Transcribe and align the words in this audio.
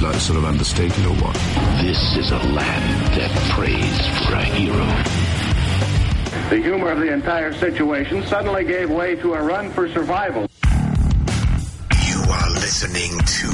Like 0.00 0.14
sort 0.16 0.38
of 0.38 0.44
understated 0.44 1.04
or 1.06 1.14
what? 1.14 1.34
This 1.82 2.16
is 2.16 2.30
a 2.30 2.38
land 2.38 3.14
that 3.14 3.30
prays 3.50 4.26
for 4.26 4.34
a 4.34 4.44
hero. 4.44 4.86
The 6.50 6.62
humor 6.62 6.90
of 6.90 7.00
the 7.00 7.12
entire 7.12 7.52
situation 7.52 8.24
suddenly 8.26 8.64
gave 8.64 8.90
way 8.90 9.16
to 9.16 9.34
a 9.34 9.42
run 9.42 9.70
for 9.70 9.88
survival. 9.88 10.48
You 12.06 12.20
are 12.30 12.50
listening 12.50 13.18
to 13.18 13.52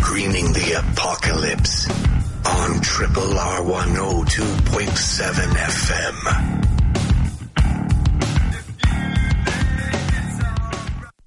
Greening 0.00 0.52
the 0.52 0.78
Apocalypse 0.78 1.88
on 2.46 2.80
Triple 2.80 3.38
R 3.38 3.60
102.7 3.62 5.32
FM. 5.56 6.60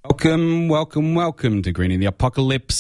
Welcome, 0.06 0.68
welcome, 0.70 1.16
welcome 1.16 1.62
to 1.64 1.72
Greening 1.72 2.00
the 2.00 2.06
Apocalypse, 2.08 2.76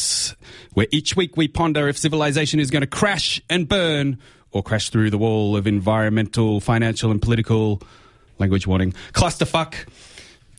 where 0.73 0.88
each 0.91 1.16
week 1.16 1.38
we 1.38 1.48
ponder 1.48 1.88
if 1.88 1.98
civilization 1.98 2.59
is 2.59 2.72
going 2.72 2.82
to 2.82 2.88
crash 2.88 3.41
and 3.50 3.68
burn 3.68 4.18
or 4.52 4.63
crash 4.63 4.90
through 4.90 5.10
the 5.10 5.18
wall 5.18 5.57
of 5.57 5.68
environmental, 5.68 6.60
financial, 6.60 7.12
and 7.12 7.21
political 7.21 7.82
language 8.40 8.68
warning 8.68 8.94
clusterfuck. 9.13 9.76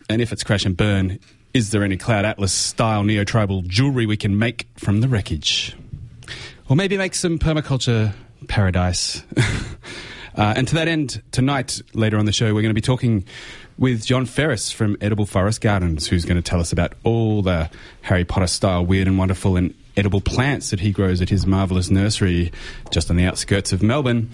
And 0.09 0.21
if 0.21 0.33
it's 0.33 0.45
crash 0.45 0.65
and 0.65 0.77
burn, 0.77 1.19
is 1.55 1.71
there 1.71 1.85
any 1.85 1.97
Cloud 1.97 2.25
Atlas 2.25 2.53
style 2.53 3.05
neo 3.05 3.25
tribal 3.25 3.63
jewelry 3.63 4.07
we 4.07 4.17
can 4.17 4.39
make 4.39 4.67
from 4.77 5.01
the 5.01 5.09
wreckage? 5.09 5.77
Or 6.69 6.77
maybe 6.77 6.97
make 6.97 7.15
some 7.15 7.39
permaculture 7.39 8.13
paradise. 8.49 9.23
uh, 9.37 10.55
and 10.57 10.67
to 10.69 10.75
that 10.75 10.89
end, 10.89 11.23
tonight, 11.31 11.81
later 11.93 12.19
on 12.19 12.27
the 12.27 12.33
show, 12.33 12.47
we're 12.47 12.63
going 12.63 12.71
to 12.71 12.75
be 12.75 12.81
talking 12.81 13.25
with 13.79 14.05
John 14.05 14.27
Ferris 14.27 14.71
from 14.71 14.97
Edible 15.01 15.27
Forest 15.27 15.61
Gardens, 15.61 16.07
who's 16.07 16.25
going 16.25 16.37
to 16.37 16.43
tell 16.43 16.61
us 16.61 16.73
about 16.73 16.95
all 17.03 17.43
the 17.43 17.71
Harry 18.03 18.25
Potter 18.25 18.47
style 18.47 18.85
weird 18.85 19.09
and 19.09 19.19
wonderful 19.19 19.57
and 19.57 19.75
edible 19.97 20.21
plants 20.21 20.71
that 20.71 20.81
he 20.81 20.91
grows 20.91 21.21
at 21.21 21.29
his 21.29 21.47
marvellous 21.47 21.91
nursery 21.91 22.53
just 22.91 23.11
on 23.11 23.17
the 23.17 23.25
outskirts 23.25 23.73
of 23.73 23.83
Melbourne. 23.83 24.31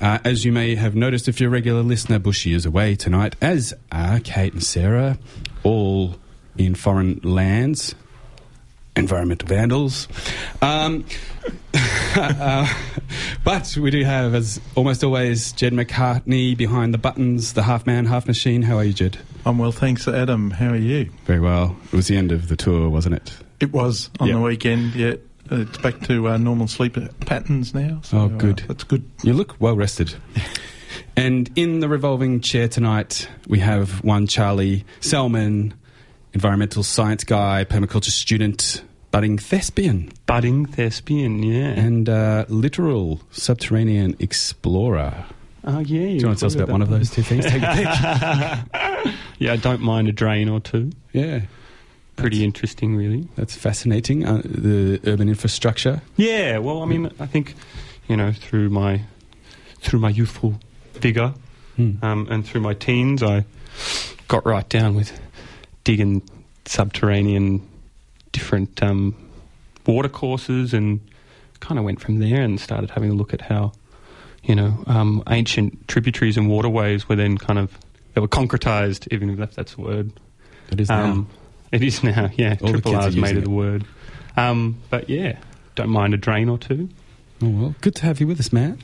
Uh, 0.00 0.18
as 0.24 0.44
you 0.44 0.52
may 0.52 0.74
have 0.74 0.94
noticed, 0.94 1.28
if 1.28 1.40
you're 1.40 1.48
a 1.48 1.52
regular 1.52 1.82
listener, 1.82 2.18
Bushy 2.18 2.54
is 2.54 2.66
away 2.66 2.96
tonight, 2.96 3.36
as 3.40 3.72
are 3.90 4.18
Kate 4.20 4.52
and 4.52 4.62
Sarah, 4.62 5.18
all 5.62 6.16
in 6.56 6.74
foreign 6.74 7.20
lands 7.22 7.94
environmental 8.96 9.48
vandals. 9.48 10.08
Um, 10.60 11.04
uh, 12.14 12.72
but 13.44 13.76
we 13.76 13.90
do 13.90 14.04
have, 14.04 14.34
as 14.34 14.60
almost 14.74 15.02
always, 15.02 15.52
Jed 15.52 15.72
McCartney 15.72 16.56
behind 16.56 16.92
the 16.92 16.98
buttons, 16.98 17.54
the 17.54 17.62
half 17.62 17.86
man, 17.86 18.06
half 18.06 18.26
machine. 18.26 18.62
How 18.62 18.76
are 18.76 18.84
you, 18.84 18.92
Jed? 18.92 19.18
I'm 19.44 19.58
well, 19.58 19.72
thanks, 19.72 20.06
Adam. 20.06 20.50
How 20.50 20.68
are 20.70 20.76
you? 20.76 21.10
Very 21.24 21.40
well. 21.40 21.76
It 21.86 21.96
was 21.96 22.08
the 22.08 22.16
end 22.16 22.32
of 22.32 22.48
the 22.48 22.56
tour, 22.56 22.88
wasn't 22.88 23.16
it? 23.16 23.32
It 23.62 23.72
was 23.72 24.10
on 24.18 24.26
Yeah. 24.26 24.34
the 24.34 24.40
weekend. 24.40 24.94
Yeah, 24.96 25.14
it's 25.50 25.78
back 25.78 26.00
to 26.08 26.28
uh, 26.30 26.36
normal 26.36 26.66
sleep 26.66 26.98
patterns 27.20 27.72
now. 27.72 28.00
So, 28.02 28.18
Oh, 28.18 28.24
uh, 28.24 28.28
good. 28.28 28.64
that's 28.66 28.82
good. 28.82 29.04
You 29.22 29.34
look 29.34 29.54
well 29.60 29.76
rested. 29.76 30.14
and 31.16 31.48
in 31.54 31.78
the 31.78 31.88
revolving 31.88 32.40
chair 32.40 32.66
tonight, 32.66 33.28
we 33.46 33.60
have 33.60 34.02
one 34.02 34.26
Charlie 34.26 34.84
Selman, 35.00 35.74
environmental 36.32 36.82
science 36.82 37.22
guy, 37.22 37.64
permaculture 37.64 38.10
student, 38.10 38.82
budding 39.12 39.38
thespian, 39.38 40.10
budding 40.26 40.66
thespian, 40.66 41.40
yeah. 41.44 41.68
and 41.68 42.08
uh, 42.08 42.44
literal 42.48 43.20
subterranean 43.30 44.16
explorer. 44.18 45.24
oh, 45.64 45.78
yeah. 45.78 45.84
Do 45.84 46.14
you 46.14 46.26
want 46.26 46.38
to 46.38 46.40
tell 46.40 46.46
us 46.48 46.54
about 46.56 46.68
one 46.70 46.82
of 46.82 46.90
those 46.90 47.10
two 47.10 47.22
things? 47.22 47.44
Take 47.46 47.62
a 47.62 48.64
pick. 49.04 49.14
Yeah, 49.38 49.52
I 49.52 49.56
don't 49.56 49.82
mind 49.82 50.08
a 50.08 50.12
drain 50.12 50.48
or 50.48 50.58
two. 50.60 50.90
Yeah, 51.12 51.42
Pretty 52.16 52.44
interesting, 52.44 52.94
really. 52.96 53.26
that's 53.36 53.56
fascinating. 53.56 54.24
Uh, 54.26 54.42
the 54.44 55.00
urban 55.04 55.28
infrastructure. 55.28 56.02
Yeah, 56.16 56.58
well, 56.58 56.82
I 56.82 56.86
mean, 56.86 57.10
I 57.18 57.26
think, 57.26 57.54
you 58.08 58.16
know, 58.16 58.32
through 58.32 58.68
my 58.70 59.02
through 59.80 59.98
my 60.00 60.10
youthful 60.10 60.60
vigour 60.94 61.34
Hmm. 61.76 61.92
um, 62.02 62.28
and 62.30 62.46
through 62.46 62.60
my 62.60 62.74
teens, 62.74 63.22
I 63.22 63.44
got 64.28 64.44
right 64.46 64.68
down 64.68 64.94
with 64.94 65.18
digging 65.84 66.22
subterranean 66.66 67.66
different 68.32 68.82
um, 68.82 69.14
water 69.86 70.08
courses 70.08 70.72
and 70.74 71.00
kind 71.60 71.78
of 71.78 71.84
went 71.84 72.00
from 72.00 72.18
there 72.18 72.42
and 72.42 72.60
started 72.60 72.90
having 72.90 73.10
a 73.10 73.14
look 73.14 73.32
at 73.34 73.40
how, 73.40 73.72
you 74.44 74.54
know, 74.54 74.84
um, 74.86 75.22
ancient 75.28 75.88
tributaries 75.88 76.36
and 76.36 76.48
waterways 76.48 77.08
were 77.08 77.16
then 77.16 77.38
kind 77.38 77.58
of 77.58 77.76
they 78.14 78.20
were 78.20 78.28
concretized, 78.28 79.08
even 79.12 79.30
if 79.30 79.54
that's 79.54 79.74
a 79.76 79.80
word. 79.80 80.12
It 80.70 80.80
is 80.80 80.88
now. 80.90 81.26
It 81.76 81.82
is 81.82 82.02
now, 82.04 82.28
yeah. 82.36 82.56
All 82.62 82.68
Triple 82.70 82.94
R's 82.96 83.16
made 83.16 83.22
using 83.22 83.36
of 83.38 83.44
the 83.44 83.50
word. 83.50 83.84
Um, 84.36 84.80
but 84.90 85.08
yeah, 85.08 85.38
don't 85.74 85.88
mind 85.90 86.12
a 86.14 86.18
drain 86.18 86.48
or 86.50 86.58
two. 86.58 86.88
Oh, 87.42 87.48
well, 87.48 87.74
good 87.80 87.94
to 87.96 88.02
have 88.06 88.20
you 88.20 88.26
with 88.26 88.38
us, 88.40 88.52
Matt. 88.52 88.76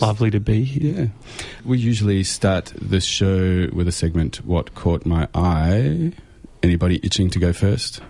Lovely 0.00 0.30
to 0.30 0.40
be 0.40 0.64
here. 0.64 0.94
Yeah. 1.04 1.44
We 1.64 1.78
usually 1.78 2.24
start 2.24 2.72
this 2.80 3.04
show 3.04 3.68
with 3.72 3.86
a 3.86 3.92
segment, 3.92 4.44
What 4.44 4.74
Caught 4.74 5.06
My 5.06 5.28
Eye. 5.34 6.12
Anybody 6.62 6.98
itching 7.04 7.30
to 7.30 7.38
go 7.38 7.52
first? 7.52 8.00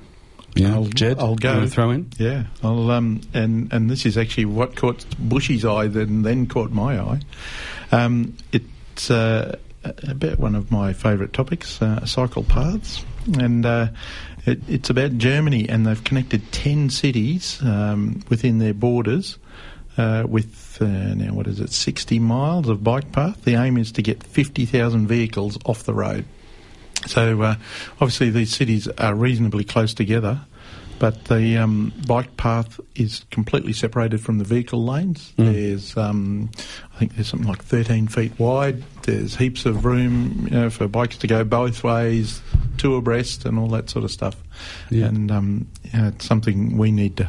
Yeah, 0.54 0.74
I'll- 0.74 0.84
Jed, 0.86 1.18
I'll 1.18 1.34
go. 1.36 1.60
you 1.60 1.68
throw 1.68 1.90
in? 1.90 2.10
Yeah, 2.18 2.44
I'll, 2.62 2.90
um, 2.90 3.20
and 3.34 3.72
and 3.72 3.90
this 3.90 4.04
is 4.06 4.16
actually 4.18 4.44
what 4.46 4.76
caught 4.76 5.04
Bushy's 5.28 5.64
eye, 5.64 5.88
then 5.88 6.22
then 6.22 6.46
caught 6.46 6.70
my 6.70 6.98
eye. 7.00 7.20
Um, 7.90 8.34
it's 8.52 9.10
uh, 9.10 9.56
about 9.84 10.38
one 10.38 10.54
of 10.54 10.70
my 10.70 10.92
favourite 10.92 11.32
topics, 11.32 11.80
uh, 11.82 12.04
cycle 12.06 12.44
paths, 12.44 13.04
and 13.38 13.66
uh, 13.66 13.88
it, 14.46 14.60
it's 14.68 14.90
about 14.90 15.18
Germany, 15.18 15.68
and 15.68 15.86
they've 15.86 16.02
connected 16.04 16.52
ten 16.52 16.90
cities 16.90 17.60
um, 17.62 18.22
within 18.28 18.58
their 18.58 18.74
borders. 18.74 19.38
Uh, 19.98 20.24
with 20.26 20.80
uh, 20.80 20.86
now, 20.86 21.34
what 21.34 21.46
is 21.46 21.60
it, 21.60 21.70
60 21.70 22.18
miles 22.18 22.66
of 22.66 22.82
bike 22.82 23.12
path? 23.12 23.44
The 23.44 23.56
aim 23.56 23.76
is 23.76 23.92
to 23.92 24.00
get 24.00 24.22
50,000 24.22 25.06
vehicles 25.06 25.58
off 25.66 25.84
the 25.84 25.92
road. 25.92 26.24
So 27.06 27.42
uh, 27.42 27.56
obviously 27.94 28.30
these 28.30 28.54
cities 28.54 28.88
are 28.88 29.14
reasonably 29.14 29.64
close 29.64 29.92
together, 29.92 30.40
but 30.98 31.26
the 31.26 31.58
um, 31.58 31.92
bike 32.06 32.36
path 32.36 32.80
is 32.94 33.26
completely 33.30 33.72
separated 33.72 34.20
from 34.20 34.38
the 34.38 34.44
vehicle 34.44 34.84
lanes. 34.84 35.32
There's, 35.36 35.96
um, 35.96 36.50
I 36.94 36.98
think 36.98 37.14
there's 37.16 37.28
something 37.28 37.48
like 37.48 37.62
13 37.62 38.06
feet 38.08 38.38
wide. 38.38 38.82
There's 39.02 39.36
heaps 39.36 39.66
of 39.66 39.84
room, 39.84 40.46
you 40.50 40.50
know, 40.56 40.70
for 40.70 40.88
bikes 40.88 41.16
to 41.18 41.26
go 41.26 41.44
both 41.44 41.82
ways, 41.84 42.40
two 42.78 42.94
abreast, 42.96 43.44
and 43.44 43.58
all 43.58 43.68
that 43.68 43.90
sort 43.90 44.04
of 44.04 44.10
stuff. 44.10 44.36
Yeah. 44.90 45.06
And 45.06 45.30
um, 45.30 45.66
you 45.92 45.98
know, 45.98 46.08
it's 46.08 46.24
something 46.26 46.76
we 46.76 46.92
need 46.92 47.16
to 47.18 47.28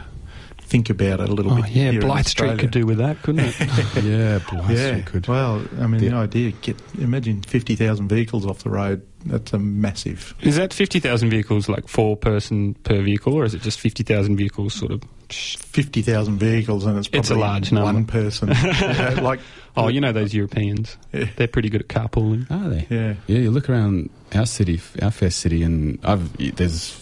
think 0.59 0.89
about 0.89 1.19
a 1.19 1.25
little 1.27 1.51
Oh, 1.53 1.61
bit. 1.61 1.69
yeah, 1.71 1.89
in 1.91 2.23
Street 2.25 2.57
could 2.59 2.71
do 2.71 2.85
with 2.85 2.97
that, 2.97 3.21
couldn't 3.21 3.45
it? 3.45 3.59
yeah, 4.03 4.39
Blythe 4.49 4.71
Yeah, 4.71 4.87
Street 4.91 5.05
could. 5.05 5.27
well, 5.27 5.63
I 5.79 5.87
mean, 5.87 6.01
the, 6.01 6.09
The- 6.09 6.15
idea 6.15 6.51
get 6.51 6.77
imagine 6.99 7.41
fifty 7.41 7.75
thousand 7.75 8.07
vehicles 8.07 8.45
off 8.45 8.63
the 8.63 8.69
road. 8.71 9.05
That's 9.25 9.53
a 9.53 9.59
massive. 9.59 10.35
is 10.41 10.55
that 10.57 10.73
50,000 10.73 11.29
vehicles 11.29 11.69
like 11.69 11.87
four 11.87 12.15
person 12.17 12.73
per 12.83 13.01
vehicle, 13.01 13.33
or 13.33 13.45
is 13.45 13.53
it 13.53 13.61
just 13.61 13.79
50,000 13.79 14.35
vehicles 14.35 14.73
sort 14.73 14.91
of? 14.91 15.01
Fifty 15.29 16.03
thousand 16.03 16.37
vehicles, 16.37 16.85
and 16.85 16.95
it's 16.99 17.07
probably 17.07 17.19
It's 17.21 17.29
a 17.31 17.35
large 17.35 17.71
number. 17.71 17.85
One 17.91 18.05
person, 18.05 18.49
Yeah, 18.63 19.19
like 19.23 19.39
Oh, 19.75 19.87
you 19.87 19.99
know 19.99 20.11
those 20.11 20.31
Europeans. 20.31 20.95
Yeah. 21.11 21.25
They're 21.37 21.47
pretty 21.47 21.69
good 21.69 21.81
at 21.81 21.87
carpooling. 21.87 22.45
Are 22.51 22.69
they? 22.69 22.85
yeah, 22.91 23.13
Yeah, 23.25 23.39
you 23.39 23.49
look 23.49 23.67
around 23.67 24.11
our 24.35 24.45
city, 24.45 24.79
our 25.01 25.09
fair 25.09 25.31
city, 25.31 25.63
and 25.63 25.97
I've, 26.03 26.37
there's 26.55 26.95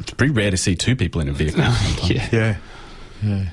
it's 0.00 0.10
pretty 0.12 0.34
rare 0.34 0.50
to 0.50 0.58
see 0.58 0.74
two 0.76 0.94
people 0.94 1.22
in 1.22 1.28
a 1.30 1.32
vehicle. 1.32 1.62
sometimes. 1.62 2.10
yeah. 2.10 2.28
yeah, 2.32 2.56
yeah. 3.22 3.46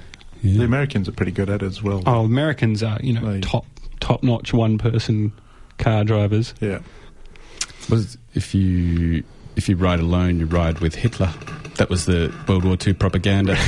The 0.58 0.64
Americans 0.66 1.08
are 1.08 1.14
pretty 1.14 1.32
good 1.32 1.50
at 1.50 1.62
it 1.62 1.68
as 1.68 1.82
well. 1.82 2.04
Oh, 2.06 2.26
Americans 2.26 2.84
are, 2.84 3.00
you 3.02 3.14
know, 3.14 3.22
Right. 3.22 3.42
top 3.44 3.66
top 4.02 4.24
notch 4.24 4.52
one 4.54 4.78
person 4.78 5.32
car 5.78 6.04
drivers. 6.04 6.54
Yeah, 6.60 6.80
Was 7.92 8.18
if 8.34 8.56
you 8.56 9.24
if 9.56 9.68
you 9.70 9.76
ride 9.76 10.00
alone, 10.00 10.40
you 10.40 10.46
ride 10.46 10.80
with 10.80 10.96
Hitler. 10.96 11.32
That 11.76 11.90
was 11.90 12.06
the 12.06 12.34
World 12.48 12.64
War 12.66 12.78
II 12.86 12.94
propaganda. 12.94 13.58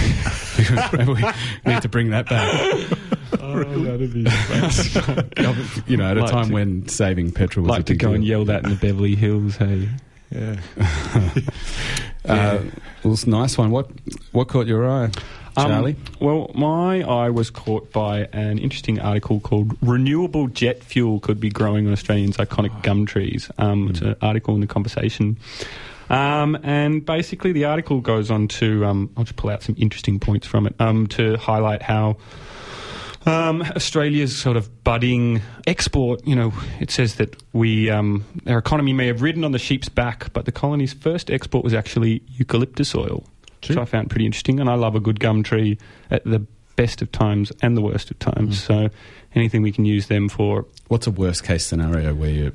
We 1.65 1.71
need 1.73 1.81
to 1.81 1.89
bring 1.89 2.11
that 2.11 2.29
back. 2.29 2.97
Oh, 3.41 3.63
that'd 3.63 4.13
be 4.13 4.19
you 5.91 5.97
know, 5.97 6.05
at 6.11 6.17
a 6.17 6.21
Like 6.21 6.31
time 6.31 6.47
to- 6.49 6.53
when 6.53 6.87
saving 6.87 7.31
petrol 7.31 7.63
was 7.65 7.69
a 7.69 7.73
like 7.77 7.85
to 7.87 7.93
big 7.93 7.99
go 7.99 8.13
and 8.13 8.23
yell 8.23 8.45
that 8.45 8.63
in 8.63 8.69
the 8.69 8.75
Beverly 8.75 9.15
Hills. 9.15 9.55
Hey, 9.57 9.89
yeah. 10.31 10.57
Uh, 12.25 12.59
well, 13.03 13.13
it's 13.13 13.25
a 13.25 13.29
nice 13.29 13.57
one. 13.57 13.69
What 13.69 13.89
what 14.31 14.47
caught 14.47 14.65
your 14.65 14.89
eye? 14.89 15.09
Um, 15.55 15.69
Charlie? 15.69 15.95
well, 16.19 16.51
my 16.55 17.01
eye 17.01 17.29
was 17.29 17.49
caught 17.49 17.91
by 17.91 18.27
an 18.33 18.57
interesting 18.57 18.99
article 18.99 19.39
called 19.39 19.77
"Renewable 19.81 20.47
Jet 20.47 20.83
Fuel 20.83 21.19
Could 21.19 21.39
Be 21.39 21.49
Growing 21.49 21.85
on 21.85 21.93
Australians' 21.93 22.37
Iconic 22.37 22.81
Gum 22.81 23.05
Trees." 23.05 23.51
Um, 23.57 23.89
It's 23.89 24.01
an 24.01 24.15
article 24.21 24.55
in 24.55 24.61
the 24.61 24.67
Conversation, 24.67 25.37
um, 26.09 26.57
and 26.63 27.05
basically 27.05 27.51
the 27.51 27.65
article 27.65 28.01
goes 28.01 28.31
on 28.31 28.47
to 28.49 28.85
um, 28.85 29.09
I'll 29.15 29.23
just 29.25 29.35
pull 29.35 29.49
out 29.49 29.61
some 29.63 29.75
interesting 29.77 30.19
points 30.19 30.47
from 30.47 30.65
it 30.67 30.75
um, 30.79 31.07
to 31.07 31.37
highlight 31.37 31.81
how. 31.81 32.17
Um, 33.25 33.61
Australia's 33.61 34.35
sort 34.35 34.57
of 34.57 34.83
budding 34.83 35.41
export, 35.65 36.27
you 36.27 36.35
know, 36.35 36.51
it 36.81 36.91
says 36.91 37.15
that 37.15 37.41
we, 37.53 37.89
um, 37.89 38.25
our 38.47 38.57
economy 38.57 38.91
may 38.91 39.07
have 39.07 39.21
ridden 39.21 39.45
on 39.45 39.53
the 39.53 39.59
sheep's 39.59 39.87
back, 39.87 40.33
but 40.33 40.43
the 40.43 40.51
colony's 40.51 40.91
first 40.91 41.31
export 41.31 41.63
was 41.63 41.73
actually 41.73 42.21
eucalyptus 42.27 42.93
oil, 42.93 43.23
which 43.69 43.77
I 43.77 43.85
found 43.85 44.09
pretty 44.09 44.25
interesting. 44.25 44.59
And 44.59 44.69
I 44.69 44.75
love 44.75 44.95
a 44.95 44.99
good 44.99 45.19
gum 45.19 45.43
tree 45.43 45.77
at 46.11 46.23
the 46.23 46.45
best 46.75 47.01
of 47.01 47.11
times 47.11 47.51
and 47.61 47.77
the 47.77 47.81
worst 47.81 48.11
of 48.11 48.19
times. 48.19 48.61
So 48.63 48.89
anything 49.35 49.61
we 49.61 49.71
can 49.71 49.85
use 49.85 50.07
them 50.07 50.29
for. 50.29 50.65
What's 50.87 51.07
a 51.07 51.11
worst 51.11 51.43
case 51.43 51.65
scenario 51.65 52.13
where 52.13 52.29
you're 52.29 52.51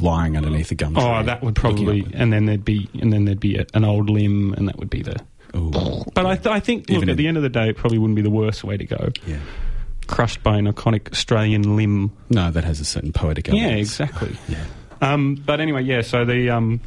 lying 0.00 0.36
underneath 0.36 0.70
a 0.70 0.74
gum 0.74 0.94
tree? 0.94 1.02
Oh, 1.02 1.22
that 1.22 1.42
would 1.42 1.54
probably, 1.54 2.06
and 2.14 2.32
then 2.32 2.46
there'd 2.46 2.64
be, 2.64 2.88
and 3.00 3.12
then 3.12 3.24
there'd 3.24 3.40
be 3.40 3.56
a, 3.56 3.66
an 3.74 3.84
old 3.84 4.10
limb, 4.10 4.52
and 4.54 4.68
that 4.68 4.78
would 4.78 4.90
be 4.90 5.02
the. 5.02 5.16
Ooh. 5.54 6.04
But 6.14 6.26
I, 6.26 6.36
th- 6.36 6.46
I 6.46 6.60
think, 6.60 6.88
look, 6.88 6.96
Even 6.96 7.08
at 7.08 7.16
the 7.16 7.28
end 7.28 7.36
of 7.36 7.42
the 7.42 7.48
day, 7.48 7.70
it 7.70 7.76
probably 7.76 7.98
wouldn't 7.98 8.16
be 8.16 8.22
the 8.22 8.30
worst 8.30 8.64
way 8.64 8.76
to 8.76 8.84
go. 8.84 9.10
Yeah. 9.26 9.38
Crushed 10.06 10.42
by 10.42 10.58
an 10.58 10.70
iconic 10.70 11.10
Australian 11.12 11.76
limb. 11.76 12.12
No, 12.30 12.50
that 12.50 12.64
has 12.64 12.80
a 12.80 12.84
certain 12.84 13.12
poetic 13.12 13.48
Yeah, 13.48 13.68
exactly. 13.68 14.36
Yeah. 14.48 14.64
Um, 15.00 15.34
but 15.34 15.60
anyway, 15.60 15.82
yeah. 15.82 16.00
So 16.00 16.24
the 16.24 16.50
um, 16.50 16.80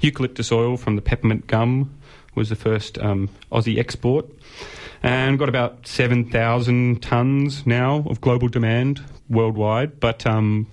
eucalyptus 0.00 0.52
oil 0.52 0.76
from 0.76 0.96
the 0.96 1.02
peppermint 1.02 1.46
gum 1.46 1.95
was 2.36 2.48
the 2.50 2.56
first 2.56 2.98
um, 2.98 3.28
Aussie 3.50 3.78
export, 3.78 4.26
and 5.02 5.38
got 5.38 5.48
about 5.48 5.86
seven 5.86 6.30
thousand 6.30 7.02
tons 7.02 7.66
now 7.66 8.04
of 8.06 8.20
global 8.20 8.48
demand 8.48 9.02
worldwide. 9.28 9.98
But 9.98 10.24
um, 10.26 10.66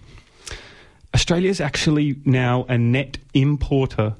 Australia 1.13 1.49
is 1.49 1.61
actually 1.61 2.15
now 2.25 2.65
a 2.69 2.77
net 2.77 3.17
importer 3.33 4.15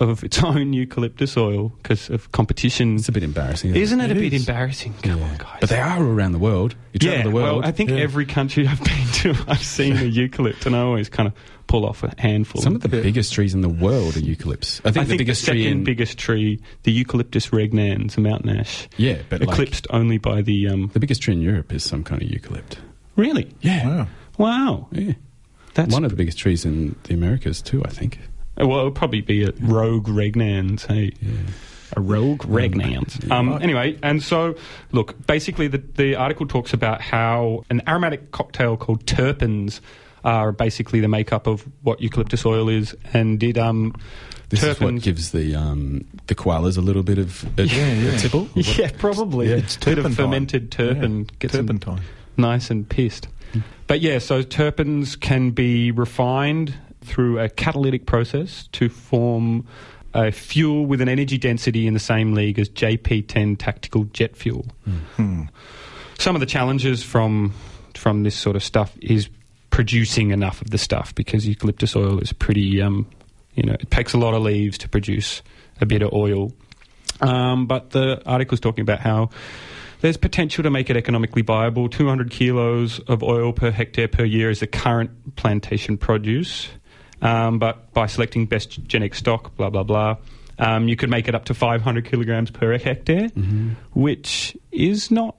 of 0.00 0.24
its 0.24 0.42
own 0.42 0.72
eucalyptus 0.72 1.36
oil 1.36 1.68
because 1.82 2.10
of 2.10 2.32
competition. 2.32 2.96
It's 2.96 3.08
a 3.08 3.12
bit 3.12 3.22
embarrassing. 3.22 3.70
Isn't, 3.70 3.82
Isn't 3.82 4.00
it, 4.00 4.10
It 4.10 4.16
a 4.16 4.20
bit 4.20 4.34
embarrassing? 4.34 4.94
Come 5.02 5.22
on, 5.22 5.36
guys. 5.36 5.58
But 5.60 5.68
they 5.70 5.78
are 5.80 6.02
around 6.02 6.32
the 6.32 6.38
world. 6.38 6.74
You 6.92 6.98
travel 7.00 7.18
yeah, 7.18 7.22
the 7.24 7.30
world. 7.30 7.60
well, 7.60 7.68
I 7.68 7.70
think 7.72 7.90
Yeah. 7.90 7.96
every 7.98 8.26
country 8.26 8.66
I've 8.66 8.82
been 8.82 9.06
to, 9.22 9.34
I've 9.48 9.62
seen 9.64 9.92
a 9.92 10.00
eucalypt, 10.10 10.66
and 10.66 10.74
I 10.74 10.80
always 10.80 11.08
kind 11.08 11.28
of 11.28 11.34
pull 11.74 11.86
off 11.86 12.04
a 12.04 12.14
handful. 12.18 12.62
Some 12.62 12.76
of 12.76 12.82
the 12.82 12.88
biggest 12.88 13.32
trees 13.32 13.52
in 13.52 13.60
the 13.60 13.68
world 13.68 14.16
are 14.16 14.20
eucalypts. 14.20 14.80
I 14.84 14.92
think, 14.92 15.06
I 15.06 15.08
the 15.08 15.16
biggest 15.18 15.40
second 15.42 15.62
tree 15.62 15.66
in 15.66 15.82
biggest 15.82 16.18
tree, 16.18 16.60
the 16.84 16.92
Eucalyptus 16.92 17.48
regnans, 17.48 18.16
a 18.16 18.20
mountain 18.20 18.56
ash, 18.56 18.88
yeah, 18.96 19.18
but 19.28 19.40
like, 19.40 19.48
eclipsed 19.48 19.88
only 19.90 20.18
by 20.18 20.40
the. 20.40 20.68
Um, 20.68 20.90
the 20.92 21.00
biggest 21.00 21.20
tree 21.20 21.34
in 21.34 21.40
Europe 21.40 21.72
is 21.72 21.82
some 21.82 22.04
kind 22.04 22.22
of 22.22 22.28
eucalypt. 22.28 22.76
really? 23.16 23.52
Yeah, 23.60 23.88
Wow. 23.88 24.08
Wow. 24.38 24.88
yeah. 24.92 25.14
That's 25.74 25.92
one 25.92 26.04
of 26.04 26.12
the 26.12 26.16
biggest 26.16 26.38
trees 26.38 26.64
in 26.64 26.94
the 27.04 27.14
Americas 27.14 27.60
too. 27.60 27.82
I 27.84 27.88
think. 27.88 28.20
Well, 28.56 28.78
it'll 28.78 28.92
probably 28.92 29.20
be 29.20 29.42
a 29.42 29.50
rogue 29.60 30.06
regnans. 30.06 30.86
Hey. 30.86 31.12
A 31.96 32.00
rogue 32.00 32.42
regnans. 32.42 33.28
Um, 33.32 33.60
anyway, 33.60 33.98
and 34.00 34.22
so, 34.22 34.54
look, 34.92 35.26
basically 35.26 35.66
the, 35.66 35.78
the 35.78 36.14
article 36.14 36.46
talks 36.46 36.72
about 36.72 37.00
how 37.00 37.64
an 37.70 37.82
aromatic 37.88 38.30
cocktail 38.30 38.76
called 38.76 39.06
terpenes 39.06 39.80
are 40.24 40.52
basically 40.52 41.00
the 41.00 41.08
makeup 41.08 41.46
of 41.46 41.64
what 41.82 42.00
eucalyptus 42.00 42.44
oil 42.46 42.68
is, 42.68 42.94
and 43.12 43.38
did 43.38 43.58
um, 43.58 43.94
This 44.48 44.62
is 44.62 44.80
what 44.80 45.00
gives 45.02 45.30
the 45.32 45.54
um, 45.54 46.04
the 46.26 46.34
koalas 46.34 46.76
a 46.78 46.80
little 46.80 47.02
bit 47.02 47.18
of 47.18 47.44
a, 47.58 47.64
Yeah, 47.64 47.92
yeah. 47.92 48.10
a 48.14 48.18
tipple. 48.18 48.48
Yeah, 48.54 48.90
probably. 48.98 49.50
Yeah, 49.50 49.56
it's 49.56 49.76
it's 49.76 49.86
a 49.86 49.90
bit 49.90 49.98
of 49.98 50.14
fermented 50.14 50.70
terpene. 50.70 51.26
Yeah, 51.30 51.36
Gets 51.40 51.52
them 51.54 51.66
turpentine. 51.66 52.00
nice 52.36 52.70
and 52.70 52.88
pissed. 52.88 53.28
But 53.86 54.00
yeah, 54.00 54.18
so 54.18 54.42
terpenes 54.42 55.20
can 55.20 55.50
be 55.50 55.90
refined 55.90 56.74
through 57.02 57.38
a 57.38 57.50
catalytic 57.50 58.06
process 58.06 58.66
to 58.72 58.88
form 58.88 59.66
a 60.14 60.32
fuel 60.32 60.86
with 60.86 61.00
an 61.02 61.08
energy 61.08 61.36
density 61.36 61.86
in 61.86 61.92
the 61.92 62.00
same 62.00 62.32
league 62.32 62.58
as 62.58 62.70
JP10 62.70 63.56
tactical 63.58 64.04
jet 64.04 64.36
fuel. 64.36 64.64
Some 66.18 66.36
of 66.36 66.40
the 66.40 66.46
challenges 66.46 67.02
from 67.02 67.52
from 67.94 68.22
this 68.22 68.34
sort 68.34 68.56
of 68.56 68.62
stuff 68.64 68.96
is 69.00 69.28
producing 69.74 70.30
enough 70.30 70.62
of 70.62 70.70
the 70.70 70.78
stuff 70.78 71.12
because 71.16 71.48
eucalyptus 71.48 71.96
oil 71.96 72.20
is 72.20 72.32
pretty, 72.32 72.80
um, 72.80 73.04
you 73.56 73.64
know, 73.64 73.72
it 73.72 73.90
takes 73.90 74.12
a 74.12 74.18
lot 74.18 74.32
of 74.32 74.40
leaves 74.40 74.78
to 74.78 74.88
produce 74.88 75.42
a 75.80 75.86
bit 75.86 76.00
of 76.00 76.12
oil. 76.12 76.52
Um, 77.20 77.66
but 77.66 77.90
the 77.90 78.22
article's 78.24 78.60
talking 78.60 78.82
about 78.82 79.00
how 79.00 79.30
there's 80.00 80.16
potential 80.16 80.62
to 80.62 80.70
make 80.70 80.90
it 80.90 80.96
economically 80.96 81.42
viable. 81.42 81.88
200 81.88 82.30
kilos 82.30 83.00
of 83.00 83.24
oil 83.24 83.52
per 83.52 83.72
hectare 83.72 84.06
per 84.06 84.24
year 84.24 84.48
is 84.48 84.60
the 84.60 84.68
current 84.68 85.34
plantation 85.34 85.98
produce. 85.98 86.68
Um, 87.20 87.58
but 87.58 87.92
by 87.92 88.06
selecting 88.06 88.46
best 88.46 88.80
genetic 88.84 89.16
stock, 89.16 89.56
blah, 89.56 89.70
blah, 89.70 89.82
blah, 89.82 90.18
um, 90.60 90.86
you 90.86 90.94
could 90.94 91.10
make 91.10 91.26
it 91.26 91.34
up 91.34 91.46
to 91.46 91.54
500 91.54 92.04
kilograms 92.04 92.52
per 92.52 92.78
hectare, 92.78 93.28
which 93.92 94.56
is 94.70 95.10
not 95.10 95.34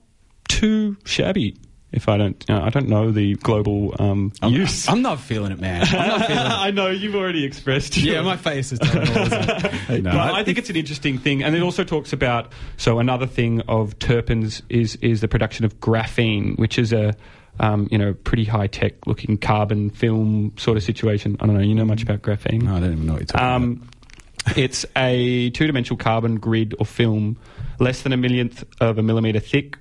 too 0.46 0.98
shabby. 1.06 1.56
If 1.96 2.08
I 2.08 2.18
don't, 2.18 2.44
uh, 2.50 2.60
I 2.62 2.68
don't 2.68 2.88
know 2.88 3.10
the 3.10 3.34
global 3.36 3.94
um, 3.98 4.32
I'm, 4.42 4.52
use. 4.52 4.86
I'm 4.88 5.00
not 5.02 5.18
feeling 5.18 5.50
it, 5.50 5.58
man. 5.58 5.82
I'm 5.90 6.08
not 6.08 6.26
feeling 6.26 6.46
it. 6.46 6.52
I 6.52 6.70
know 6.70 6.88
you've 6.90 7.14
already 7.16 7.44
expressed. 7.44 7.96
Yeah, 7.96 8.20
my 8.22 8.36
face 8.36 8.70
is 8.70 8.78
telling 8.78 9.08
all 9.08 9.24
that. 9.28 9.72
No, 10.02 10.10
I- 10.10 10.40
I 10.40 10.44
think 10.44 10.58
it's 10.58 10.68
an 10.70 10.76
interesting 10.76 11.16
thing, 11.18 11.42
and 11.42 11.56
it 11.56 11.62
also 11.62 11.82
talks 11.84 12.12
about. 12.12 12.52
So 12.76 12.98
another 12.98 13.26
thing 13.26 13.62
of 13.62 13.98
terpenes 13.98 14.60
is 14.68 14.96
is 14.96 15.22
the 15.22 15.28
production 15.28 15.64
of 15.64 15.80
graphene, 15.80 16.58
which 16.58 16.78
is 16.78 16.92
a 16.92 17.14
um, 17.58 17.88
you 17.90 17.96
know 17.96 18.12
pretty 18.12 18.44
high 18.44 18.66
tech 18.66 19.06
looking 19.06 19.38
carbon 19.38 19.88
film 19.90 20.52
sort 20.58 20.76
of 20.76 20.82
situation. 20.82 21.36
I 21.40 21.46
don't 21.46 21.54
know. 21.56 21.62
You 21.62 21.74
know 21.74 21.86
much 21.86 22.02
about 22.02 22.20
graphene? 22.20 22.62
No, 22.62 22.76
I 22.76 22.80
don't 22.80 22.92
even 22.92 23.06
know 23.06 23.12
what 23.14 23.20
you're 23.22 23.26
talking 23.26 23.46
Um, 23.46 23.88
it's 24.56 24.84
a 24.94 25.48
two 25.50 25.66
dimensional 25.66 25.96
carbon 25.96 26.36
grid 26.36 26.74
or 26.78 26.84
film, 26.84 27.38
less 27.80 28.02
than 28.02 28.12
a 28.12 28.16
millionth 28.18 28.62
of 28.80 28.98
a 28.98 29.02
millimeter 29.02 29.40
thick, 29.40 29.78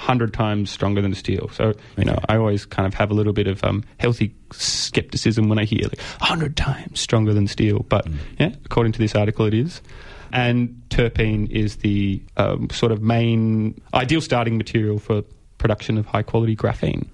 but. 0.00 0.06
100 0.06 0.32
times 0.34 0.70
stronger 0.70 1.02
than 1.02 1.14
steel. 1.14 1.48
So, 1.52 1.72
you 1.96 2.04
know, 2.04 2.18
I 2.28 2.36
always 2.36 2.66
kind 2.66 2.86
of 2.86 2.94
have 2.94 3.10
a 3.10 3.14
little 3.14 3.32
bit 3.32 3.46
of 3.46 3.62
um, 3.64 3.84
healthy 3.98 4.34
skepticism 4.52 5.48
when 5.48 5.58
I 5.58 5.64
hear 5.64 5.82
like 5.82 6.00
100 6.20 6.56
times 6.56 7.00
stronger 7.00 7.34
than 7.34 7.46
steel. 7.46 7.84
But 7.88 8.06
yeah, 8.38 8.54
according 8.64 8.92
to 8.92 8.98
this 8.98 9.14
article, 9.14 9.46
it 9.46 9.54
is. 9.54 9.80
And 10.32 10.82
terpene 10.90 11.50
is 11.50 11.76
the 11.76 12.22
um, 12.36 12.68
sort 12.70 12.92
of 12.92 13.02
main 13.02 13.80
ideal 13.94 14.20
starting 14.20 14.56
material 14.56 14.98
for 14.98 15.22
production 15.58 15.98
of 15.98 16.06
high 16.06 16.22
quality 16.22 16.56
graphene. 16.56 17.06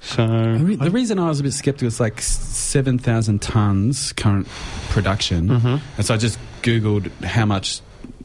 So, 0.00 0.26
The, 0.26 0.64
re- 0.64 0.76
the 0.76 0.90
reason 0.90 1.18
I 1.18 1.28
was 1.28 1.40
a 1.40 1.42
bit 1.42 1.52
skeptical 1.52 1.88
is 1.88 1.98
like 1.98 2.20
7,000 2.20 3.40
tons 3.40 4.12
current 4.12 4.46
production. 4.90 5.48
Mm-hmm. 5.48 5.76
And 5.96 6.06
so 6.06 6.14
I 6.14 6.16
just 6.16 6.38
Googled 6.62 7.10
how 7.24 7.46
much 7.46 7.80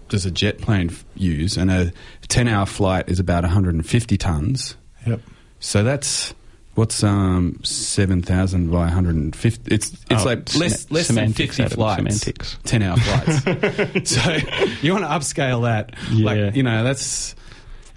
does 0.10 0.26
a 0.26 0.32
jet 0.32 0.60
plane 0.60 0.92
use, 1.16 1.58
and 1.58 1.72
a 1.72 1.92
10 2.28 2.48
hour 2.48 2.66
flight 2.66 3.08
is 3.10 3.20
about 3.20 3.44
150 3.44 4.18
tons. 4.18 4.76
Yep. 5.08 5.22
So 5.60 5.84
that's. 5.84 6.34
What's 6.76 7.04
um 7.04 7.60
seven 7.66 8.22
thousand 8.22 8.72
by 8.72 8.88
hundred 8.88 9.16
and 9.16 9.36
fifty? 9.36 9.74
It's 9.76 9.92
it's 10.10 10.22
Oh, 10.22 10.24
like 10.24 10.48
sema- 10.48 10.64
less 10.64 10.90
less 10.90 11.08
than 11.10 11.34
fifty 11.34 11.66
flights, 11.68 11.98
semantics. 11.98 12.58
ten 12.64 12.82
hour 12.84 12.96
flights. 13.00 14.10
so 14.12 14.32
you 14.82 14.94
want 14.94 15.04
to 15.04 15.10
upscale 15.10 15.64
that? 15.64 15.94
Yeah. 16.10 16.26
Like 16.26 16.56
you 16.56 16.64
know 16.64 16.86
that's 16.86 17.36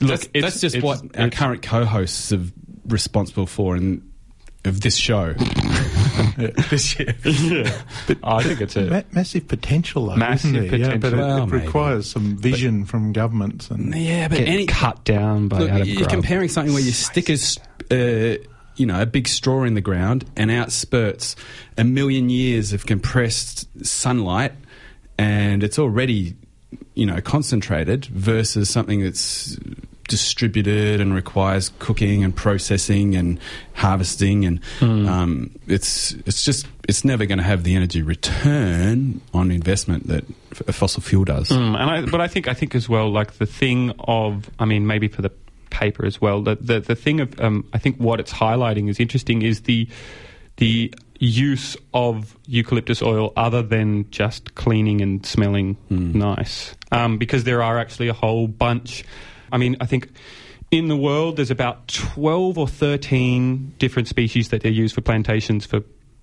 Look, 0.00 0.08
that's, 0.10 0.24
it's- 0.34 0.42
that's 0.42 0.60
just 0.60 0.76
it's- 0.76 0.82
what 0.82 1.16
our 1.16 1.30
current 1.30 1.62
co-hosts 1.62 2.32
are 2.32 2.40
responsible 2.88 3.46
for 3.46 3.76
in 3.76 4.02
of 4.64 4.80
this 4.80 4.96
show 4.96 5.34
this 6.70 6.98
year. 6.98 7.14
yeah. 7.24 7.82
I 8.24 8.42
think 8.42 8.60
it's 8.60 8.76
a. 8.76 8.82
Ma- 8.84 9.02
massive 9.12 9.48
potential, 9.48 10.06
though, 10.06 10.16
Massive 10.16 10.54
isn't 10.56 10.70
there? 10.70 10.78
Yeah, 10.90 10.96
but 10.96 11.12
it, 11.12 11.16
Well, 11.16 11.42
it 11.44 11.46
maybe. 11.46 11.64
requires 11.66 12.10
some 12.10 12.36
vision 12.36 12.84
from 12.84 13.12
governments 13.12 13.70
and 13.70 13.94
Yeah, 13.94 14.28
but 14.28 14.38
get 14.38 14.48
any 14.48 14.66
cut 14.66 15.04
down 15.04 15.48
by 15.48 15.58
look, 15.60 15.70
Adam 15.70 15.86
you're 15.88 15.98
Grubb. 15.98 16.10
comparing 16.10 16.48
something 16.48 16.72
where 16.74 16.82
you 16.82 16.92
stick 16.92 17.28
a, 17.28 17.32
s- 17.34 17.58
uh, 17.90 18.36
you 18.76 18.86
know, 18.86 19.00
a 19.00 19.06
big 19.06 19.28
straw 19.28 19.64
in 19.64 19.74
the 19.74 19.80
ground 19.80 20.24
and 20.36 20.50
out 20.50 20.72
spurts 20.72 21.36
a 21.76 21.84
million 21.84 22.30
years 22.30 22.72
of 22.72 22.86
compressed 22.86 23.66
sunlight, 23.84 24.52
and 25.18 25.62
it's 25.62 25.78
already, 25.78 26.34
you 26.94 27.04
know, 27.06 27.20
concentrated 27.20 28.06
versus 28.06 28.70
something 28.70 29.02
that's 29.02 29.56
distributed 30.08 31.00
and 31.00 31.14
requires 31.14 31.70
cooking 31.78 32.24
and 32.24 32.34
processing 32.34 33.14
and 33.16 33.38
harvesting 33.74 34.44
and 34.44 34.60
um, 34.80 35.50
it's 35.66 36.12
it's 36.26 36.44
just 36.44 36.66
it's 36.88 37.04
never 37.04 37.26
going 37.26 37.38
to 37.38 37.44
have 37.44 37.64
the 37.64 37.74
energy 37.74 38.02
return 38.02 39.20
on 39.32 39.50
investment 39.50 40.08
that 40.08 40.24
f- 40.50 40.62
a 40.68 40.72
fossil 40.72 41.02
fuel 41.02 41.24
does. 41.24 41.48
Mm, 41.48 41.76
and 41.78 41.90
I, 41.90 42.10
but 42.10 42.20
I 42.20 42.28
think 42.28 42.48
I 42.48 42.54
think 42.54 42.74
as 42.74 42.88
well, 42.88 43.10
like 43.10 43.34
the 43.34 43.46
thing 43.46 43.92
of, 44.00 44.50
I 44.58 44.64
mean, 44.64 44.86
maybe 44.86 45.08
for 45.08 45.22
the 45.22 45.30
paper 45.70 46.04
as 46.04 46.20
well. 46.20 46.42
The 46.42 46.56
the, 46.56 46.80
the 46.80 46.94
thing 46.94 47.20
of, 47.20 47.40
um, 47.40 47.68
I 47.72 47.78
think 47.78 47.96
what 47.96 48.20
it's 48.20 48.32
highlighting 48.32 48.88
is 48.88 49.00
interesting 49.00 49.42
is 49.42 49.62
the 49.62 49.88
the 50.56 50.92
use 51.18 51.76
of 51.94 52.36
eucalyptus 52.46 53.00
oil 53.00 53.32
other 53.36 53.62
than 53.62 54.10
just 54.10 54.56
cleaning 54.56 55.00
and 55.00 55.24
smelling 55.24 55.76
nice. 55.88 56.74
Um, 56.90 57.16
because 57.16 57.44
there 57.44 57.62
are 57.62 57.78
actually 57.78 58.08
a 58.08 58.12
whole 58.12 58.48
bunch. 58.48 59.04
I 59.52 59.58
mean, 59.58 59.76
I 59.80 59.86
think 59.86 60.10
in 60.70 60.88
the 60.88 60.96
world 60.96 61.36
there's 61.36 61.50
about 61.50 61.86
12 61.88 62.58
or 62.58 62.66
13 62.66 63.74
different 63.78 64.08
species 64.08 64.48
that 64.48 64.62
they 64.62 64.70
use 64.70 64.92
for 64.92 65.02
plantations 65.02 65.66
for 65.66 65.82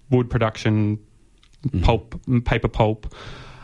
wood 0.09 0.29
production, 0.29 0.99
pulp, 1.81 2.19
paper 2.45 2.67
pulp. 2.67 3.13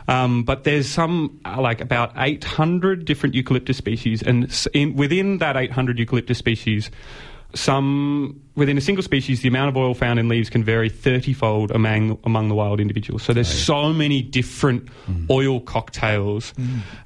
Um, 0.08 0.44
but 0.44 0.62
there's 0.62 0.88
some 0.88 1.40
uh, 1.44 1.60
like 1.60 1.80
about 1.80 2.12
800 2.16 3.04
different 3.04 3.34
eucalyptus 3.34 3.76
species, 3.76 4.22
and 4.22 4.48
in, 4.72 4.94
within 4.94 5.38
that 5.38 5.56
800 5.56 5.98
eucalyptus 5.98 6.38
species, 6.38 6.92
some 7.54 8.40
within 8.54 8.78
a 8.78 8.80
single 8.80 9.02
species, 9.02 9.42
the 9.42 9.48
amount 9.48 9.68
of 9.68 9.76
oil 9.76 9.92
found 9.94 10.18
in 10.18 10.28
leaves 10.28 10.48
can 10.48 10.64
vary 10.64 10.88
30-fold 10.88 11.70
among 11.70 12.18
among 12.24 12.48
the 12.48 12.54
wild 12.54 12.80
individuals. 12.80 13.22
So 13.22 13.32
there's 13.32 13.48
so 13.52 13.92
many 13.92 14.22
different 14.22 14.88
oil 15.30 15.60
cocktails, 15.60 16.52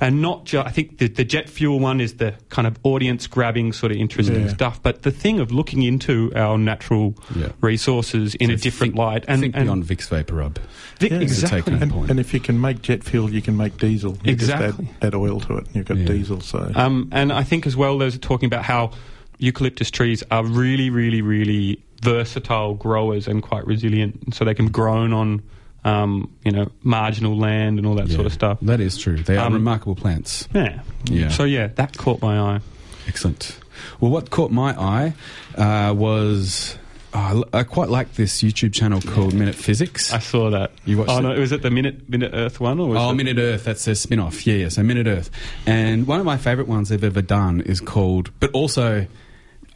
and 0.00 0.22
not 0.22 0.44
just. 0.44 0.66
I 0.66 0.70
think 0.70 0.98
the, 0.98 1.08
the 1.08 1.24
jet 1.24 1.48
fuel 1.48 1.78
one 1.80 2.00
is 2.00 2.14
the 2.14 2.34
kind 2.48 2.66
of 2.66 2.78
audience-grabbing 2.84 3.72
sort 3.72 3.92
of 3.92 3.98
interesting 3.98 4.42
Yeah. 4.42 4.48
stuff. 4.48 4.82
But 4.82 5.02
the 5.02 5.10
thing 5.10 5.40
of 5.40 5.50
looking 5.52 5.82
into 5.82 6.32
our 6.34 6.56
natural 6.58 7.14
Yeah. 7.34 7.48
resources 7.60 8.34
in 8.36 8.48
So 8.48 8.54
a 8.54 8.56
different 8.56 8.92
think- 8.92 8.98
light, 8.98 9.24
and, 9.28 9.40
think 9.40 9.54
and 9.56 9.64
beyond 9.64 9.84
Vicks 9.84 10.08
VapoRub. 10.08 10.56
Vic- 10.98 11.10
Yeah. 11.12 11.18
exactly. 11.20 11.74
And, 11.80 11.90
point. 11.92 12.10
and 12.10 12.20
if 12.20 12.32
you 12.34 12.40
can 12.40 12.60
make 12.60 12.82
jet 12.82 13.02
fuel, 13.04 13.30
you 13.30 13.42
can 13.42 13.56
make 13.56 13.76
diesel. 13.78 14.16
You 14.24 14.32
Exactly. 14.32 14.84
Just 14.86 14.94
add, 15.02 15.06
add 15.08 15.14
oil 15.14 15.40
to 15.40 15.56
it, 15.58 15.66
and 15.66 15.76
you've 15.76 15.86
got 15.86 15.96
Yeah. 15.98 16.06
diesel. 16.06 16.40
So 16.40 16.70
Um, 16.74 17.08
and 17.12 17.32
I 17.32 17.42
think 17.42 17.66
as 17.66 17.76
well, 17.76 17.98
there's 17.98 18.18
talking 18.18 18.46
about 18.46 18.64
how 18.64 18.90
eucalyptus 19.40 19.90
trees 19.90 20.22
are 20.30 20.44
really, 20.44 20.90
really, 20.90 21.22
really 21.22 21.82
versatile 22.02 22.74
growers 22.74 23.26
and 23.28 23.42
quite 23.42 23.66
resilient. 23.66 24.34
So 24.34 24.44
they 24.44 24.54
can 24.54 24.66
be 24.66 24.72
grown 24.72 25.12
on, 25.12 25.42
um, 25.84 26.30
you 26.44 26.52
know, 26.52 26.70
marginal 26.82 27.36
land 27.36 27.78
and 27.78 27.86
all 27.86 27.94
that 27.96 28.10
sort 28.10 28.26
of 28.26 28.32
stuff. 28.32 28.58
That 28.62 28.80
is 28.80 28.96
true. 28.98 29.16
They 29.22 29.36
are 29.36 29.46
Um, 29.46 29.52
remarkable 29.54 29.94
plants. 29.94 30.48
Yeah. 30.54 30.80
Yeah. 31.04 31.28
So 31.28 31.44
yeah, 31.44 31.68
that 31.76 31.96
caught 31.96 32.20
my 32.22 32.38
eye. 32.38 32.60
Excellent. 33.08 33.58
Well, 34.00 34.10
what 34.10 34.30
caught 34.30 34.50
my 34.50 34.74
eye 34.78 35.14
uh, 35.56 35.92
was 35.94 36.76
oh, 37.14 37.44
I 37.52 37.62
quite 37.64 37.88
like 37.88 38.14
this 38.14 38.42
YouTube 38.42 38.72
channel 38.72 39.00
called 39.00 39.34
Minute 39.34 39.54
Physics. 39.54 40.12
I 40.12 40.18
saw 40.20 40.50
that. 40.50 40.72
You 40.84 40.98
watched 40.98 41.10
Oh 41.10 41.18
it? 41.18 41.22
no, 41.22 41.40
was 41.40 41.50
it 41.52 41.62
the 41.62 41.70
Minute 41.70 42.08
Minute 42.08 42.30
Earth 42.34 42.60
one 42.60 42.78
or 42.78 42.88
was 42.88 42.98
Oh, 42.98 43.10
it 43.10 43.14
Minute 43.14 43.38
Earth, 43.38 43.64
that's 43.64 43.84
their 43.86 43.94
spin 43.94 44.20
off. 44.20 44.46
Yeah, 44.46 44.54
yeah, 44.54 44.68
so 44.68 44.82
Minute 44.82 45.06
Earth. 45.06 45.30
And 45.66 46.06
one 46.06 46.20
of 46.20 46.26
my 46.26 46.36
favourite 46.36 46.68
ones 46.68 46.90
they've 46.90 47.02
ever 47.02 47.22
done 47.22 47.62
is 47.62 47.80
called, 47.80 48.30
but 48.38 48.50
also, 48.52 49.06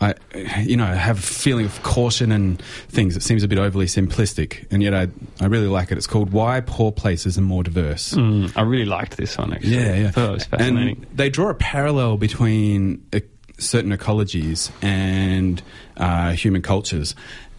I, 0.00 0.14
you 0.60 0.76
know, 0.76 0.86
have 0.86 1.18
a 1.18 1.22
feeling 1.22 1.66
of 1.66 1.82
caution 1.82 2.32
and 2.32 2.60
things. 2.88 3.16
It 3.16 3.22
seems 3.22 3.42
a 3.42 3.48
bit 3.48 3.58
overly 3.58 3.86
simplistic, 3.86 4.66
and 4.70 4.82
yet 4.82 4.92
I, 4.92 5.08
I 5.40 5.46
really 5.46 5.68
like 5.68 5.92
it. 5.92 5.98
It's 5.98 6.06
called 6.06 6.32
Why 6.32 6.60
Poor 6.60 6.92
Places 6.92 7.38
Are 7.38 7.42
More 7.42 7.62
Diverse. 7.62 8.12
Mm, 8.14 8.52
I 8.56 8.62
really 8.62 8.84
liked 8.84 9.16
this 9.16 9.38
one 9.38 9.54
actually. 9.54 9.76
Yeah, 9.76 9.94
yeah. 9.94 10.08
I 10.08 10.10
thought 10.10 10.30
it 10.30 10.32
was 10.32 10.44
fascinating. 10.44 10.96
And 10.96 11.16
they 11.16 11.30
draw 11.30 11.48
a 11.50 11.54
parallel 11.54 12.16
between 12.16 13.06
uh, 13.12 13.20
certain 13.58 13.92
ecologies 13.92 14.70
and 14.82 15.62
uh, 15.96 16.32
human 16.32 16.60
cultures. 16.60 17.14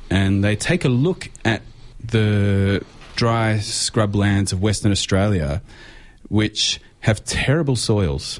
And 0.09 0.43
they 0.43 0.55
take 0.55 0.85
a 0.85 0.89
look 0.89 1.29
at 1.45 1.61
the 2.03 2.83
dry 3.15 3.55
scrublands 3.59 4.51
of 4.53 4.61
Western 4.61 4.91
Australia, 4.91 5.61
which 6.27 6.79
have 6.99 7.23
terrible 7.23 7.75
soils. 7.75 8.39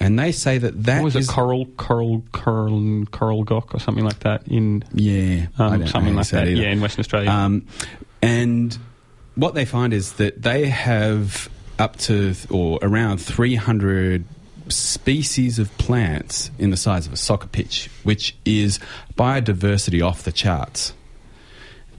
And 0.00 0.18
they 0.18 0.32
say 0.32 0.58
that 0.58 0.84
that 0.84 1.02
was 1.02 1.14
is- 1.16 1.28
it? 1.28 1.32
Coral, 1.32 1.66
coral, 1.76 2.22
coral, 2.32 3.04
coral 3.06 3.44
gock 3.44 3.74
or 3.74 3.78
something 3.80 4.04
like 4.04 4.20
that 4.20 4.46
in 4.48 4.82
Yeah, 4.92 5.46
um, 5.58 5.86
something 5.86 6.14
like 6.14 6.26
it 6.26 6.30
that. 6.32 6.48
Yeah, 6.48 6.70
in 6.70 6.80
Western 6.80 7.00
Australia. 7.00 7.30
Um, 7.30 7.66
and 8.20 8.76
what 9.36 9.54
they 9.54 9.64
find 9.64 9.92
is 9.92 10.14
that 10.14 10.42
they 10.42 10.66
have 10.66 11.48
up 11.78 11.96
to 11.96 12.34
th- 12.34 12.50
or 12.50 12.78
around 12.82 13.18
300 13.18 14.24
species 14.68 15.58
of 15.58 15.76
plants 15.78 16.50
in 16.58 16.70
the 16.70 16.76
size 16.76 17.06
of 17.06 17.12
a 17.12 17.16
soccer 17.16 17.48
pitch, 17.48 17.90
which 18.02 18.36
is 18.44 18.78
biodiversity 19.16 20.04
off 20.04 20.22
the 20.22 20.32
charts. 20.32 20.92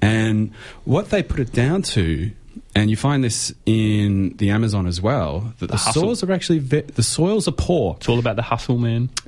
And 0.01 0.51
what 0.83 1.09
they 1.09 1.23
put 1.23 1.39
it 1.39 1.51
down 1.53 1.81
to, 1.83 2.31
and 2.75 2.89
you 2.89 2.97
find 2.97 3.23
this 3.23 3.53
in 3.65 4.35
the 4.37 4.49
Amazon 4.49 4.87
as 4.87 5.01
well, 5.01 5.53
that 5.59 5.67
the, 5.67 5.77
hustle. 5.77 6.03
soils 6.03 6.23
are 6.23 6.31
actually 6.31 6.59
ve- 6.59 6.81
the 6.81 7.03
soils 7.03 7.47
are 7.47 7.53
poor. 7.53 7.95
it's 7.97 8.09
all 8.09 8.19
about 8.19 8.35
the 8.35 8.41
hustle, 8.41 8.77
man. 8.77 9.09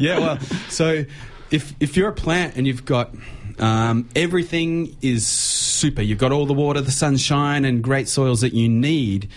yeah, 0.00 0.18
well, 0.18 0.40
so 0.68 1.04
if 1.50 1.74
if 1.80 1.96
you're 1.96 2.08
a 2.08 2.14
plant 2.14 2.56
and 2.56 2.66
you've 2.66 2.84
got 2.84 3.14
um, 3.58 4.08
everything 4.16 4.96
is 5.02 5.26
super, 5.26 6.02
you've 6.02 6.18
got 6.18 6.32
all 6.32 6.46
the 6.46 6.54
water, 6.54 6.80
the 6.80 6.90
sunshine, 6.90 7.64
and 7.64 7.82
great 7.82 8.08
soils 8.08 8.40
that 8.40 8.54
you 8.54 8.68
need. 8.68 9.28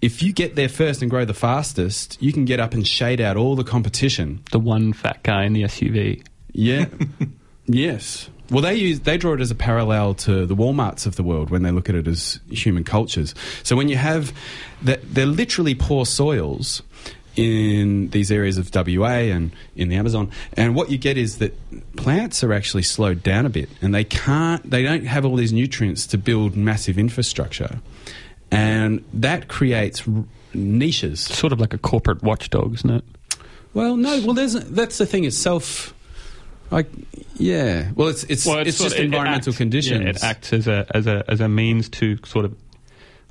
If 0.00 0.22
you 0.22 0.32
get 0.32 0.56
there 0.56 0.68
first 0.68 1.00
and 1.02 1.10
grow 1.10 1.24
the 1.24 1.34
fastest, 1.34 2.20
you 2.20 2.32
can 2.32 2.44
get 2.44 2.58
up 2.58 2.74
and 2.74 2.86
shade 2.86 3.20
out 3.20 3.36
all 3.36 3.54
the 3.54 3.64
competition. 3.64 4.42
the 4.50 4.58
one 4.58 4.92
fat 4.92 5.22
guy 5.22 5.44
in 5.44 5.52
the 5.52 5.62
SUV. 5.62 6.24
Yeah. 6.52 6.86
yes. 7.66 8.28
Well, 8.50 8.62
they 8.62 8.74
use 8.74 9.00
they 9.00 9.16
draw 9.16 9.32
it 9.32 9.40
as 9.40 9.50
a 9.50 9.54
parallel 9.54 10.14
to 10.14 10.44
the 10.44 10.54
WalMarts 10.54 11.06
of 11.06 11.16
the 11.16 11.22
world 11.22 11.48
when 11.48 11.62
they 11.62 11.70
look 11.70 11.88
at 11.88 11.94
it 11.94 12.06
as 12.06 12.38
human 12.50 12.84
cultures. 12.84 13.34
So 13.62 13.76
when 13.76 13.88
you 13.88 13.96
have 13.96 14.32
that, 14.82 15.00
they're 15.14 15.24
literally 15.24 15.74
poor 15.74 16.04
soils 16.04 16.82
in 17.34 18.10
these 18.10 18.30
areas 18.30 18.58
of 18.58 18.70
WA 18.74 19.06
and 19.06 19.52
in 19.74 19.88
the 19.88 19.96
Amazon, 19.96 20.30
and 20.54 20.74
what 20.74 20.90
you 20.90 20.98
get 20.98 21.16
is 21.16 21.38
that 21.38 21.54
plants 21.96 22.44
are 22.44 22.52
actually 22.52 22.82
slowed 22.82 23.22
down 23.22 23.46
a 23.46 23.48
bit, 23.48 23.70
and 23.80 23.94
they 23.94 24.04
can't, 24.04 24.68
they 24.68 24.82
don't 24.82 25.06
have 25.06 25.24
all 25.24 25.36
these 25.36 25.52
nutrients 25.52 26.06
to 26.08 26.18
build 26.18 26.56
massive 26.56 26.98
infrastructure, 26.98 27.80
and 28.50 29.02
that 29.14 29.48
creates 29.48 30.06
r- 30.06 30.24
niches. 30.52 31.20
Sort 31.20 31.54
of 31.54 31.60
like 31.60 31.72
a 31.72 31.78
corporate 31.78 32.22
watchdog, 32.22 32.74
isn't 32.74 32.90
it? 32.90 33.04
Well, 33.72 33.96
no. 33.96 34.20
Well, 34.24 34.34
there's 34.34 34.52
that's 34.52 34.98
the 34.98 35.06
thing. 35.06 35.24
It's 35.24 35.38
self. 35.38 35.94
Like, 36.72 36.88
yeah. 37.36 37.90
Well, 37.94 38.08
it's 38.08 38.24
it's 38.24 38.44
Well, 38.46 38.58
it's, 38.58 38.76
sort 38.76 38.88
just 38.90 38.98
of- 38.98 39.04
environmental 39.04 39.50
acts- 39.50 39.58
conditions. 39.58 40.02
Yeah, 40.04 40.10
it 40.10 40.24
acts 40.24 40.52
as 40.52 40.66
a 40.66 40.86
as 40.94 41.06
a 41.06 41.22
as 41.28 41.40
a 41.40 41.48
means 41.48 41.88
to 41.90 42.18
sort 42.24 42.44
of 42.46 42.56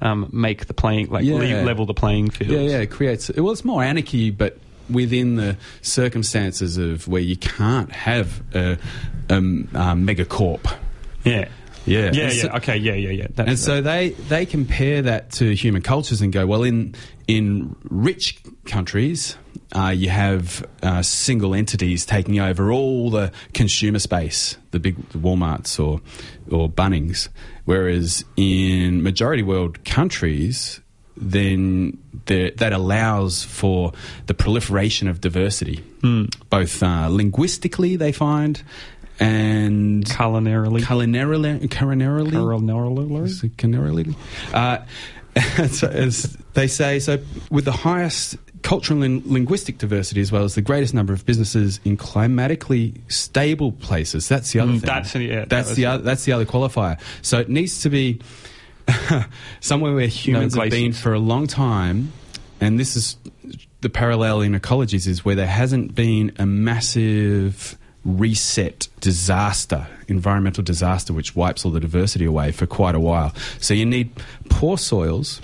um, 0.02 0.30
make 0.32 0.68
the 0.68 0.74
playing 0.74 1.10
like 1.10 1.26
Yeah. 1.26 1.36
le- 1.36 1.64
level 1.64 1.86
the 1.86 1.94
playing 1.94 2.30
field. 2.30 2.52
Yeah, 2.52 2.60
yeah. 2.60 2.78
It 2.80 2.92
creates. 2.92 3.30
Well, 3.36 3.52
it's 3.52 3.66
more 3.66 3.84
anarchy, 3.84 4.30
but 4.32 4.58
within 4.90 5.36
the 5.36 5.56
circumstances 5.82 6.78
of 6.78 7.08
where 7.08 7.22
you 7.22 7.38
can't 7.38 7.92
have 7.92 8.42
a, 8.54 8.78
um, 9.30 9.68
um, 9.74 10.06
megacorp. 10.08 10.66
yeah, 11.24 11.48
Yeah. 11.86 12.12
yeah, 12.14 12.24
And 12.24 12.34
so- 12.34 12.48
yeah. 12.48 12.58
Okay, 12.58 12.78
yeah, 12.78 12.94
yeah, 12.94 13.10
yeah. 13.10 13.28
That's 13.34 13.50
and 13.50 13.60
so 13.60 13.82
they, 13.82 14.10
they 14.10 14.46
compare 14.46 15.02
that 15.04 15.32
to 15.34 15.56
human 15.56 15.82
cultures 15.82 16.22
and 16.22 16.32
go, 16.32 16.46
well, 16.46 16.64
in 16.64 16.96
in 17.28 17.76
rich 17.84 18.40
countries, 18.66 19.38
uh, 19.74 19.88
you 19.96 20.10
have 20.10 20.66
uh, 20.84 21.02
single 21.02 21.56
entities 21.56 22.06
taking 22.06 22.40
over 22.40 22.72
all 22.72 23.10
the 23.10 23.32
consumer 23.54 24.00
space, 24.00 24.58
the 24.72 24.80
big 24.80 24.98
WalMarts 25.12 25.80
or 25.84 26.02
or 26.52 26.70
Bunnings, 26.70 27.30
whereas 27.66 28.26
in 28.36 29.02
majority 29.02 29.44
world 29.44 29.84
countries, 29.86 30.82
then 31.16 31.98
that 32.26 32.74
allows 32.74 33.44
for 33.44 33.92
the 34.28 34.34
proliferation 34.34 35.08
of 35.08 35.22
diversity, 35.22 35.84
both 36.50 36.84
uh, 36.84 37.08
linguistically 37.10 37.96
they 37.96 38.12
find. 38.12 38.62
And 39.22 40.04
culinarily, 40.06 40.82
culinarily, 40.82 41.60
culinarily, 41.70 42.32
culinarily. 42.32 43.24
is 43.26 43.44
it 43.44 43.56
culinarily? 43.56 44.16
Uh, 44.54 44.80
as 45.36 46.36
they 46.54 46.68
say, 46.68 47.00
so 47.00 47.20
with 47.52 47.66
the 47.66 47.72
highest 47.72 48.36
cultural 48.64 49.04
and 49.04 49.26
linguistic 49.26 49.78
diversity, 49.78 50.22
as 50.22 50.32
well 50.32 50.44
as 50.44 50.56
the 50.56 50.62
greatest 50.62 50.94
number 50.94 51.14
of 51.14 51.26
businesses 51.26 51.80
in 51.86 51.98
climatically 51.98 52.96
stable 53.10 53.72
places. 53.72 54.28
That's 54.28 54.52
the 54.52 54.60
other 54.60 54.72
Mm, 54.74 54.80
thing. 54.80 54.88
that's- 54.88 55.16
yeah, 55.16 55.40
that 55.42 55.50
that's 55.50 55.74
the 55.76 55.84
it. 55.84 55.86
other, 55.86 56.04
that's 56.04 56.26
the 56.26 56.32
other 56.34 56.46
qualifier. 56.46 57.00
So 57.22 57.40
it 57.40 57.48
needs 57.50 57.82
to 57.84 57.90
be 57.90 58.20
somewhere 59.60 59.94
where 59.94 60.08
humans 60.08 60.56
have 60.56 60.70
been 60.70 60.94
for 60.94 61.14
a 61.14 61.20
long 61.20 61.48
time, 61.48 62.12
and 62.60 62.80
this 62.80 62.96
is 62.96 63.18
the 63.82 63.90
parallel 63.90 64.42
in 64.42 64.54
ecologies 64.54 65.08
is 65.08 65.24
where 65.26 65.36
there 65.36 65.48
hasn't 65.48 65.96
been 65.96 66.32
a 66.38 66.46
massive 66.46 67.78
reset 68.04 68.88
disaster, 69.00 69.88
environmental 70.08 70.64
disaster, 70.64 71.14
which 71.14 71.36
wipes 71.36 71.66
all 71.66 71.72
the 71.72 71.80
diversity 71.80 72.26
away 72.26 72.52
for 72.52 72.66
quite 72.66 72.96
a 72.96 73.00
while. 73.00 73.34
So 73.60 73.74
you 73.74 73.86
need 73.86 74.12
poor 74.50 74.78
soils 74.78 75.42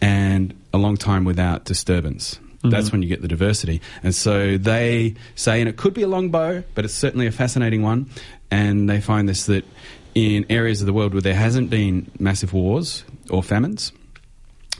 and 0.00 0.54
a 0.72 0.78
long 0.78 0.96
time 0.96 1.24
without 1.24 1.64
disturbance. 1.64 2.38
That's 2.64 2.92
when 2.92 3.02
you 3.02 3.08
get 3.08 3.22
the 3.22 3.28
diversity. 3.28 3.80
And 4.04 4.14
so 4.14 4.56
they 4.56 5.16
say, 5.34 5.60
and 5.60 5.68
it 5.68 5.76
could 5.76 5.94
be 5.94 6.02
a 6.02 6.06
long 6.06 6.30
bow, 6.30 6.62
but 6.76 6.84
it's 6.84 6.94
certainly 6.94 7.26
a 7.26 7.32
fascinating 7.32 7.82
one. 7.82 8.08
And 8.52 8.88
they 8.88 9.00
find 9.00 9.28
this 9.28 9.46
that 9.46 9.64
in 10.14 10.46
areas 10.48 10.80
of 10.80 10.86
the 10.86 10.92
world 10.92 11.12
where 11.12 11.22
there 11.22 11.34
hasn't 11.34 11.70
been 11.70 12.08
massive 12.20 12.52
wars 12.52 13.04
or 13.30 13.42
famines 13.42 13.92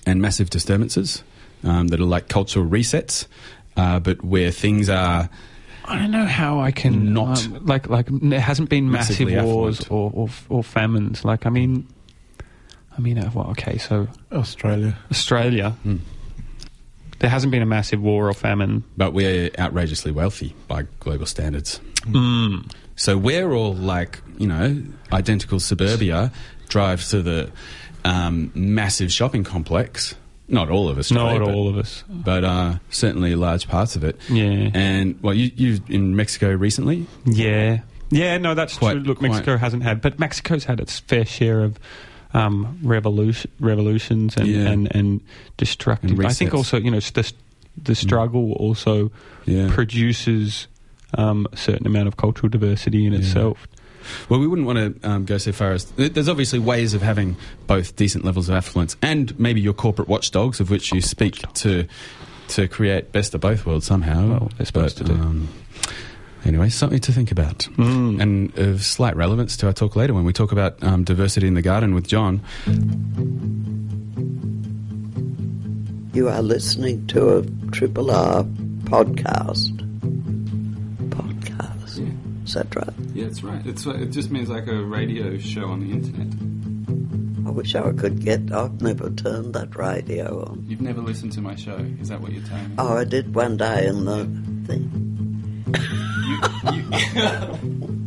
and 0.07 0.21
massive 0.21 0.49
disturbances 0.49 1.25
um, 1.64 1.88
that 1.88 2.00
are 2.00 2.04
like 2.04 2.28
cultural 2.28 2.66
resets, 2.66 3.26
uh, 3.76 3.99
but 3.99 4.23
where 4.25 4.52
things 4.52 4.88
are 4.88 5.28
I 5.85 5.99
don't 5.99 6.11
know 6.11 6.27
how 6.27 6.61
I 6.61 6.71
can 6.71 7.12
Not 7.12 7.45
um, 7.47 7.67
like 7.67 7.89
like 7.89 8.07
there 8.11 8.41
hasn't 8.41 8.69
been 8.69 8.91
massive 8.91 9.31
wars 9.45 9.87
or, 9.89 10.11
or 10.15 10.29
or 10.49 10.62
famines. 10.62 11.25
Like 11.25 11.47
I 11.47 11.51
mean, 11.51 11.87
I 12.97 13.01
mean, 13.01 13.19
uh, 13.19 13.31
well, 13.35 13.51
okay, 13.51 13.79
so 13.79 14.07
Australia. 14.33 14.97
Australia, 15.11 15.71
Hmm. 15.83 15.97
there 17.19 17.31
hasn't 17.31 17.51
been 17.51 17.62
a 17.62 17.67
massive 17.67 18.01
war 18.01 18.29
or 18.29 18.35
famine. 18.35 18.85
But 18.97 19.12
we're 19.12 19.51
outrageously 19.59 20.12
wealthy 20.12 20.55
by 20.69 20.87
global 21.01 21.27
standards. 21.27 21.81
Mm. 22.03 22.71
So 22.97 23.17
we're 23.17 23.53
all 23.53 23.75
like, 23.75 24.21
you 24.39 24.47
know, 24.47 24.83
identical 25.12 25.59
suburbia, 25.61 26.31
drive 26.69 27.03
to 27.09 27.23
the 27.23 27.51
um, 28.05 28.51
massive 28.55 29.12
shopping 29.12 29.45
complex. 29.45 30.15
Not 30.52 30.71
all 30.71 30.88
of 30.88 30.99
us, 30.99 31.11
Not 31.11 31.38
but, 31.40 31.49
all 31.50 31.68
of 31.68 31.76
us. 31.78 32.04
but 32.09 32.44
uh, 32.44 32.75
certainly 32.90 33.35
large 33.35 33.66
parts 33.66 33.97
of 33.97 34.04
it. 34.04 34.21
Yeah. 34.30 34.71
And 34.75 35.18
well, 35.23 35.35
you 35.35 35.50
you 35.56 35.80
in 35.88 36.14
Mexico 36.14 36.52
recently? 36.52 37.06
Yeah, 37.25 37.80
yeah, 38.11 38.37
no, 38.38 38.54
that's 38.54 38.76
Quite- 38.76 38.92
true. 38.92 39.00
Look, 39.02 39.18
quite- 39.18 39.30
Mexico 39.30 39.56
hasn't 39.56 39.82
had, 39.82 40.00
but 40.02 40.18
Mexico's 40.21 40.64
had 40.64 40.78
its 40.78 41.00
fair 41.00 41.25
share 41.25 41.64
of 41.64 41.78
um, 42.35 42.78
revolution, 42.82 43.50
revolutions 43.61 44.37
and, 44.37 44.47
Yeah. 44.47 44.68
and, 44.68 44.94
and 44.94 45.21
destructive. 45.56 46.11
And 46.18 46.26
I 46.26 46.32
think 46.32 46.54
also, 46.54 46.78
you 46.78 46.90
know, 46.90 47.00
the, 47.00 47.32
the 47.82 47.94
struggle 47.94 48.52
also 48.52 49.11
Yeah. 49.47 49.68
produces 49.73 50.66
um, 51.16 51.47
a 51.52 51.56
certain 51.56 51.87
amount 51.87 52.09
of 52.09 52.16
cultural 52.16 52.49
diversity 52.49 53.04
in 53.06 53.12
itself. 53.14 53.66
Well, 54.28 54.40
we 54.40 54.47
wouldn't 54.47 54.66
want 54.66 55.00
to 55.02 55.09
um, 55.09 55.25
go 55.25 55.38
so 55.38 55.52
far 55.52 55.73
as 55.73 55.85
th- 55.85 56.12
there's 56.12 56.28
obviously 56.28 56.59
ways 56.59 56.94
of 56.94 57.02
having 57.02 57.37
both 57.66 57.97
decent 57.97 58.25
levels 58.25 58.49
of 58.49 58.54
affluence 58.54 58.97
and 59.02 59.38
maybe 59.38 59.61
your 59.61 59.75
corporate 59.75 60.09
watchdogs, 60.09 60.61
of 60.61 60.71
which 60.71 60.92
you 60.92 61.00
speak 61.00 61.40
to 61.54 61.87
to 62.49 62.68
create 62.68 63.12
best 63.12 63.35
of 63.35 63.40
both 63.40 63.64
worlds 63.64 63.87
somehow. 63.87 64.28
Well, 64.28 64.50
they're 64.56 64.66
supposed 64.66 64.99
to 64.99 65.04
do. 65.04 65.12
Um, 65.14 65.49
anyway, 66.44 66.68
something 66.68 66.99
to 67.00 67.12
think 67.12 67.30
about, 67.32 67.61
Mm. 67.76 68.21
and 68.21 68.59
of 68.59 68.85
slight 68.85 69.16
relevance 69.16 69.56
to 69.59 69.66
our 69.68 69.73
talk 69.73 69.97
later 69.97 70.12
when 70.12 70.25
we 70.25 70.32
talk 70.32 70.52
about 70.52 70.82
um, 70.82 71.04
diversity 71.04 71.47
in 71.47 71.54
the 71.54 71.62
garden 71.62 71.94
with 71.94 72.06
John. 72.06 72.42
You 76.14 76.28
are 76.28 76.42
listening 76.42 77.06
to 77.06 77.38
a 77.38 77.42
Triple 77.71 78.11
R 78.11 78.42
podcast. 78.85 79.78
Podcast. 82.52 82.68
Is 82.68 82.73
that 82.73 82.75
right? 82.76 82.94
Yeah, 83.14 83.25
that's 83.25 83.42
right. 83.42 83.66
It's, 83.66 83.87
uh, 83.87 83.94
it 83.94 84.11
just 84.11 84.30
means 84.30 84.49
like 84.49 84.66
a 84.66 84.82
radio 84.82 85.38
show 85.38 85.66
on 85.66 85.80
the 85.80 85.90
internet. 85.90 86.28
I 87.47 87.50
wish 87.50 87.75
I 87.75 87.92
could 87.92 88.25
get. 88.25 88.52
I've 88.52 88.80
never 88.80 89.11
turned 89.11 89.54
that 89.54 89.75
radio 89.76 90.44
on. 90.44 90.64
You've 90.66 90.80
never 90.80 91.00
listened 91.00 91.32
to 91.32 91.40
my 91.40 91.56
show, 91.56 91.76
is 92.00 92.09
that 92.09 92.21
what 92.21 92.32
you're 92.32 92.44
telling 92.44 92.68
me? 92.68 92.75
Oh, 92.78 92.97
I 92.97 93.04
did 93.04 93.35
one 93.35 93.56
day 93.56 93.87
in 93.87 94.04
the 94.04 94.25
thing. 94.66 95.09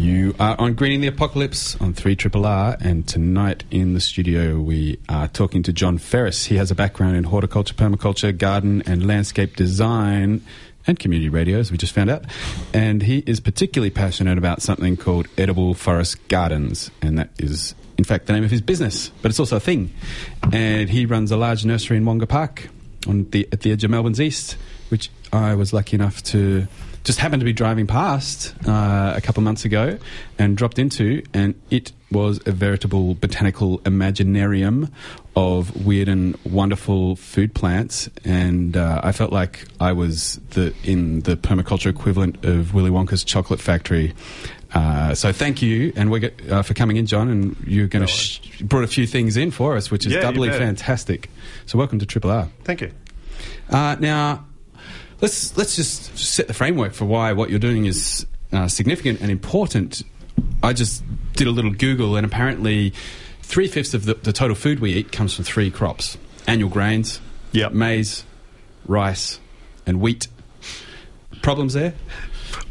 You 0.00 0.34
are 0.40 0.58
on 0.58 0.74
Greening 0.74 1.02
the 1.02 1.08
Apocalypse 1.08 1.76
on 1.78 1.92
3 1.92 2.16
Triple 2.16 2.46
R, 2.46 2.74
and 2.80 3.06
tonight 3.06 3.64
in 3.70 3.92
the 3.92 4.00
studio 4.00 4.58
we 4.58 4.98
are 5.10 5.28
talking 5.28 5.62
to 5.64 5.74
John 5.74 5.98
Ferris. 5.98 6.46
He 6.46 6.56
has 6.56 6.70
a 6.70 6.74
background 6.74 7.16
in 7.16 7.24
horticulture, 7.24 7.74
permaculture, 7.74 8.34
garden, 8.36 8.82
and 8.86 9.06
landscape 9.06 9.56
design, 9.56 10.42
and 10.86 10.98
community 10.98 11.28
radio, 11.28 11.58
as 11.58 11.70
we 11.70 11.78
just 11.78 11.92
found 11.92 12.10
out. 12.10 12.24
And 12.72 13.02
he 13.02 13.22
is 13.26 13.40
particularly 13.40 13.90
passionate 13.90 14.38
about 14.38 14.62
something 14.62 14.96
called 14.96 15.28
edible 15.36 15.74
forest 15.74 16.16
gardens, 16.28 16.90
and 17.02 17.18
that 17.18 17.30
is, 17.38 17.74
in 17.98 18.04
fact, 18.04 18.26
the 18.26 18.32
name 18.32 18.44
of 18.44 18.50
his 18.50 18.60
business, 18.60 19.10
but 19.22 19.30
it's 19.30 19.40
also 19.40 19.56
a 19.56 19.60
thing. 19.60 19.92
And 20.52 20.88
he 20.88 21.06
runs 21.06 21.30
a 21.30 21.36
large 21.36 21.64
nursery 21.64 21.96
in 21.96 22.04
Wonga 22.04 22.26
Park 22.26 22.68
on 23.06 23.28
the 23.30 23.48
at 23.52 23.60
the 23.60 23.72
edge 23.72 23.84
of 23.84 23.90
Melbourne's 23.90 24.20
east, 24.20 24.56
which 24.88 25.10
I 25.32 25.54
was 25.54 25.72
lucky 25.72 25.96
enough 25.96 26.22
to 26.24 26.66
just 27.04 27.18
happened 27.18 27.40
to 27.40 27.44
be 27.44 27.52
driving 27.52 27.86
past 27.86 28.54
uh, 28.66 29.14
a 29.16 29.20
couple 29.20 29.40
of 29.40 29.44
months 29.44 29.64
ago 29.64 29.98
and 30.38 30.56
dropped 30.56 30.78
into, 30.78 31.22
and 31.32 31.54
it 31.70 31.92
was 32.10 32.40
a 32.46 32.52
veritable 32.52 33.14
botanical 33.14 33.78
imaginarium 33.80 34.90
of 35.36 35.86
weird 35.86 36.08
and 36.08 36.36
wonderful 36.44 37.16
food 37.16 37.54
plants. 37.54 38.10
And 38.24 38.76
uh, 38.76 39.00
I 39.02 39.12
felt 39.12 39.32
like 39.32 39.66
I 39.80 39.92
was 39.92 40.40
the 40.50 40.74
in 40.84 41.20
the 41.20 41.36
permaculture 41.36 41.88
equivalent 41.90 42.44
of 42.44 42.74
Willy 42.74 42.90
Wonka's 42.90 43.24
chocolate 43.24 43.60
factory. 43.60 44.12
Uh, 44.72 45.14
so 45.14 45.32
thank 45.32 45.62
you, 45.62 45.92
and 45.96 46.10
we 46.12 46.20
get, 46.20 46.48
uh, 46.50 46.62
for 46.62 46.74
coming 46.74 46.96
in, 46.96 47.06
John. 47.06 47.28
And 47.28 47.56
you're 47.66 47.88
going 47.88 48.06
to 48.06 48.12
sh- 48.12 48.60
brought 48.62 48.84
a 48.84 48.88
few 48.88 49.06
things 49.06 49.36
in 49.36 49.50
for 49.50 49.76
us, 49.76 49.90
which 49.90 50.06
is 50.06 50.12
Yeah, 50.12 50.20
doubly 50.20 50.50
fantastic. 50.50 51.28
So 51.66 51.76
welcome 51.78 51.98
to 51.98 52.06
Triple 52.06 52.30
R. 52.30 52.48
Thank 52.62 52.82
you. 52.82 52.92
Uh, 53.68 53.96
now, 53.98 54.44
let's 55.20 55.56
let's 55.56 55.76
just 55.76 56.16
set 56.18 56.46
the 56.48 56.54
framework 56.54 56.92
for 56.92 57.04
why 57.04 57.32
what 57.32 57.50
you're 57.50 57.58
doing 57.58 57.86
is 57.86 58.26
uh, 58.52 58.68
significant 58.68 59.20
and 59.20 59.30
important. 59.30 60.02
I 60.62 60.72
just 60.72 61.02
did 61.34 61.46
a 61.46 61.50
little 61.50 61.70
Google, 61.72 62.16
and 62.16 62.26
apparently, 62.26 62.92
three 63.42 63.68
fifths 63.68 63.94
of 63.94 64.04
the, 64.04 64.14
the 64.14 64.32
total 64.32 64.54
food 64.56 64.80
we 64.80 64.92
eat 64.92 65.12
comes 65.12 65.34
from 65.34 65.44
three 65.44 65.70
crops: 65.70 66.18
annual 66.46 66.70
grains, 66.70 67.20
Yep. 67.52 67.72
maize, 67.72 68.24
rice, 68.86 69.40
and 69.86 70.00
wheat. 70.00 70.28
Problems 71.42 71.74
there? 71.74 71.94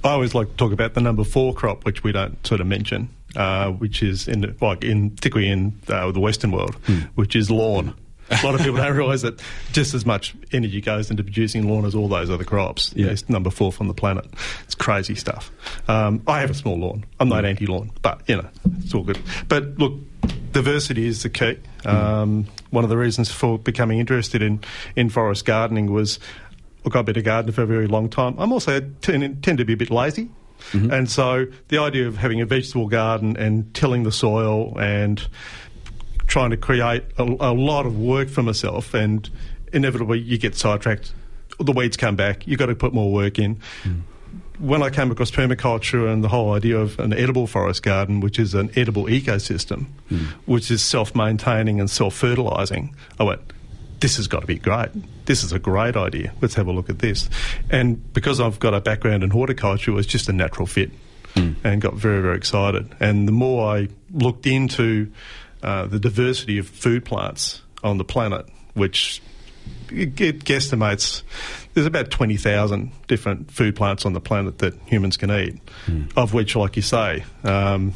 I 0.04 0.10
always 0.10 0.36
like 0.36 0.50
to 0.50 0.54
talk 0.56 0.72
about 0.72 0.94
the 0.94 1.02
number 1.02 1.24
four 1.24 1.54
crop, 1.54 1.86
which 1.86 2.04
we 2.04 2.12
don't 2.12 2.46
sort 2.46 2.62
of 2.62 2.68
mention, 2.68 3.10
uh, 3.36 3.72
which 3.72 4.04
is 4.04 4.28
in 4.28 4.56
like 4.62 4.84
in 4.84 5.12
particularly 5.12 5.50
in 5.52 5.80
uh, 5.88 6.12
the 6.12 6.20
Western 6.20 6.52
world, 6.52 6.76
which 7.16 7.36
is 7.36 7.50
lawn. 7.50 7.96
A 8.32 8.46
lot 8.46 8.56
of 8.56 8.62
people 8.62 8.78
don't 8.78 8.96
realise 8.96 9.22
that 9.22 9.42
just 9.72 9.94
as 9.94 10.06
much 10.06 10.36
energy 10.52 10.82
goes 10.82 11.10
into 11.10 11.24
producing 11.24 11.68
lawn 11.68 11.86
as 11.86 11.96
all 11.96 12.08
those 12.08 12.30
other 12.30 12.44
crops. 12.44 12.94
Yeah. 12.96 13.08
It's 13.08 13.28
number 13.28 13.50
four 13.50 13.72
from 13.72 13.88
the 13.88 13.94
planet. 13.94 14.26
It's 14.64 14.76
crazy 14.76 15.16
stuff. 15.16 15.52
Um, 15.88 16.22
I 16.28 16.42
have 16.42 16.50
a 16.50 16.54
small 16.54 16.78
lawn. 16.78 17.06
I'm 17.20 17.30
not 17.30 17.46
anti-lawn, 17.46 17.92
but 18.02 18.22
you 18.28 18.38
know, 18.38 18.50
it's 18.80 18.94
all 18.94 19.04
good. 19.04 19.20
But 19.48 19.78
look, 19.78 19.94
diversity 20.52 21.08
is 21.08 21.24
the 21.24 21.30
key. 21.30 21.58
Um, 21.86 22.46
one 22.70 22.84
of 22.84 22.90
the 22.90 22.98
reasons 22.98 23.32
for 23.32 23.58
becoming 23.58 24.00
interested 24.00 24.42
in 24.42 24.62
in 24.96 25.10
forest 25.10 25.46
gardening 25.46 25.92
was 25.92 26.20
look, 26.84 26.96
I've 26.96 27.06
been 27.06 27.18
a 27.18 27.22
gardener 27.22 27.54
for 27.54 27.64
a 27.64 27.68
very 27.68 27.88
long 27.88 28.10
time. 28.10 28.36
I'm 28.38 28.54
also 28.54 28.80
tend, 29.02 29.44
tend 29.44 29.58
to 29.58 29.66
be 29.66 29.74
a 29.74 29.78
bit 29.78 29.90
lazy. 29.90 30.30
And 30.74 31.10
so 31.10 31.46
the 31.70 31.78
idea 31.78 32.08
of 32.08 32.18
having 32.18 32.42
a 32.42 32.46
vegetable 32.46 32.88
garden 32.88 33.38
and 33.38 33.74
tilling 33.74 34.04
the 34.04 34.12
soil 34.12 34.78
and 34.78 35.26
trying 36.30 36.52
to 36.52 36.58
create 36.58 37.04
a, 37.18 37.24
a 37.24 37.54
lot 37.54 37.86
of 37.86 38.00
work 38.00 38.30
for 38.30 38.44
myself 38.44 38.94
and 38.94 39.30
inevitably 39.74 40.20
you 40.20 40.38
get 40.38 40.56
sidetracked. 40.56 41.14
The 41.60 41.74
weeds 41.74 41.98
come 41.98 42.16
back. 42.16 42.48
You've 42.48 42.60
got 42.60 42.68
to 42.68 42.76
put 42.76 42.94
more 42.94 43.12
work 43.12 43.38
in. 43.38 43.60
Hmm. 43.84 44.00
When 44.60 44.84
I 44.84 44.90
came 44.90 45.10
across 45.12 45.32
permaculture 45.32 46.12
and 46.12 46.24
the 46.24 46.28
whole 46.28 46.54
idea 46.54 46.78
of 46.78 47.00
an 47.00 47.14
edible 47.14 47.48
forest 47.48 47.82
garden, 47.82 48.20
which 48.20 48.40
is 48.40 48.54
an 48.54 48.70
edible 48.76 49.06
ecosystem, 49.06 49.88
hmm. 50.08 50.26
which 50.46 50.70
is 50.72 50.82
self-maintaining 50.82 51.80
and 51.80 51.90
self-fertilizing, 51.90 52.96
I 53.20 53.24
went, 53.24 53.42
this 54.00 54.18
has 54.18 54.28
got 54.28 54.42
to 54.42 54.48
be 54.48 54.58
great. 54.58 54.90
This 55.26 55.44
is 55.44 55.52
a 55.52 55.60
great 55.60 55.98
idea. 55.98 56.34
Let's 56.42 56.54
have 56.56 56.68
a 56.68 56.72
look 56.72 56.90
at 56.90 57.00
this. 57.00 57.30
And 57.70 58.14
because 58.14 58.40
I've 58.40 58.60
got 58.60 58.74
a 58.74 58.80
background 58.80 59.24
in 59.24 59.32
horticulture, 59.32 59.92
it 59.92 59.96
was 59.96 60.08
just 60.08 60.30
a 60.30 60.34
natural 60.34 60.68
fit 60.68 60.92
hmm. 61.34 61.54
and 61.64 61.82
got 61.82 61.96
very, 61.96 62.22
very 62.22 62.38
excited. 62.38 62.96
And 63.00 63.28
the 63.28 63.34
more 63.34 63.76
I 63.76 63.90
looked 64.14 64.46
into 64.46 65.12
uh, 65.64 65.86
the 65.86 66.00
diversity 66.00 66.58
of 66.58 66.68
food 66.68 67.06
plants 67.06 67.62
on 67.84 67.98
the 67.98 68.04
planet, 68.04 68.46
which 68.74 69.22
it 69.92 70.16
guesstimates 70.16 71.24
there's 71.74 71.86
about 71.86 72.10
20,000 72.10 72.92
different 73.08 73.52
food 73.52 73.76
plants 73.76 74.06
on 74.06 74.14
the 74.14 74.20
planet 74.20 74.58
that 74.60 74.74
humans 74.86 75.18
can 75.18 75.32
eat, 75.32 75.60
of 76.16 76.34
which, 76.34 76.56
like 76.56 76.76
you 76.76 76.82
say, 76.82 77.24
um, 77.44 77.94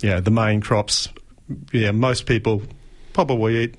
yeah, 0.00 0.20
the 0.20 0.30
main 0.30 0.60
crops, 0.60 1.08
yeah, 1.72 1.90
most 1.90 2.26
people 2.26 2.62
probably 3.12 3.64
eat 3.64 3.74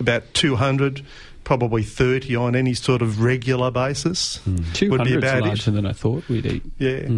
about 0.00 0.22
200, 0.34 1.02
probably 1.44 1.82
30 1.82 2.36
on 2.36 2.56
any 2.56 2.74
sort 2.74 3.02
of 3.02 3.22
regular 3.22 3.70
basis. 3.70 4.40
Two 4.74 4.90
Would 4.90 5.04
be 5.04 5.12
hundred 5.12 5.24
about 5.24 5.38
it. 5.38 5.44
larger 5.46 5.70
than 5.70 5.86
I 5.86 5.92
thought 5.92 6.28
we'd 6.28 6.44
eat. 6.46 6.62
Yeah. 6.78 7.08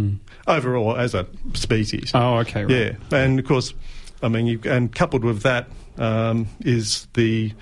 Overall, 0.47 0.97
as 0.97 1.15
a 1.15 1.27
species. 1.55 2.13
Oh, 2.15 2.37
okay, 2.39 2.65
right. 2.65 2.97
Yeah. 3.11 3.19
And 3.19 3.39
of 3.39 3.47
course, 3.47 3.75
I 4.23 4.29
mean, 4.29 4.47
you, 4.47 4.61
and 4.65 4.95
coupled 4.95 5.25
with 5.25 5.43
that 5.43 5.69
um, 5.97 6.49
is 6.61 7.07
the 7.15 7.53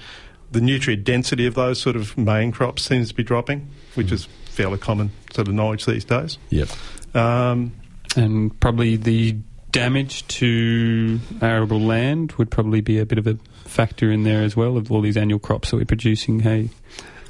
the 0.52 0.60
nutrient 0.60 1.04
density 1.04 1.46
of 1.46 1.54
those 1.54 1.80
sort 1.80 1.96
of 1.96 2.16
main 2.16 2.52
crops 2.52 2.82
seems 2.82 3.08
to 3.08 3.14
be 3.14 3.24
dropping, 3.24 3.68
which 3.94 4.12
is 4.12 4.26
fairly 4.46 4.78
common 4.78 5.10
sort 5.32 5.48
of 5.48 5.54
knowledge 5.54 5.84
these 5.84 6.04
days. 6.04 6.38
Yep. 6.50 6.68
Um, 7.14 7.72
and 8.14 8.58
probably 8.60 8.96
the 8.96 9.36
damage 9.72 10.26
to 10.28 11.20
arable 11.42 11.80
land 11.80 12.32
would 12.32 12.50
probably 12.50 12.80
be 12.80 12.98
a 12.98 13.04
bit 13.04 13.18
of 13.18 13.26
a 13.26 13.36
factor 13.64 14.10
in 14.10 14.22
there 14.22 14.42
as 14.42 14.56
well 14.56 14.76
of 14.76 14.90
all 14.90 15.02
these 15.02 15.16
annual 15.16 15.40
crops 15.40 15.70
that 15.70 15.76
we're 15.76 15.84
producing. 15.84 16.40
Hey, 16.40 16.70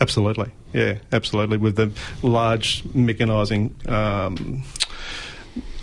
Absolutely, 0.01 0.51
yeah, 0.73 0.99
absolutely. 1.13 1.57
With 1.57 1.77
the 1.77 1.91
large 2.23 2.85
mechanising, 2.95 3.75
um, 3.87 4.63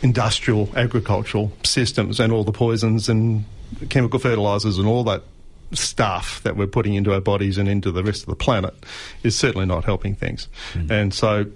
industrial, 0.04 0.70
agricultural 0.76 1.52
systems, 1.64 2.20
and 2.20 2.32
all 2.32 2.44
the 2.44 2.52
poisons 2.52 3.10
and 3.10 3.46
chemical 3.90 4.20
fertilisers 4.20 4.78
and 4.78 4.88
all 4.88 5.04
that 5.06 5.24
stuff 5.72 6.44
that 6.44 6.56
we're 6.56 6.68
putting 6.68 6.94
into 6.94 7.12
our 7.12 7.22
bodies 7.22 7.58
and 7.58 7.68
into 7.68 7.92
the 7.92 8.04
rest 8.04 8.22
of 8.22 8.28
the 8.28 8.36
planet 8.36 8.76
is 9.24 9.36
certainly 9.36 9.66
not 9.66 9.86
helping 9.86 10.14
things. 10.14 10.48
And 10.92 11.14
so, 11.14 11.48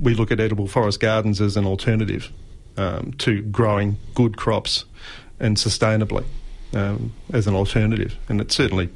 we 0.00 0.14
look 0.14 0.32
at 0.32 0.40
edible 0.40 0.66
forest 0.66 0.98
gardens 0.98 1.40
as 1.40 1.56
an 1.56 1.66
alternative 1.66 2.32
um, 2.76 3.12
to 3.18 3.42
growing 3.42 3.98
good 4.14 4.36
crops 4.36 4.86
and 5.38 5.56
sustainably 5.56 6.24
um, 6.74 7.12
as 7.32 7.46
an 7.46 7.54
alternative. 7.54 8.16
And 8.28 8.40
it's 8.40 8.54
certainly, 8.54 8.88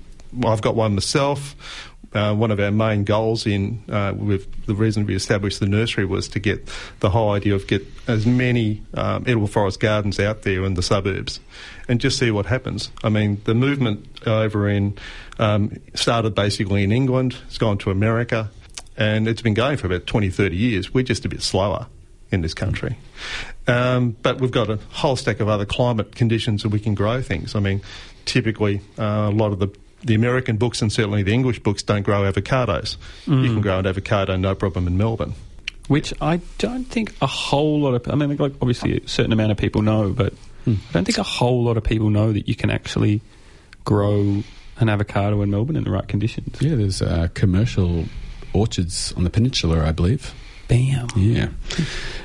I've 0.44 0.62
got 0.62 0.74
one 0.74 0.94
myself. 0.94 1.54
Uh, 2.12 2.32
one 2.32 2.52
of 2.52 2.60
our 2.60 2.70
main 2.70 3.02
goals 3.02 3.44
in 3.44 3.82
uh, 3.88 4.12
with 4.16 4.66
the 4.66 4.74
reason 4.74 5.04
we 5.04 5.16
established 5.16 5.58
the 5.58 5.66
nursery 5.66 6.04
was 6.04 6.28
to 6.28 6.38
get 6.38 6.68
the 7.00 7.10
whole 7.10 7.32
idea 7.32 7.56
of 7.56 7.66
get 7.66 7.84
as 8.06 8.24
many 8.24 8.82
um, 8.94 9.24
edible 9.26 9.48
forest 9.48 9.80
gardens 9.80 10.20
out 10.20 10.42
there 10.42 10.64
in 10.64 10.74
the 10.74 10.82
suburbs 10.82 11.40
and 11.88 12.00
just 12.00 12.16
see 12.16 12.30
what 12.30 12.46
happens. 12.46 12.92
I 13.02 13.08
mean, 13.08 13.40
the 13.44 13.54
movement 13.54 14.06
over 14.28 14.68
in 14.68 14.96
um, 15.40 15.76
started 15.94 16.36
basically 16.36 16.84
in 16.84 16.92
England, 16.92 17.36
it's 17.48 17.58
gone 17.58 17.78
to 17.78 17.90
America, 17.90 18.48
and 18.96 19.26
it's 19.26 19.42
been 19.42 19.54
going 19.54 19.76
for 19.76 19.88
about 19.88 20.06
20, 20.06 20.30
30 20.30 20.56
years. 20.56 20.94
We're 20.94 21.02
just 21.02 21.24
a 21.24 21.28
bit 21.28 21.42
slower 21.42 21.88
in 22.30 22.42
this 22.42 22.54
country. 22.54 22.96
Um, 23.66 24.16
but 24.22 24.40
we've 24.40 24.52
got 24.52 24.70
a 24.70 24.78
whole 24.90 25.16
stack 25.16 25.40
of 25.40 25.48
other 25.48 25.64
climate 25.64 26.14
conditions 26.14 26.62
that 26.62 26.68
we 26.68 26.78
can 26.78 26.94
grow 26.94 27.22
things. 27.22 27.56
I 27.56 27.60
mean, 27.60 27.80
typically, 28.24 28.82
uh, 28.98 29.30
a 29.30 29.34
lot 29.34 29.52
of 29.52 29.58
the 29.58 29.68
the 30.04 30.14
American 30.14 30.56
books 30.56 30.82
and 30.82 30.92
certainly 30.92 31.22
the 31.22 31.32
English 31.32 31.60
books 31.60 31.82
don't 31.82 32.02
grow 32.02 32.30
avocados. 32.30 32.96
You 33.26 33.32
Mm. 33.34 33.44
can 33.46 33.60
grow 33.60 33.78
an 33.78 33.86
avocado 33.86 34.36
no 34.36 34.54
problem 34.54 34.86
in 34.86 34.96
Melbourne. 34.96 35.34
Which 35.88 36.14
I 36.20 36.40
don't 36.58 36.84
think 36.86 37.14
a 37.20 37.26
whole 37.26 37.80
lot 37.80 37.94
of. 37.94 38.08
I 38.12 38.14
mean, 38.14 38.36
like 38.38 38.52
obviously 38.62 38.98
a 39.04 39.08
certain 39.08 39.32
amount 39.32 39.52
of 39.52 39.58
people 39.58 39.82
know, 39.82 40.10
but 40.10 40.32
I 40.66 40.76
don't 40.92 41.04
think 41.04 41.18
a 41.18 41.22
whole 41.22 41.62
lot 41.62 41.76
of 41.76 41.84
people 41.84 42.08
know 42.10 42.32
that 42.32 42.48
you 42.48 42.54
can 42.54 42.70
actually 42.70 43.20
grow 43.84 44.42
an 44.78 44.88
avocado 44.88 45.42
in 45.42 45.50
Melbourne 45.50 45.76
in 45.76 45.84
the 45.84 45.90
right 45.90 46.08
conditions. 46.08 46.56
Yeah, 46.60 46.74
there's 46.74 47.02
uh, 47.02 47.28
commercial 47.34 48.06
orchards 48.54 49.12
on 49.16 49.24
the 49.24 49.30
peninsula, 49.30 49.84
I 49.86 49.92
believe. 49.92 50.32
Bam. 50.68 51.08
Yeah. 51.16 51.48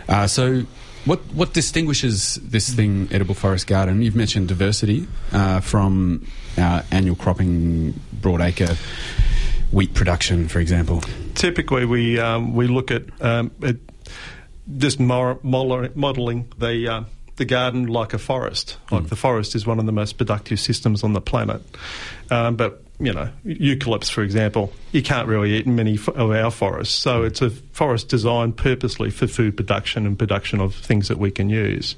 Uh, 0.07 0.25
so, 0.27 0.63
what 1.05 1.19
what 1.33 1.53
distinguishes 1.53 2.35
this 2.41 2.69
thing, 2.73 3.09
edible 3.11 3.35
forest 3.35 3.67
garden? 3.67 4.01
You've 4.01 4.15
mentioned 4.15 4.47
diversity 4.47 5.05
uh, 5.33 5.59
from 5.59 6.25
our 6.59 6.83
annual 6.91 7.15
cropping 7.15 7.93
broadacre 8.21 8.77
wheat 9.71 9.93
production, 9.93 10.47
for 10.47 10.59
example. 10.59 11.01
Typically, 11.35 11.85
we 11.85 12.19
um, 12.19 12.55
we 12.55 12.67
look 12.67 12.91
at, 12.91 13.03
um, 13.21 13.51
at 13.63 13.77
just 14.77 14.99
mo- 14.99 15.39
modeling, 15.43 16.51
the 16.57 16.87
uh, 16.87 17.03
the 17.37 17.45
garden 17.45 17.87
like 17.87 18.13
a 18.13 18.17
forest. 18.17 18.77
Like 18.91 19.07
the 19.07 19.15
forest 19.15 19.55
is 19.55 19.65
one 19.65 19.79
of 19.79 19.85
the 19.85 19.91
most 19.91 20.17
productive 20.17 20.59
systems 20.59 21.03
on 21.03 21.13
the 21.13 21.21
planet. 21.21 21.61
Um, 22.29 22.55
but 22.55 22.83
you 22.99 23.13
know, 23.13 23.29
eucalypts, 23.45 24.11
for 24.11 24.23
example, 24.23 24.73
you 24.91 25.01
can't 25.01 25.27
really 25.27 25.53
eat 25.53 25.65
in 25.65 25.75
many 25.75 25.97
of 26.15 26.31
our 26.31 26.51
forests. 26.51 26.93
So 26.93 27.23
it's 27.23 27.41
a 27.41 27.49
forest 27.49 28.09
designed 28.09 28.57
purposely 28.57 29.09
for 29.09 29.25
food 29.25 29.55
production 29.55 30.05
and 30.05 30.19
production 30.19 30.59
of 30.59 30.75
things 30.75 31.07
that 31.07 31.17
we 31.17 31.31
can 31.31 31.49
use. 31.49 31.95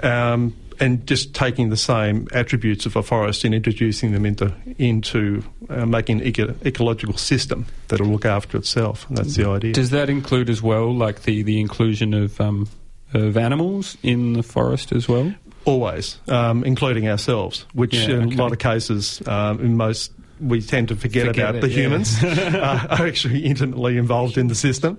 Um, 0.00 0.54
and 0.80 1.06
just 1.06 1.34
taking 1.34 1.70
the 1.70 1.76
same 1.76 2.28
attributes 2.32 2.86
of 2.86 2.96
a 2.96 3.02
forest 3.02 3.44
and 3.44 3.54
introducing 3.54 4.12
them 4.12 4.24
into 4.26 4.52
into 4.78 5.42
uh, 5.68 5.86
making 5.86 6.20
an 6.20 6.26
eco- 6.26 6.54
ecological 6.64 7.16
system 7.16 7.66
that'll 7.88 8.06
look 8.06 8.24
after 8.24 8.56
itself. 8.56 9.06
And 9.08 9.18
that's 9.18 9.34
the 9.36 9.48
idea. 9.48 9.72
Does 9.72 9.90
that 9.90 10.08
include 10.10 10.48
as 10.50 10.62
well, 10.62 10.94
like 10.94 11.22
the, 11.22 11.42
the 11.42 11.60
inclusion 11.60 12.14
of 12.14 12.40
um, 12.40 12.68
of 13.14 13.36
animals 13.36 13.96
in 14.02 14.34
the 14.34 14.42
forest 14.42 14.92
as 14.92 15.08
well? 15.08 15.32
Always, 15.64 16.18
um, 16.28 16.64
including 16.64 17.08
ourselves, 17.08 17.66
which 17.74 17.94
Yeah, 17.94 18.10
in 18.16 18.22
okay. 18.28 18.34
a 18.36 18.38
lot 18.38 18.52
of 18.52 18.58
cases, 18.58 19.20
um, 19.28 19.60
in 19.60 19.76
most, 19.76 20.12
we 20.40 20.62
tend 20.62 20.88
to 20.88 20.96
forget, 20.96 21.26
Forget 21.26 21.44
about 21.50 21.54
it, 21.56 21.60
the 21.60 21.68
yeah. 21.68 21.82
humans 21.82 22.24
uh, 22.24 22.86
are 22.90 23.06
actually 23.06 23.44
intimately 23.44 23.98
involved 23.98 24.38
in 24.38 24.48
the 24.48 24.54
system. 24.54 24.96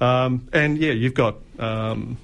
Um, 0.00 0.48
and 0.52 0.78
yeah, 0.78 0.92
you've 0.92 1.14
got 1.14 1.36
um, 1.60 2.16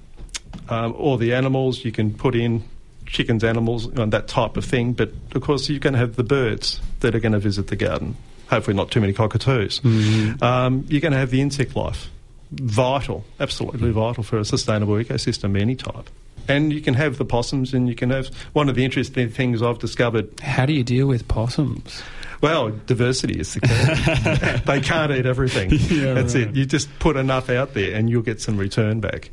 um, 0.68 0.94
all 0.94 1.16
the 1.16 1.34
animals 1.34 1.84
you 1.84 1.92
can 1.92 2.12
put 2.12 2.34
in. 2.34 2.64
Chickens, 3.06 3.44
animals, 3.44 3.86
and 3.86 4.12
that 4.12 4.28
type 4.28 4.56
of 4.56 4.64
thing. 4.64 4.92
But 4.92 5.12
of 5.34 5.42
course, 5.42 5.68
you're 5.68 5.78
going 5.78 5.92
to 5.94 5.98
have 5.98 6.16
the 6.16 6.24
birds 6.24 6.80
that 7.00 7.14
are 7.14 7.20
going 7.20 7.32
to 7.32 7.38
visit 7.38 7.68
the 7.68 7.76
garden. 7.76 8.16
Hopefully, 8.48 8.76
not 8.76 8.90
too 8.90 9.00
many 9.00 9.12
cockatoos. 9.12 9.80
Mm-hmm. 9.80 10.42
Um, 10.42 10.84
you're 10.88 11.00
going 11.00 11.12
to 11.12 11.18
have 11.18 11.30
the 11.30 11.40
insect 11.40 11.74
life. 11.74 12.10
Vital, 12.52 13.24
absolutely 13.40 13.90
vital 13.90 14.22
for 14.22 14.38
a 14.38 14.44
sustainable 14.44 14.94
ecosystem, 14.94 15.60
any 15.60 15.74
type. 15.74 16.08
And 16.48 16.72
you 16.72 16.80
can 16.80 16.94
have 16.94 17.18
the 17.18 17.24
possums, 17.24 17.74
and 17.74 17.88
you 17.88 17.96
can 17.96 18.10
have 18.10 18.28
one 18.52 18.68
of 18.68 18.76
the 18.76 18.84
interesting 18.84 19.30
things 19.30 19.62
I've 19.62 19.80
discovered. 19.80 20.38
How 20.40 20.64
do 20.64 20.72
you 20.72 20.84
deal 20.84 21.08
with 21.08 21.26
possums? 21.26 22.02
Well, 22.40 22.70
diversity 22.86 23.40
is 23.40 23.54
the 23.54 23.60
key. 23.60 24.62
they 24.66 24.80
can't 24.80 25.10
eat 25.10 25.26
everything. 25.26 25.70
Yeah, 25.96 26.14
That's 26.14 26.34
right. 26.34 26.48
it. 26.48 26.54
You 26.54 26.66
just 26.66 26.88
put 26.98 27.16
enough 27.16 27.50
out 27.50 27.74
there, 27.74 27.96
and 27.96 28.08
you'll 28.10 28.22
get 28.22 28.40
some 28.40 28.56
return 28.58 29.00
back. 29.00 29.30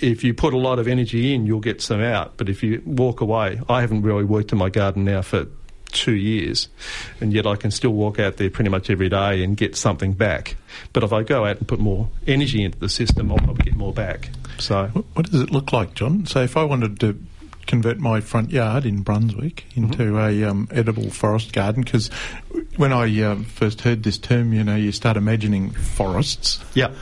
If 0.00 0.24
you 0.24 0.34
put 0.34 0.54
a 0.54 0.58
lot 0.58 0.78
of 0.78 0.88
energy 0.88 1.34
in, 1.34 1.46
you'll 1.46 1.60
get 1.60 1.80
some 1.80 2.00
out. 2.00 2.36
But 2.36 2.48
if 2.48 2.62
you 2.62 2.82
walk 2.84 3.20
away, 3.20 3.60
I 3.68 3.80
haven't 3.80 4.02
really 4.02 4.24
worked 4.24 4.52
in 4.52 4.58
my 4.58 4.70
garden 4.70 5.04
now 5.04 5.22
for 5.22 5.46
two 5.94 6.14
years, 6.14 6.68
and 7.20 7.32
yet 7.32 7.46
I 7.46 7.56
can 7.56 7.70
still 7.70 7.92
walk 7.92 8.18
out 8.18 8.36
there 8.36 8.50
pretty 8.50 8.70
much 8.70 8.90
every 8.90 9.08
day 9.08 9.42
and 9.42 9.56
get 9.56 9.76
something 9.76 10.12
back. 10.12 10.56
But 10.92 11.04
if 11.04 11.12
I 11.12 11.22
go 11.22 11.46
out 11.46 11.58
and 11.58 11.68
put 11.68 11.78
more 11.78 12.08
energy 12.26 12.64
into 12.64 12.78
the 12.78 12.88
system, 12.88 13.30
I'll 13.30 13.38
probably 13.38 13.64
get 13.64 13.76
more 13.76 13.92
back. 13.92 14.30
So, 14.58 14.86
What, 15.14 15.30
does 15.30 15.40
it 15.40 15.50
look 15.50 15.72
like, 15.72 15.94
John? 15.94 16.26
So 16.26 16.42
if 16.42 16.56
I 16.56 16.64
wanted 16.64 17.00
to 17.00 17.18
convert 17.66 17.98
my 17.98 18.20
front 18.20 18.50
yard 18.50 18.84
in 18.84 19.02
Brunswick 19.02 19.64
into 19.74 20.18
a 20.18 20.44
um, 20.44 20.68
edible 20.70 21.10
forest 21.10 21.52
garden, 21.52 21.82
because 21.82 22.08
when 22.76 22.92
I 22.92 23.22
uh, 23.22 23.36
first 23.36 23.80
heard 23.82 24.02
this 24.02 24.18
term, 24.18 24.52
you 24.52 24.64
know, 24.64 24.76
you 24.76 24.92
start 24.92 25.16
imagining 25.16 25.70
forests. 25.70 26.60
yeah. 26.74 26.92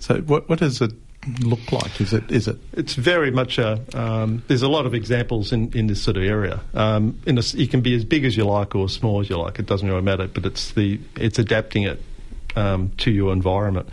So 0.00 0.20
what 0.22 0.48
what 0.48 0.58
does 0.58 0.80
it 0.80 0.92
look 1.40 1.72
like? 1.72 2.00
Is 2.00 2.12
it 2.12 2.30
is 2.30 2.48
it 2.48 2.58
It's 2.72 2.94
very 2.94 3.30
much 3.30 3.58
a. 3.58 3.80
Um, 3.94 4.42
there's 4.48 4.62
a 4.62 4.68
lot 4.68 4.86
of 4.86 4.94
examples 4.94 5.52
in, 5.52 5.72
in 5.72 5.86
this 5.86 6.02
sort 6.02 6.16
of 6.16 6.22
area. 6.22 6.60
Um, 6.74 7.20
in 7.26 7.38
a 7.38 7.42
you 7.42 7.68
can 7.68 7.80
be 7.80 7.94
as 7.94 8.04
big 8.04 8.24
as 8.24 8.36
you 8.36 8.44
like 8.44 8.74
or 8.74 8.84
as 8.84 8.92
small 8.92 9.20
as 9.20 9.28
you 9.28 9.36
like. 9.36 9.58
It 9.58 9.66
doesn't 9.66 9.86
really 9.86 10.02
matter. 10.02 10.26
But 10.26 10.46
it's 10.46 10.72
the 10.72 11.00
it's 11.16 11.38
adapting 11.38 11.84
it 11.84 12.02
um, 12.56 12.92
to 12.98 13.10
your 13.10 13.32
environment. 13.32 13.88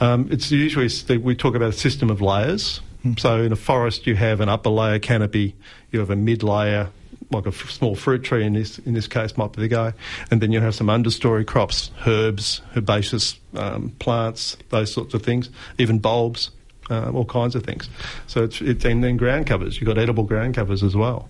Um, 0.00 0.28
it's 0.30 0.50
usually 0.50 0.88
we 1.18 1.36
talk 1.36 1.54
about 1.54 1.70
a 1.70 1.72
system 1.72 2.10
of 2.10 2.20
layers. 2.20 2.80
So 3.18 3.42
in 3.42 3.52
a 3.52 3.56
forest, 3.56 4.06
you 4.06 4.16
have 4.16 4.40
an 4.40 4.48
upper 4.48 4.70
layer 4.70 4.98
canopy. 4.98 5.54
You 5.92 6.00
have 6.00 6.10
a 6.10 6.16
mid 6.16 6.42
layer. 6.42 6.90
Like 7.30 7.46
a 7.46 7.48
f- 7.48 7.70
small 7.70 7.96
fruit 7.96 8.22
tree 8.22 8.44
in 8.44 8.52
this 8.52 8.78
in 8.80 8.92
this 8.92 9.08
case 9.08 9.36
might 9.36 9.52
be 9.52 9.62
the 9.62 9.68
guy, 9.68 9.94
and 10.30 10.42
then 10.42 10.52
you 10.52 10.60
have 10.60 10.74
some 10.74 10.88
understory 10.88 11.44
crops, 11.44 11.90
herbs, 12.06 12.60
herbaceous 12.76 13.38
um, 13.54 13.90
plants, 13.98 14.58
those 14.68 14.92
sorts 14.92 15.14
of 15.14 15.22
things, 15.22 15.48
even 15.78 15.98
bulbs, 15.98 16.50
uh, 16.90 17.10
all 17.10 17.24
kinds 17.24 17.54
of 17.54 17.62
things. 17.64 17.88
So 18.26 18.44
it's, 18.44 18.60
it's 18.60 18.84
and 18.84 19.02
then 19.02 19.16
ground 19.16 19.46
covers. 19.46 19.80
You've 19.80 19.86
got 19.86 19.98
edible 19.98 20.24
ground 20.24 20.54
covers 20.54 20.82
as 20.82 20.94
well. 20.96 21.28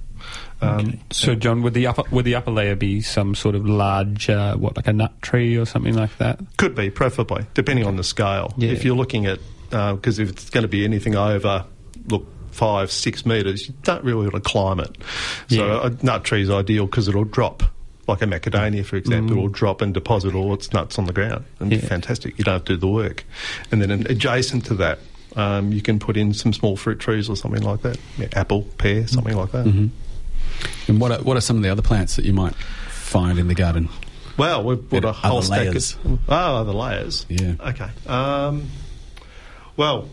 Um, 0.63 0.99
So, 1.11 1.35
John, 1.35 1.63
would 1.63 1.75
the 1.75 1.87
upper 1.87 2.03
would 2.11 2.25
the 2.25 2.35
upper 2.35 2.51
layer 2.51 2.75
be 2.77 3.01
some 3.03 3.35
sort 3.35 3.55
of 3.55 3.67
large, 3.67 4.31
uh, 4.31 4.57
what, 4.57 4.77
like 4.77 4.87
a 4.87 4.93
nut 4.93 5.21
tree 5.23 5.57
or 5.57 5.67
something 5.67 5.95
like 5.95 6.17
that? 6.19 6.41
Could 6.57 6.75
be, 6.75 6.89
preferably, 6.91 7.45
depending 7.55 7.87
on 7.87 7.97
the 7.97 8.05
scale. 8.05 8.55
Yeah. 8.57 8.71
If 8.71 8.85
you're 8.85 8.97
looking 8.97 9.27
at, 9.27 9.39
because 9.71 10.19
if 10.19 10.31
it's 10.31 10.51
going 10.51 10.63
to 10.63 10.69
be 10.69 10.85
anything 10.85 11.15
over, 11.17 11.65
look, 12.09 12.27
five, 12.53 12.91
six 12.91 13.27
metres, 13.27 13.69
you 13.69 13.75
don't 13.83 14.05
really 14.05 14.29
want 14.29 14.35
to 14.43 14.49
climb 14.49 14.81
it. 14.81 14.97
So 15.49 15.67
Yeah. 15.67 15.89
a 15.89 16.05
nut 16.05 16.25
tree 16.25 16.43
is 16.43 16.51
ideal 16.51 16.87
because 16.87 17.09
it'll 17.09 17.25
drop. 17.25 17.63
Like 18.07 18.21
a 18.23 18.27
macadamia, 18.27 18.85
for 18.85 18.97
example, 18.97 19.35
Mm. 19.37 19.41
will 19.41 19.49
drop 19.49 19.81
and 19.83 19.93
deposit 19.93 20.35
all 20.35 20.53
its 20.55 20.73
nuts 20.73 20.99
on 20.99 21.07
the 21.07 21.13
ground. 21.13 21.45
And 21.59 21.73
Yeah. 21.73 21.79
fantastic. 21.81 22.39
You 22.39 22.45
don't 22.45 22.53
have 22.55 22.65
to 22.67 22.75
do 22.75 22.79
the 22.81 22.87
work. 22.87 23.25
And 23.73 23.81
then 23.83 23.91
adjacent 23.91 24.67
to 24.67 24.75
that, 24.75 24.99
um, 25.37 25.73
you 25.73 25.83
can 25.83 25.99
put 25.99 26.17
in 26.17 26.33
some 26.33 26.53
small 26.53 26.77
fruit 26.77 27.01
trees 27.01 27.29
or 27.29 27.37
something 27.37 27.63
like 27.63 27.83
that. 27.83 27.99
Yeah, 28.19 28.29
apple, 28.35 28.63
pear, 28.79 29.07
something 29.07 29.37
like 29.37 29.53
that. 29.53 29.67
Mm-hmm. 29.67 29.87
And 30.91 31.01
what 31.01 31.13
are, 31.13 31.23
what 31.23 31.37
are 31.37 31.41
some 31.41 31.57
of 31.57 31.63
the 31.63 31.71
other 31.71 31.83
plants 31.83 32.17
that 32.17 32.25
you 32.25 32.33
might 32.33 32.55
find 32.55 33.39
in 33.39 33.49
the 33.49 33.55
garden? 33.55 33.89
Well, 34.37 34.65
we've 34.65 34.89
got 34.89 35.05
a 35.05 35.13
whole 35.13 35.43
stack 35.43 35.69
layers. 35.69 35.95
of 36.05 36.19
oh, 36.29 36.57
other 36.57 36.73
layers. 36.73 37.27
Yeah. 37.29 37.55
Okay. 37.61 37.89
Um, 38.07 38.69
well, 39.77 40.09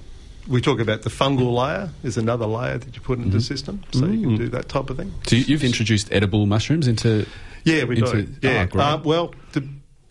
we 0.48 0.62
talk 0.62 0.80
about 0.80 1.04
the 1.04 1.10
fungal 1.10 1.54
layer 1.54 1.90
is 2.04 2.18
another 2.18 2.46
layer 2.46 2.78
that 2.78 2.96
you 2.96 3.02
put 3.02 3.20
into 3.20 3.32
the 3.32 3.42
system, 3.42 3.84
so 3.92 4.06
you 4.06 4.22
can 4.22 4.38
do 4.38 4.50
that 4.50 4.70
type 4.70 4.90
of 4.90 4.98
thing. 4.98 5.12
So 5.28 5.36
you, 5.36 5.44
you've 5.44 5.64
introduced 5.64 6.12
edible 6.12 6.46
mushrooms 6.46 6.88
into. 6.88 7.26
Yeah, 7.64 7.84
we 7.84 8.00
into, 8.00 8.24
do. 8.24 8.48
Yeah. 8.48 8.68
Oh. 8.74 8.80
Uh, 8.80 9.02
well, 9.04 9.34
to, 9.54 9.64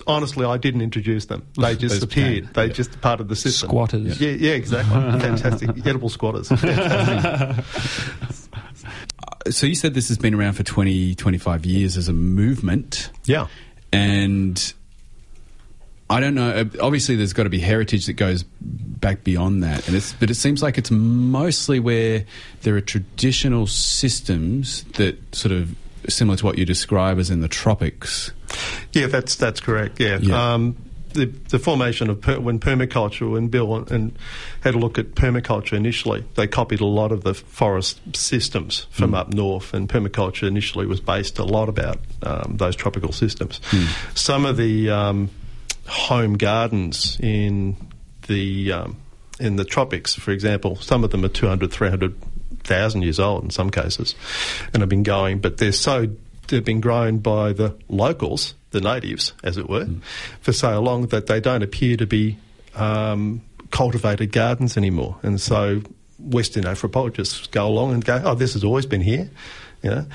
honestly, 0.06 0.44
I 0.46 0.56
didn't 0.56 0.82
introduce 0.82 1.26
them. 1.26 1.46
They 1.56 1.76
just 1.76 1.94
Those 1.96 2.02
appeared. 2.04 2.44
came, 2.44 2.52
They 2.54 2.66
yeah. 2.66 2.72
just 2.72 3.00
part 3.00 3.20
of 3.20 3.28
the 3.28 3.36
system. 3.36 3.68
Squatters. 3.68 4.20
Yeah, 4.20 4.30
yeah, 4.30 4.52
exactly. 4.52 4.94
Fantastic. 5.20 5.70
Edible 5.86 6.08
squatters. 6.08 6.48
Fantastic. 6.48 7.64
so 9.50 9.66
you 9.66 9.74
said 9.74 9.94
this 9.94 10.08
has 10.08 10.18
been 10.18 10.34
around 10.34 10.54
for 10.54 10.62
20, 10.62 11.14
25 11.14 11.66
years 11.66 11.96
as 11.96 12.08
a 12.08 12.12
movement. 12.12 13.10
yeah. 13.24 13.46
and 13.92 14.72
I 16.08 16.18
don't 16.18 16.34
know. 16.34 16.68
Obviously, 16.80 17.14
there's 17.14 17.32
got 17.32 17.44
to 17.44 17.50
be 17.50 17.60
heritage 17.60 18.06
that 18.06 18.14
goes 18.14 18.42
back 18.42 19.22
beyond 19.22 19.62
that, 19.62 19.86
and 19.86 19.96
it's, 19.96 20.12
but 20.14 20.28
it 20.28 20.34
seems 20.34 20.60
like 20.60 20.76
it's 20.76 20.90
mostly 20.90 21.78
where 21.78 22.24
there 22.62 22.74
are 22.74 22.80
traditional 22.80 23.68
systems 23.68 24.82
that 24.94 25.16
sort 25.32 25.52
of 25.52 25.72
similar 26.08 26.36
to 26.36 26.44
what 26.44 26.58
you 26.58 26.64
describe 26.64 27.20
as 27.20 27.30
in 27.30 27.42
the 27.42 27.48
tropics. 27.48 28.32
Yeah, 28.92 29.06
that's 29.06 29.36
that's 29.36 29.60
correct. 29.60 30.00
Yeah. 30.00 30.18
Yeah. 30.20 30.54
Um, 30.54 30.76
the, 31.12 31.26
the 31.26 31.58
formation 31.58 32.08
of 32.08 32.20
per, 32.20 32.38
when 32.38 32.60
permaculture, 32.60 33.30
when 33.30 33.48
Bill 33.48 33.74
and 33.90 34.16
had 34.60 34.74
a 34.74 34.78
look 34.78 34.98
at 34.98 35.14
permaculture 35.14 35.72
initially, 35.72 36.24
they 36.36 36.46
copied 36.46 36.80
a 36.80 36.86
lot 36.86 37.12
of 37.12 37.24
the 37.24 37.34
forest 37.34 38.00
systems 38.16 38.86
from 38.90 39.14
up 39.14 39.32
north, 39.32 39.74
and 39.74 39.88
permaculture 39.88 40.46
initially 40.46 40.86
was 40.86 41.00
based 41.00 41.38
a 41.38 41.44
lot 41.44 41.68
about 41.68 41.98
um, 42.22 42.56
those 42.58 42.76
tropical 42.76 43.12
systems. 43.12 43.60
Some 44.14 44.44
of 44.46 44.56
the 44.56 44.90
um, 44.90 45.30
home 45.86 46.34
gardens 46.34 47.18
in 47.20 47.76
the 48.26 48.72
um, 48.72 48.96
in 49.38 49.56
the 49.56 49.64
tropics, 49.64 50.14
for 50.14 50.30
example, 50.30 50.76
some 50.76 51.02
of 51.02 51.10
them 51.10 51.24
are 51.24 51.28
200, 51.28 51.72
300,000 51.72 53.02
years 53.02 53.18
old 53.18 53.42
in 53.42 53.50
some 53.50 53.70
cases, 53.70 54.14
and 54.72 54.82
have 54.82 54.88
been 54.88 55.02
going, 55.02 55.40
but 55.40 55.56
they're 55.56 55.72
so 55.72 56.08
they've 56.50 56.64
been 56.64 56.80
grown 56.80 57.18
by 57.18 57.52
the 57.52 57.76
locals, 57.88 58.54
the 58.70 58.80
natives, 58.80 59.32
as 59.42 59.56
it 59.56 59.68
were, 59.68 59.88
for 60.40 60.52
so 60.52 60.80
long 60.80 61.06
that 61.08 61.26
they 61.26 61.40
don't 61.40 61.62
appear 61.62 61.96
to 61.96 62.06
be 62.06 62.36
um, 62.74 63.40
cultivated 63.70 64.32
gardens 64.32 64.76
anymore, 64.76 65.16
and 65.22 65.40
so 65.40 65.82
Western 66.18 66.66
anthropologists 66.66 67.46
go 67.48 67.66
along 67.66 67.94
and 67.94 68.04
go, 68.04 68.20
"Oh, 68.24 68.34
this 68.34 68.52
has 68.52 68.64
always 68.64 68.86
been 68.86 69.00
here," 69.00 69.30
you 69.82 69.90
know. 69.90 70.06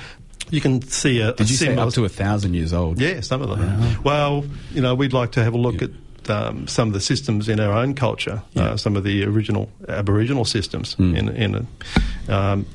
You 0.48 0.60
can 0.60 0.80
see 0.82 1.20
a. 1.20 1.32
Did 1.32 1.48
a 1.48 1.50
you 1.50 1.56
say 1.56 1.76
up 1.76 1.92
to 1.94 2.04
a 2.04 2.08
thousand 2.08 2.54
years 2.54 2.72
old? 2.72 3.00
yeah, 3.00 3.20
some 3.20 3.42
of 3.42 3.48
them. 3.48 4.02
Well, 4.04 4.44
you 4.70 4.80
know, 4.80 4.94
we'd 4.94 5.12
like 5.12 5.32
to 5.32 5.42
have 5.42 5.54
a 5.54 5.58
look 5.58 5.82
at 5.82 5.90
um, 6.30 6.68
some 6.68 6.88
of 6.88 6.94
the 6.94 7.00
systems 7.00 7.48
in 7.48 7.60
our 7.60 7.72
own 7.72 7.94
culture, 7.94 8.42
uh, 8.54 8.76
some 8.76 8.96
of 8.96 9.04
the 9.04 9.24
original 9.24 9.70
Aboriginal 9.88 10.44
systems. 10.44 10.94
Hmm. 10.94 11.16
In, 11.16 11.28
in 11.30 11.66
a, 12.28 12.32
um, 12.32 12.66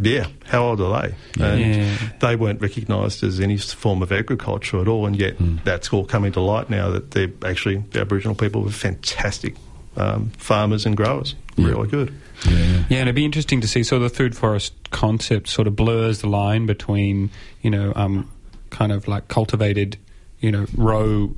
yeah, 0.00 0.26
how 0.44 0.64
old 0.64 0.80
are 0.80 1.02
they? 1.02 1.42
And 1.44 1.74
Yeah. 1.74 1.96
they 2.20 2.36
weren't 2.36 2.60
recognised 2.60 3.22
as 3.24 3.40
any 3.40 3.56
form 3.56 4.02
of 4.02 4.12
agriculture 4.12 4.80
at 4.80 4.88
all, 4.88 5.06
and 5.06 5.18
yet 5.18 5.34
Hmm. 5.36 5.56
that's 5.64 5.90
all 5.92 6.04
coming 6.04 6.32
to 6.32 6.40
light 6.40 6.68
now 6.70 6.90
that 6.90 7.12
they're 7.12 7.30
actually 7.44 7.82
the 7.92 8.00
Aboriginal 8.00 8.34
people 8.34 8.62
were 8.62 8.70
fantastic 8.70 9.54
um, 9.96 10.30
farmers 10.36 10.84
and 10.84 10.94
growers. 10.96 11.34
Really 11.56 11.88
good. 11.88 12.12
Yeah. 12.46 12.52
Yeah, 12.90 12.98
and 12.98 13.08
it'd 13.08 13.14
be 13.14 13.24
interesting 13.24 13.62
to 13.62 13.66
see. 13.68 13.82
So 13.82 13.98
the 13.98 14.10
food 14.10 14.36
forest 14.36 14.74
concept 14.90 15.48
sort 15.48 15.66
of 15.66 15.74
blurs 15.74 16.20
the 16.20 16.28
line 16.28 16.66
between, 16.66 17.30
you 17.62 17.70
know, 17.70 17.94
um, 17.96 18.28
kind 18.68 18.92
of 18.92 19.08
like 19.08 19.28
cultivated, 19.28 19.96
you 20.38 20.52
know, 20.52 20.66
row 20.76 21.34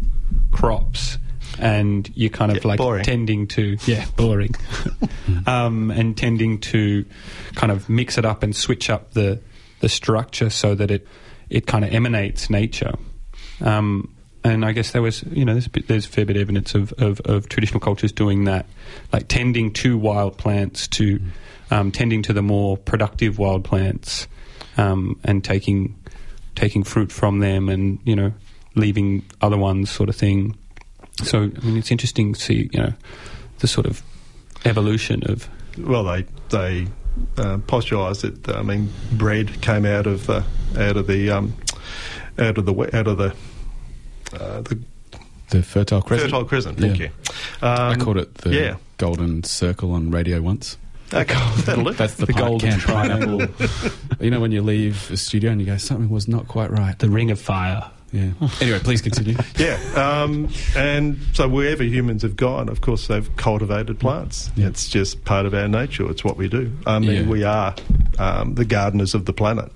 crops, 0.50 1.18
and 1.58 2.10
you're 2.14 2.30
kind 2.30 2.50
of 2.50 2.58
Yeah, 2.64 2.68
like 2.68 2.78
boring. 2.78 3.04
tending 3.04 3.46
to, 3.48 3.76
yeah, 3.86 4.06
boring, 4.16 4.54
um, 5.46 5.90
and 5.90 6.16
tending 6.16 6.58
to 6.60 7.04
kind 7.54 7.72
of 7.72 7.88
mix 7.88 8.18
it 8.18 8.24
up 8.24 8.42
and 8.42 8.54
switch 8.54 8.90
up 8.90 9.12
the 9.12 9.40
the 9.80 9.88
structure 9.88 10.50
so 10.50 10.74
that 10.74 10.90
it 10.90 11.06
it 11.48 11.66
kind 11.66 11.84
of 11.84 11.92
emanates 11.94 12.50
nature. 12.50 12.94
Um, 13.60 14.14
and 14.44 14.64
I 14.64 14.72
guess 14.72 14.92
there 14.92 15.02
was, 15.02 15.24
you 15.24 15.44
know, 15.44 15.52
there's 15.52 15.66
a, 15.66 15.70
bit, 15.70 15.88
there's 15.88 16.06
a 16.06 16.08
fair 16.08 16.24
bit 16.24 16.36
of 16.36 16.42
evidence 16.42 16.74
of, 16.74 16.92
of, 16.98 17.20
of 17.22 17.48
traditional 17.48 17.80
cultures 17.80 18.12
doing 18.12 18.44
that, 18.44 18.66
like 19.12 19.26
tending 19.28 19.72
to 19.74 19.98
wild 19.98 20.38
plants, 20.38 20.86
to 20.88 21.20
um, 21.70 21.90
tending 21.90 22.22
to 22.22 22.32
the 22.32 22.40
more 22.42 22.76
productive 22.76 23.38
wild 23.38 23.64
plants, 23.64 24.28
um, 24.76 25.18
and 25.24 25.42
taking 25.42 25.96
taking 26.54 26.84
fruit 26.84 27.10
from 27.12 27.40
them, 27.40 27.68
and 27.68 27.98
you 28.04 28.14
know, 28.14 28.32
leaving 28.74 29.24
other 29.42 29.58
ones, 29.58 29.90
sort 29.90 30.08
of 30.08 30.16
thing. 30.16 30.56
So 31.24 31.38
I 31.42 31.64
mean, 31.64 31.76
it's 31.76 31.90
interesting 31.90 32.32
to 32.34 32.40
see, 32.40 32.68
you 32.72 32.80
know, 32.80 32.92
the 33.58 33.66
sort 33.66 33.86
of 33.86 34.02
evolution 34.64 35.22
of 35.30 35.48
Well, 35.78 36.04
they 36.04 36.24
they 36.50 36.86
uh, 37.36 37.58
postularised 37.66 38.22
that 38.44 38.56
I 38.56 38.62
mean 38.62 38.92
bread 39.12 39.60
came 39.62 39.84
out 39.84 40.06
of 40.06 40.26
the 40.26 40.44
out 40.78 40.96
of 40.96 41.06
the 41.06 41.30
um, 41.30 41.54
out 42.38 42.58
of 42.58 42.66
the 42.66 42.96
out 42.96 43.06
of 43.08 43.18
the 43.18 43.34
uh, 44.34 44.60
the 44.62 44.78
The 45.50 45.62
Fertile 45.62 46.02
Crescent. 46.02 46.30
Fertile 46.30 46.44
Crescent. 46.44 46.78
Thank 46.78 46.98
Yeah. 46.98 47.06
you. 47.06 47.66
Um, 47.66 47.90
I 47.92 47.96
called 47.96 48.18
it 48.18 48.34
the 48.34 48.50
yeah. 48.54 48.76
Golden 48.98 49.42
Circle 49.44 49.92
on 49.92 50.10
radio 50.10 50.40
once. 50.42 50.76
Okay, 51.12 51.34
that'll 51.64 51.84
do. 51.84 51.92
That's 51.94 52.14
the, 52.14 52.26
The 52.26 52.32
golden 52.34 52.78
triangle. 52.78 53.40
you 54.20 54.30
know 54.30 54.40
when 54.40 54.52
you 54.52 54.60
leave 54.62 55.08
the 55.08 55.16
studio 55.16 55.50
and 55.50 55.60
you 55.60 55.66
go, 55.66 55.78
something 55.78 56.10
was 56.10 56.28
not 56.28 56.46
quite 56.48 56.70
right. 56.70 56.98
the 56.98 57.08
Ring 57.08 57.30
of 57.30 57.40
Fire. 57.40 57.90
Yeah. 58.12 58.30
Anyway, 58.60 58.78
please 58.80 59.02
continue. 59.02 59.36
Yeah, 59.58 59.76
um, 59.96 60.48
and 60.76 61.18
so 61.34 61.48
wherever 61.48 61.82
humans 61.82 62.22
have 62.22 62.36
gone, 62.36 62.68
of 62.68 62.80
course, 62.80 63.06
they've 63.08 63.28
cultivated 63.36 63.98
plants. 63.98 64.50
Yeah. 64.56 64.68
It's 64.68 64.88
just 64.88 65.24
part 65.24 65.46
of 65.46 65.52
our 65.54 65.68
nature. 65.68 66.08
It's 66.10 66.24
what 66.24 66.36
we 66.36 66.48
do. 66.48 66.72
I 66.86 66.98
mean, 67.00 67.24
Yeah. 67.24 67.28
we 67.30 67.44
are 67.44 67.74
um, 68.18 68.54
the 68.54 68.64
gardeners 68.64 69.14
of 69.14 69.24
the 69.26 69.32
planet, 69.32 69.70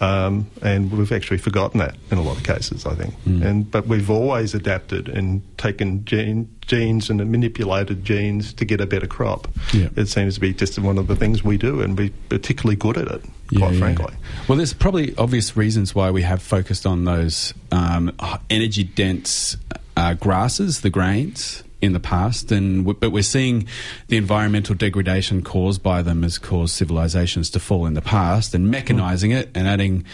um, 0.00 0.46
and 0.62 0.90
we've 0.90 1.12
actually 1.12 1.38
forgotten 1.38 1.78
that 1.78 1.96
in 2.10 2.18
a 2.18 2.22
lot 2.22 2.36
of 2.36 2.44
cases. 2.44 2.86
I 2.86 2.94
think, 2.94 3.14
and 3.24 3.70
but 3.70 3.86
we've 3.86 4.10
always 4.10 4.54
adapted 4.54 5.08
and 5.08 5.42
taken 5.58 6.04
gene, 6.04 6.48
genes 6.62 7.10
and 7.10 7.18
manipulated 7.30 8.04
genes 8.04 8.52
to 8.54 8.64
get 8.64 8.80
a 8.80 8.86
better 8.86 9.06
crop. 9.06 9.48
Yeah. 9.72 9.88
It 9.96 10.06
seems 10.06 10.34
to 10.34 10.40
be 10.40 10.52
just 10.52 10.78
one 10.78 10.98
of 10.98 11.06
the 11.06 11.16
things 11.16 11.44
we 11.44 11.58
do, 11.58 11.80
and 11.80 11.96
we're 11.96 12.10
particularly 12.28 12.76
good 12.76 12.98
at 12.98 13.08
it. 13.08 13.22
quite 13.56 13.72
Yeah, 13.74 13.78
frankly. 13.78 14.14
Well, 14.48 14.56
there's 14.56 14.72
probably 14.72 15.14
obvious 15.16 15.56
reasons 15.56 15.94
why 15.94 16.10
we 16.10 16.22
have 16.22 16.42
focused 16.42 16.86
on 16.86 17.04
those 17.04 17.54
um, 17.70 18.12
energy 18.50 18.84
dense 18.84 19.56
uh, 19.96 20.14
grasses, 20.14 20.80
the 20.80 20.90
grains, 20.90 21.62
in 21.82 21.92
the 21.92 22.00
past, 22.00 22.52
and 22.52 22.86
but 23.00 23.10
we're 23.10 23.22
seeing 23.22 23.66
the 24.06 24.16
environmental 24.16 24.74
degradation 24.74 25.42
caused 25.42 25.82
by 25.82 26.00
them 26.00 26.22
has 26.22 26.38
caused 26.38 26.74
civilizations 26.74 27.50
to 27.50 27.60
fall 27.60 27.84
in 27.86 27.94
the 27.94 28.00
past, 28.00 28.54
and 28.54 28.72
mechanizing 28.72 29.34
it 29.34 29.50
and 29.54 29.66
adding 29.66 30.04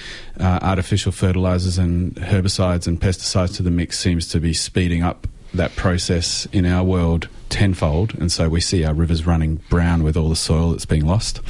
uh, 0.41 0.59
artificial 0.63 1.13
fertilizers 1.13 1.77
and 1.79 2.17
herbicides 2.17 2.87
and 2.87 3.01
pesticides 3.01 3.55
to 3.55 3.63
the 3.63 3.71
mix 3.71 3.99
seems 3.99 4.27
to 4.29 4.41
be 4.41 4.55
speeding 4.55 5.03
up 5.03 5.29
that 5.55 5.77
process 5.77 6.47
in 6.53 6.67
our 6.67 6.83
world 6.83 7.29
tenfold, 7.51 8.15
and 8.15 8.33
so 8.33 8.49
we 8.49 8.61
see 8.61 8.85
our 8.85 8.95
rivers 8.95 9.27
running 9.27 9.57
brown 9.69 10.03
with 10.03 10.17
all 10.17 10.31
the 10.31 10.37
soil 10.37 10.71
that's 10.71 10.87
being 10.87 11.07
lost. 11.07 11.41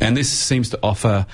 And 0.00 0.16
this 0.16 0.28
seems 0.28 0.70
to 0.70 0.78
offer, 0.82 1.26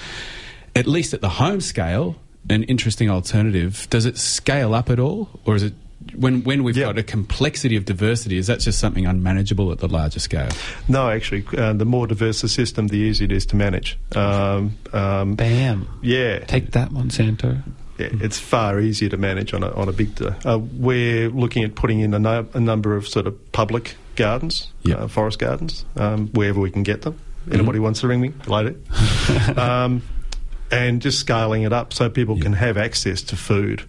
at 0.75 0.87
least 0.87 1.15
at 1.15 1.23
the 1.23 1.31
home 1.31 1.61
scale, 1.61 2.17
an 2.49 2.63
interesting 2.65 3.11
alternative. 3.11 3.87
Does 3.91 4.07
it 4.07 4.19
scale 4.19 4.75
up 4.75 4.91
at 4.91 5.01
all, 5.01 5.29
or 5.45 5.57
is 5.57 5.63
it 5.63 5.75
when 6.15 6.45
when 6.45 6.63
we've 6.63 6.77
got 6.77 6.99
a 6.99 7.03
complexity 7.03 7.77
of 7.77 7.85
diversity? 7.85 8.37
Is 8.37 8.47
that 8.47 8.61
just 8.61 8.79
something 8.79 9.07
unmanageable 9.07 9.73
at 9.73 9.79
the 9.79 9.89
larger 9.89 10.21
scale? 10.21 10.49
No, 10.89 11.11
actually, 11.11 11.45
uh, 11.57 11.73
the 11.73 11.85
more 11.85 12.07
diverse 12.07 12.43
the 12.43 12.49
system, 12.49 12.89
the 12.89 12.99
easier 12.99 13.27
it 13.27 13.33
is 13.33 13.47
to 13.47 13.57
manage. 13.57 13.99
Um, 14.15 14.77
um, 14.93 15.35
Bam. 15.35 15.89
Yeah. 16.03 16.41
Take 16.41 16.73
that, 16.73 16.91
Monsanto. 16.91 17.63
Yeah, 17.99 18.09
it's 18.13 18.39
far 18.39 18.79
easier 18.79 19.09
to 19.09 19.17
manage 19.17 19.55
on 19.55 19.63
a, 19.63 19.71
on 19.73 19.89
a 19.89 19.93
big. 19.93 20.21
Uh, 20.21 20.59
we're 20.59 21.31
looking 21.31 21.65
at 21.65 21.75
putting 21.75 22.01
in 22.01 22.13
a, 22.13 22.19
no, 22.19 22.47
a 22.53 22.61
number 22.61 22.95
of 22.95 23.09
sort 23.09 23.27
of 23.27 23.53
public 23.53 23.97
gardens, 24.17 24.71
uh, 24.91 25.09
forest 25.09 25.39
gardens, 25.39 25.87
um, 25.97 26.29
wherever 26.29 26.61
we 26.61 26.71
can 26.71 26.83
get 26.83 27.03
them. 27.03 27.19
Anybody 27.51 27.79
wants 27.79 28.01
to 28.01 28.09
ring 28.09 28.21
me 28.21 28.35
later? 28.47 28.75
um, 29.57 30.03
and 30.71 31.01
just 31.01 31.21
scaling 31.21 31.63
it 31.63 31.73
up 31.73 31.93
so 31.93 32.11
people 32.11 32.39
can 32.39 32.53
have 32.53 32.77
access 32.77 33.23
to 33.23 33.37
food 33.37 33.85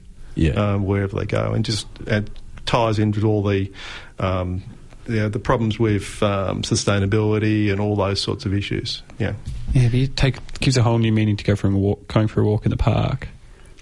um, 0.55 0.85
wherever 0.85 1.17
they 1.19 1.25
go, 1.25 1.51
and 1.53 1.63
just 1.65 1.87
it 2.05 2.29
ties 2.65 2.99
into 2.99 3.25
all 3.25 3.43
the. 3.43 3.71
Um, 4.19 4.63
yeah, 5.09 5.29
the 5.29 5.39
problems 5.39 5.79
with 5.79 6.21
um, 6.21 6.63
sustainability 6.63 7.71
and 7.71 7.79
all 7.79 7.95
those 7.95 8.19
sorts 8.19 8.45
of 8.45 8.53
issues. 8.53 9.03
Yeah. 9.17 9.35
Yeah, 9.71 9.83
if 9.83 9.93
you 9.93 10.07
take 10.07 10.35
gives 10.59 10.75
a 10.75 10.83
whole 10.83 10.97
new 10.97 11.13
meaning 11.13 11.37
to 11.37 11.45
go 11.45 11.55
for 11.55 11.67
a 11.67 11.71
walk, 11.71 12.09
going 12.09 12.27
for 12.27 12.41
a 12.41 12.43
walk 12.43 12.65
in 12.65 12.71
the 12.71 12.75
park. 12.77 13.29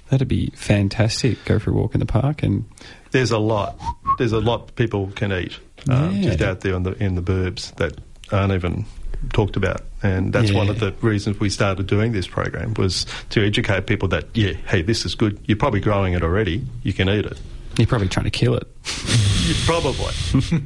That'd 0.10 0.28
be 0.28 0.52
fantastic. 0.56 1.44
Go 1.46 1.58
for 1.58 1.72
a 1.72 1.74
walk 1.74 1.96
in 1.96 2.00
the 2.00 2.06
park 2.06 2.44
and 2.44 2.66
There's 3.10 3.32
a 3.32 3.40
lot. 3.40 3.76
There's 4.20 4.34
a 4.34 4.40
lot 4.40 4.76
people 4.76 5.08
can 5.16 5.32
eat 5.34 5.58
um, 5.90 6.16
Yeah. 6.16 6.22
just 6.30 6.42
out 6.44 6.62
there 6.62 6.76
in 6.76 6.84
the 6.84 6.92
in 7.04 7.16
the 7.16 7.24
burbs 7.24 7.74
that 7.78 7.98
aren't 8.32 8.54
even 8.54 8.86
talked 9.34 9.56
about, 9.56 9.82
and 10.06 10.32
that's 10.32 10.52
one 10.52 10.70
of 10.70 10.80
the 10.80 10.92
reasons 11.02 11.40
we 11.40 11.50
started 11.50 11.88
doing 11.88 12.12
this 12.12 12.28
program 12.28 12.74
was 12.76 13.06
to 13.32 13.46
educate 13.46 13.88
people 13.88 14.08
that 14.10 14.26
yeah, 14.34 14.54
hey, 14.54 14.82
this 14.82 15.04
is 15.06 15.16
good. 15.16 15.40
You're 15.46 15.58
probably 15.58 15.80
growing 15.80 16.14
it 16.14 16.22
already. 16.24 16.66
You 16.84 16.94
can 16.94 17.10
eat 17.10 17.26
it. 17.26 17.38
you're 17.78 17.88
probably 17.88 18.08
trying 18.08 18.26
to 18.26 18.32
kill 18.32 18.56
it. 18.56 18.68
Probably. 19.66 20.14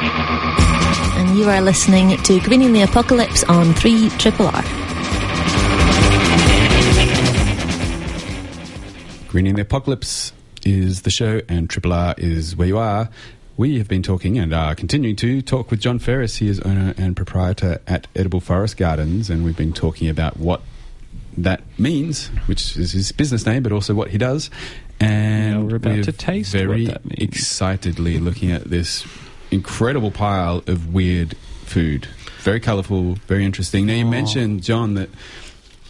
And 0.00 1.36
you 1.38 1.44
are 1.50 1.60
listening 1.60 2.16
to 2.22 2.40
Greening 2.40 2.72
the 2.72 2.82
Apocalypse 2.82 3.44
on 3.44 3.74
3 3.74 4.08
Triple 4.10 4.46
R. 4.46 4.62
Greening 9.28 9.54
the 9.54 9.62
Apocalypse 9.62 10.32
is 10.64 11.02
the 11.02 11.10
show, 11.10 11.40
and 11.48 11.68
Triple 11.70 11.92
R 11.92 12.14
is 12.18 12.56
where 12.56 12.66
you 12.68 12.78
are. 12.78 13.08
We 13.56 13.76
have 13.78 13.88
been 13.88 14.02
talking 14.02 14.38
and 14.38 14.54
are 14.54 14.74
continuing 14.74 15.16
to 15.16 15.42
talk 15.42 15.70
with 15.70 15.80
John 15.80 15.98
Ferris. 15.98 16.36
He 16.36 16.48
is 16.48 16.60
owner 16.60 16.94
and 16.96 17.14
proprietor 17.14 17.80
at 17.86 18.06
Edible 18.16 18.40
Forest 18.40 18.76
Gardens, 18.78 19.28
and 19.28 19.44
we've 19.44 19.56
been 19.56 19.74
talking 19.74 20.08
about 20.08 20.38
what 20.38 20.62
that 21.36 21.62
means, 21.78 22.28
which 22.46 22.76
is 22.76 22.92
his 22.92 23.12
business 23.12 23.44
name, 23.44 23.62
but 23.62 23.72
also 23.72 23.92
what 23.94 24.10
he 24.10 24.18
does. 24.18 24.50
And 24.98 25.68
we're 25.68 25.76
about 25.76 26.04
to 26.04 26.12
taste 26.12 26.52
very 26.52 26.88
excitedly 27.10 28.18
looking 28.18 28.50
at 28.50 28.64
this 28.64 29.04
incredible 29.50 30.10
pile 30.10 30.62
of 30.66 30.92
weird 30.94 31.36
food. 31.64 32.06
Very 32.42 32.60
colourful, 32.60 33.14
very 33.26 33.44
interesting. 33.44 33.84
Now, 33.86 33.94
you 33.94 34.06
Oh. 34.06 34.10
mentioned, 34.10 34.62
John, 34.62 34.94
that 34.94 35.10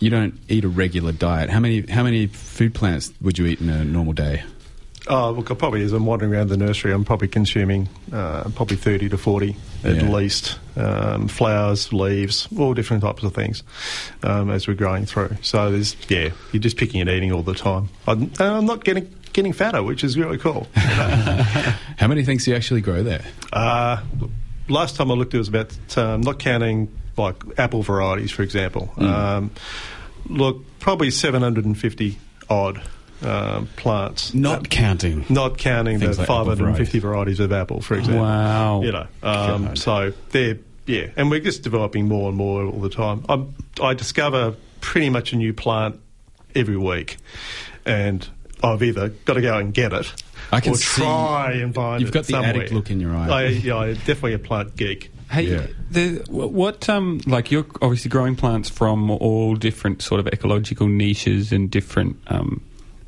you 0.01 0.11
don't 0.11 0.35
eat 0.49 0.65
a 0.65 0.69
regular 0.69 1.13
diet. 1.13 1.51
How 1.51 1.61
many 1.61 1.83
how 1.89 2.03
many 2.03 2.27
food 2.27 2.75
plants 2.75 3.13
would 3.21 3.39
you 3.39 3.47
eat 3.47 3.61
in 3.61 3.69
a 3.69 3.85
normal 3.85 4.13
day? 4.13 4.43
Oh, 5.09 5.31
look, 5.31 5.51
I 5.51 5.55
probably, 5.55 5.83
as 5.83 5.93
I'm 5.93 6.05
wandering 6.05 6.33
around 6.35 6.49
the 6.49 6.57
nursery, 6.59 6.93
I'm 6.93 7.05
probably 7.05 7.29
consuming 7.29 7.89
uh, 8.13 8.45
probably 8.55 8.77
30 8.77 9.09
to 9.09 9.19
40 9.19 9.57
at 9.85 9.97
Yeah. 9.97 10.03
least. 10.11 10.59
Um, 10.77 11.27
flowers, 11.29 11.93
leaves, 11.93 12.49
all 12.57 12.75
different 12.75 13.03
types 13.03 13.23
of 13.23 13.35
things 13.35 13.63
um, 14.23 14.51
as 14.51 14.69
we're 14.69 14.75
growing 14.75 15.07
through. 15.07 15.37
So 15.43 15.71
there's, 15.73 15.97
yeah, 16.09 16.31
you're 16.53 16.61
just 16.61 16.77
picking 16.77 17.01
and 17.01 17.09
eating 17.11 17.33
all 17.33 17.43
the 17.43 17.55
time. 17.55 17.89
I'm, 18.07 18.23
and 18.23 18.41
I'm 18.41 18.67
not 18.67 18.85
getting 18.85 19.13
getting 19.33 19.53
fatter, 19.53 19.83
which 19.83 20.03
is 20.05 20.19
really 20.19 20.39
cool. 20.39 20.67
How 20.75 22.07
many 22.09 22.25
things 22.25 22.45
do 22.45 22.51
you 22.51 22.57
actually 22.57 22.81
grow 22.81 23.03
there? 23.03 23.25
Uh, 23.53 24.03
last 24.69 24.97
time 24.97 25.11
I 25.11 25.15
looked, 25.15 25.35
it 25.35 25.39
was 25.39 25.49
about 25.49 25.99
um, 25.99 26.21
not 26.23 26.39
counting 26.39 26.89
like 27.17 27.37
apple 27.59 27.83
varieties, 27.83 28.31
for 28.33 28.43
example. 28.43 28.93
Mm. 28.97 29.07
Um, 29.09 29.51
look, 30.27 30.65
probably 30.79 31.11
750 31.11 32.19
odd 32.49 32.83
um, 33.23 33.67
plants. 33.77 34.33
Not 34.35 34.71
counting. 34.71 35.25
Not 35.29 35.59
counting 35.59 35.99
the 35.99 36.09
like 36.15 36.27
550 36.27 36.99
varieties. 36.99 37.41
of 37.41 37.53
apple, 37.53 37.81
for 37.81 37.95
example. 37.95 38.23
Wow. 38.23 38.83
You 38.83 38.93
know, 38.93 39.07
um, 39.23 39.77
so 39.77 40.13
they're 40.31 40.59
yeah, 40.87 41.09
and 41.17 41.31
we're 41.31 41.41
just 41.41 41.63
developing 41.63 42.09
more 42.09 42.29
and 42.29 42.37
more 42.37 42.65
all 42.65 42.81
the 42.81 42.89
time. 42.89 43.25
I'm, 43.29 43.55
I 43.81 43.95
discover 43.95 44.55
pretty 44.81 45.09
much 45.11 45.33
a 45.33 45.37
new 45.37 45.53
plant 45.53 46.01
every 46.55 46.77
week, 46.77 47.19
and 47.85 48.27
I've 48.63 48.83
either 48.83 49.11
got 49.11 49.35
to 49.35 49.41
go 49.43 49.57
and 49.59 49.73
get 49.73 49.93
it. 49.93 50.13
I 50.51 50.61
can 50.61 50.73
or 50.73 50.77
see- 50.77 51.03
try 51.03 51.53
and 51.53 51.73
find 51.75 52.01
you've 52.01 52.11
it 52.11 52.13
got 52.15 52.25
the 52.25 52.33
somewhere. 52.33 52.51
addict 52.51 52.73
look 52.73 52.91
in 52.91 52.99
your 53.01 53.15
eye. 53.15 53.29
I, 53.29 53.47
yeah, 53.49 53.77
I'm 53.77 53.95
definitely 53.95 54.35
a 54.35 54.39
plant 54.41 54.75
geek. 54.75 55.11
Hey, 55.31 55.43
Yeah. 55.43 55.67
the, 55.93 56.25
what 56.29 56.89
um 56.89 57.21
like 57.25 57.53
you're 57.53 57.67
obviously 57.81 58.09
growing 58.09 58.35
plants 58.35 58.69
from 58.69 59.13
all 59.13 59.55
different 59.55 60.03
sort 60.03 60.19
of 60.19 60.27
ecological 60.27 60.89
niches 60.89 61.53
and 61.53 61.71
different 61.71 62.17
um, 62.27 62.63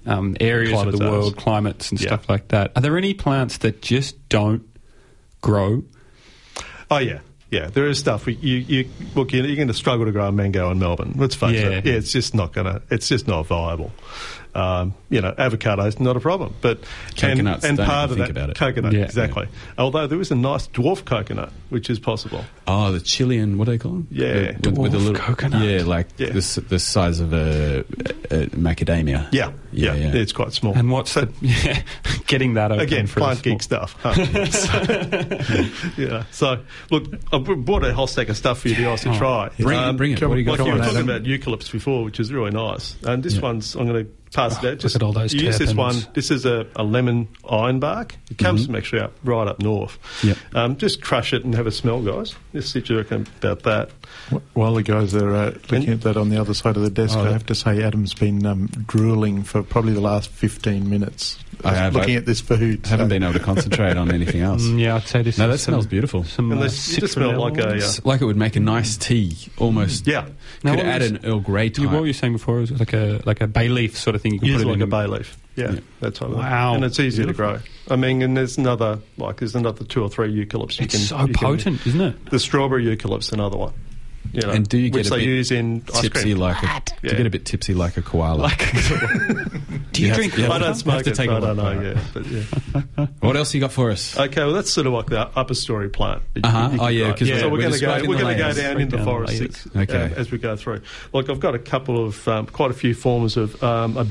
um, 0.07 0.37
areas 0.41 0.73
Climate 0.73 0.95
of 0.95 1.01
the 1.01 1.05
zones. 1.07 1.11
world, 1.11 1.37
climates 1.37 1.91
and 1.91 2.01
Yeah. 2.01 2.09
stuff 2.09 2.29
like 2.29 2.49
that. 2.49 2.73
Are 2.77 2.83
there 2.83 2.97
any 2.97 3.15
plants 3.15 3.59
that 3.59 3.83
just 3.83 4.29
don't 4.29 4.63
grow? 5.41 5.83
Oh 6.91 6.99
yeah, 6.99 7.21
yeah. 7.51 7.69
There 7.69 7.87
is 7.89 7.99
stuff. 7.99 8.27
You, 8.27 8.35
you 8.35 8.89
look. 9.15 9.33
You're, 9.33 9.47
you're 9.47 9.57
going 9.57 9.69
to 9.69 9.75
struggle 9.75 10.05
to 10.07 10.13
grow 10.13 10.27
a 10.29 10.33
mango 10.33 10.71
in 10.71 10.79
Melbourne. 10.79 11.15
Let's 11.17 11.35
face 11.35 11.55
Yeah. 11.55 11.69
it. 11.79 11.87
Yeah, 11.87 11.95
it's 11.95 12.13
just 12.13 12.35
not 12.35 12.53
going 12.53 12.67
to. 12.67 12.83
It's 12.91 13.09
just 13.09 13.27
not 13.27 13.47
viable. 13.47 13.93
Um, 14.55 14.95
you 15.09 15.23
know, 15.23 15.33
avocado's 15.33 15.99
not 15.99 16.15
a 16.17 16.21
problem, 16.21 16.55
but 16.61 16.81
Coconuts, 17.17 17.65
and, 17.65 17.79
and 17.79 17.89
part 17.89 18.11
of 18.11 18.17
think 18.17 18.27
that 18.27 18.31
about 18.31 18.51
it. 18.51 18.57
coconut 18.57 18.93
Yeah. 18.93 19.05
exactly. 19.05 19.49
Although 19.79 20.07
there 20.07 20.21
is 20.21 20.31
a 20.31 20.35
nice 20.35 20.69
dwarf 20.69 21.07
coconut, 21.07 21.51
which 21.71 21.89
is 21.89 21.99
possible. 21.99 22.45
Oh, 22.67 22.93
the 22.93 23.01
Chilean. 23.01 23.57
What 23.57 23.65
do 23.65 23.71
they 23.73 23.79
call 23.79 23.93
them? 23.93 24.09
Yeah. 24.11 24.53
with, 24.63 24.77
with 24.77 24.95
a 24.95 24.99
Dwarf 24.99 25.05
little 25.05 25.15
coconut. 25.15 25.65
Yeah, 25.67 25.85
like 25.85 26.09
Yeah. 26.19 26.33
The, 26.33 26.65
the 26.69 26.79
size 26.79 27.21
of 27.21 27.33
a, 27.33 27.79
a 27.81 28.47
macadamia. 28.49 29.29
Yeah, 29.33 29.53
Yeah, 29.73 29.95
yeah, 29.95 29.95
yeah. 29.95 30.21
It's 30.21 30.33
quite 30.33 30.53
small. 30.53 30.75
And 30.77 30.91
what's 30.91 31.15
the, 31.15 31.33
yeah, 31.41 31.83
getting 32.27 32.53
that 32.55 32.73
open 32.73 32.85
Again, 32.85 33.07
for 33.07 33.21
a 33.21 33.23
plant 33.23 33.39
small- 33.39 33.55
geek 33.55 33.63
stuff. 33.63 33.97
Huh? 34.01 34.13
yeah. 35.97 36.25
So, 36.31 36.63
look, 36.91 37.07
I 37.33 37.39
bought 37.39 37.85
a 37.85 37.95
whole 37.95 38.07
stack 38.07 38.29
of 38.29 38.37
stuff 38.37 38.61
for 38.61 38.69
you 38.69 38.77
guys 38.77 39.03
to 39.03 39.17
try. 39.17 39.51
Bring 39.59 39.79
it, 39.81 39.93
bring 39.97 40.13
it. 40.13 40.23
What 40.23 40.35
do 40.35 40.41
you 40.41 40.45
got 40.47 40.59
Like 40.59 40.67
you 40.69 40.75
were 40.75 40.79
talking 40.81 41.01
about 41.03 41.23
eucalypts 41.23 41.71
before, 41.73 42.05
which 42.05 42.21
is 42.21 42.33
really 42.33 42.51
nice. 42.51 42.97
And 43.03 43.23
this 43.23 43.41
one's, 43.41 43.75
I'm 43.75 43.87
going 43.87 44.05
to 44.05 44.11
pass 44.33 44.63
it 44.63 44.73
out. 44.73 44.79
Just 44.79 44.97
at 44.97 45.03
all 45.03 45.13
those 45.13 45.33
use 45.35 45.59
this 45.59 45.75
one. 45.75 45.97
This 46.15 46.31
is 46.31 46.45
a, 46.47 46.67
a 46.77 46.83
lemon 46.83 47.29
ironbark. 47.45 48.13
It 48.31 48.39
comes 48.39 48.67
from 48.67 48.75
actually 48.77 49.03
up, 49.03 49.13
right 49.25 49.47
up 49.47 49.61
north. 49.61 49.99
Yep. 50.25 50.37
Um, 50.55 50.77
just 50.77 51.03
crush 51.03 51.33
it 51.33 51.45
and 51.45 51.55
have 51.55 51.67
a 51.67 51.71
smell, 51.73 52.01
guys. 52.03 52.35
Just 52.53 52.73
sit 52.73 52.89
you 52.89 52.97
reckon 52.99 53.27
about 53.43 53.63
that. 53.65 53.91
While 54.55 54.75
the 54.75 54.83
guys 54.83 55.15
are 55.15 55.35
uh, 55.35 55.45
looking 55.51 55.85
And- 55.85 55.89
at 55.91 56.01
that 56.03 56.17
on 56.17 56.29
the 56.31 56.41
other 56.41 56.55
side 56.55 56.77
of 56.77 56.83
the 56.83 56.91
desk, 56.91 57.17
Oh, 57.19 57.25
I 57.25 57.31
have 57.33 57.47
to 57.47 57.55
say 57.55 57.83
Adam's 57.83 58.15
been 58.15 58.45
um, 58.47 58.67
drooling 58.87 59.43
for 59.43 59.63
probably 59.63 59.93
the 59.93 60.01
last 60.01 60.31
15 60.31 60.89
minutes. 60.89 61.39
I 61.65 61.75
have, 61.75 61.95
Looking 61.95 62.15
I 62.17 62.19
at 62.19 62.27
this 62.27 62.41
food. 62.41 62.87
haven't 62.87 63.07
so- 63.07 63.09
been 63.11 63.23
able 63.23 63.35
to 63.35 63.39
concentrate 63.39 63.97
on 63.97 64.11
anything 64.11 64.41
else. 64.51 64.63
Mm, 64.63 64.81
yeah, 64.81 64.97
I'd 64.97 65.03
say 65.07 65.23
this. 65.23 65.39
No, 65.39 65.45
is 65.49 65.53
that 65.53 65.59
some- 65.59 65.73
smells 65.75 65.87
beautiful. 65.87 66.25
Some 66.25 66.51
And 66.51 66.61
uh, 66.61 66.65
this- 66.65 66.97
just 66.97 67.13
smell 67.15 67.39
like 67.39 67.59
a, 67.59 67.77
uh, 67.77 67.91
like 68.05 68.21
it 68.21 68.25
would 68.25 68.37
make 68.37 68.57
a 68.57 68.61
nice 68.61 68.97
tea, 68.97 69.37
almost. 69.59 70.07
Yeah. 70.07 70.23
Could 70.63 70.71
what 70.71 70.81
add 70.81 71.03
was- 71.03 71.11
an 71.13 71.21
Earl 71.25 71.41
Grey 71.41 71.69
type. 71.71 71.83
You, 71.83 71.89
what 71.91 72.01
were 72.01 72.07
you 72.07 72.13
saying 72.13 72.33
before? 72.33 72.59
It 72.59 72.71
was 72.71 72.79
like 72.81 72.93
a 72.95 73.21
like 73.25 73.41
a 73.41 73.47
bay 73.47 73.69
leaf 73.69 73.97
sort 73.97 74.17
of 74.17 74.22
thing. 74.23 74.35
You 74.35 74.39
can 74.41 74.49
Use 74.49 74.57
put 74.57 74.61
it 74.63 74.65
it 74.65 74.69
like 74.71 74.77
in 74.77 74.83
a 74.83 74.87
bay 74.87 75.07
leaf. 75.07 75.37
Yeah, 75.57 75.73
Yeah. 75.73 75.81
that's 76.01 76.21
what 76.21 76.31
Wow. 76.31 76.75
And 76.75 76.85
it's 76.85 76.99
easy 76.99 77.23
Beautiful. 77.25 77.47
to 77.47 77.59
grow. 77.59 77.63
I 77.91 77.97
mean, 77.97 78.23
and 78.23 78.35
there's 78.37 78.57
another, 78.57 79.01
like, 79.19 79.37
there's 79.41 79.55
another 79.55 79.85
two 79.85 80.03
or 80.03 80.09
three 80.09 80.33
eucalypts 80.35 80.79
you 80.81 80.85
It's 80.87 80.95
can. 80.97 81.01
so 81.05 81.19
you 81.21 81.25
can- 81.27 81.35
potent, 81.35 81.87
isn't 81.87 82.01
it? 82.01 82.31
The 82.31 82.39
strawberry 82.39 82.85
eucalypt's 82.87 83.33
another 83.33 83.59
one. 83.59 83.73
You 84.33 84.41
know, 84.43 84.51
and 84.51 84.67
do 84.69 84.79
you 84.79 84.89
get 84.91 84.99
which 85.01 85.07
a 85.09 85.11
they 85.11 85.17
bit 85.19 85.27
use 85.27 85.51
in 85.51 85.83
ice 85.95 86.01
tipsy 86.01 86.23
cream. 86.33 86.39
like 86.39 86.63
a? 86.63 86.83
Do 87.03 87.09
you 87.09 87.17
get 87.17 87.27
a 87.27 87.31
bit 87.31 87.45
tipsy 87.45 87.75
like 87.75 87.97
a 87.99 88.03
koala? 88.03 88.51
Do 89.93 90.01
you, 90.03 90.09
have- 90.09 90.17
drink? 90.17 90.37
you 90.39 90.45
have 90.45 90.53
I 90.53 90.59
don't 90.59 90.69
have 90.69 91.05
to 91.05 91.11
it, 91.11 91.15
take 91.15 91.29
so 91.29 91.35
a 91.35 91.37
I 91.37 91.41
don't 91.41 91.57
know. 91.57 91.81
Yeah, 91.81 92.01
but 92.15 92.27
yeah. 92.27 93.07
What 93.21 93.37
else 93.37 93.53
you 93.53 93.61
got 93.61 93.73
for 93.73 93.91
us? 93.91 94.17
Okay, 94.19 94.43
well 94.43 94.53
that's 94.55 94.71
sort 94.71 94.87
of 94.87 94.95
like 94.95 95.07
the 95.07 95.21
upper 95.37 95.53
story 95.55 95.91
plant. 95.91 96.23
Uh-huh. 96.43 96.63
you 96.65 96.71
can 96.71 96.81
Oh, 96.81 96.89
yeah, 96.89 97.05
grow. 97.09 97.15
'cause 97.15 97.29
yeah. 97.29 97.39
So 97.41 97.49
we're 97.49 97.53
we're 97.59 97.61
going 97.63 97.73
to 97.75 97.81
go. 97.81 97.93
We're 98.09 98.19
going 98.19 98.37
to 98.37 98.43
go 98.43 98.53
down 98.55 98.75
Break 98.75 98.85
into 98.85 98.97
down 98.97 99.05
the 99.05 99.05
forest 99.05 99.67
Okay. 99.77 100.05
uh, 100.15 100.21
as 100.21 100.31
we 100.31 100.39
go 100.39 100.57
through. 100.57 100.81
Like 101.13 101.29
I've 101.29 101.41
got 101.41 101.55
a 101.55 101.59
couple 101.59 102.03
of 102.05 102.27
um, 102.27 102.47
quite 102.47 102.71
a 102.71 102.75
few 102.75 102.95
forms 102.95 103.37
of 103.37 103.63
um, 103.63 103.97
a 103.99 104.05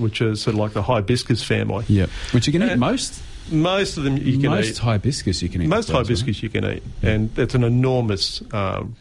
which 0.00 0.20
is 0.20 0.40
sort 0.42 0.54
of 0.54 0.60
like 0.60 0.72
the 0.72 0.82
hibiscus 0.82 1.42
family. 1.44 1.84
Yeah, 1.88 2.06
which 2.32 2.46
you 2.48 2.52
can 2.52 2.62
eat 2.62 2.76
most. 2.76 3.22
Most 3.52 3.96
of 3.96 4.04
them 4.04 4.16
you 4.16 4.38
can 4.38 4.50
most 4.50 4.64
eat. 4.66 4.68
Most 4.70 4.78
hibiscus 4.78 5.42
you 5.42 5.48
can 5.48 5.62
eat. 5.62 5.68
Most 5.68 5.88
as 5.88 5.92
well, 5.94 6.02
hibiscus 6.02 6.42
you 6.42 6.48
can 6.48 6.64
eat, 6.64 6.82
and 7.02 7.36
it's 7.38 7.54
an 7.54 7.64
enormous 7.64 8.42
um, 8.52 8.96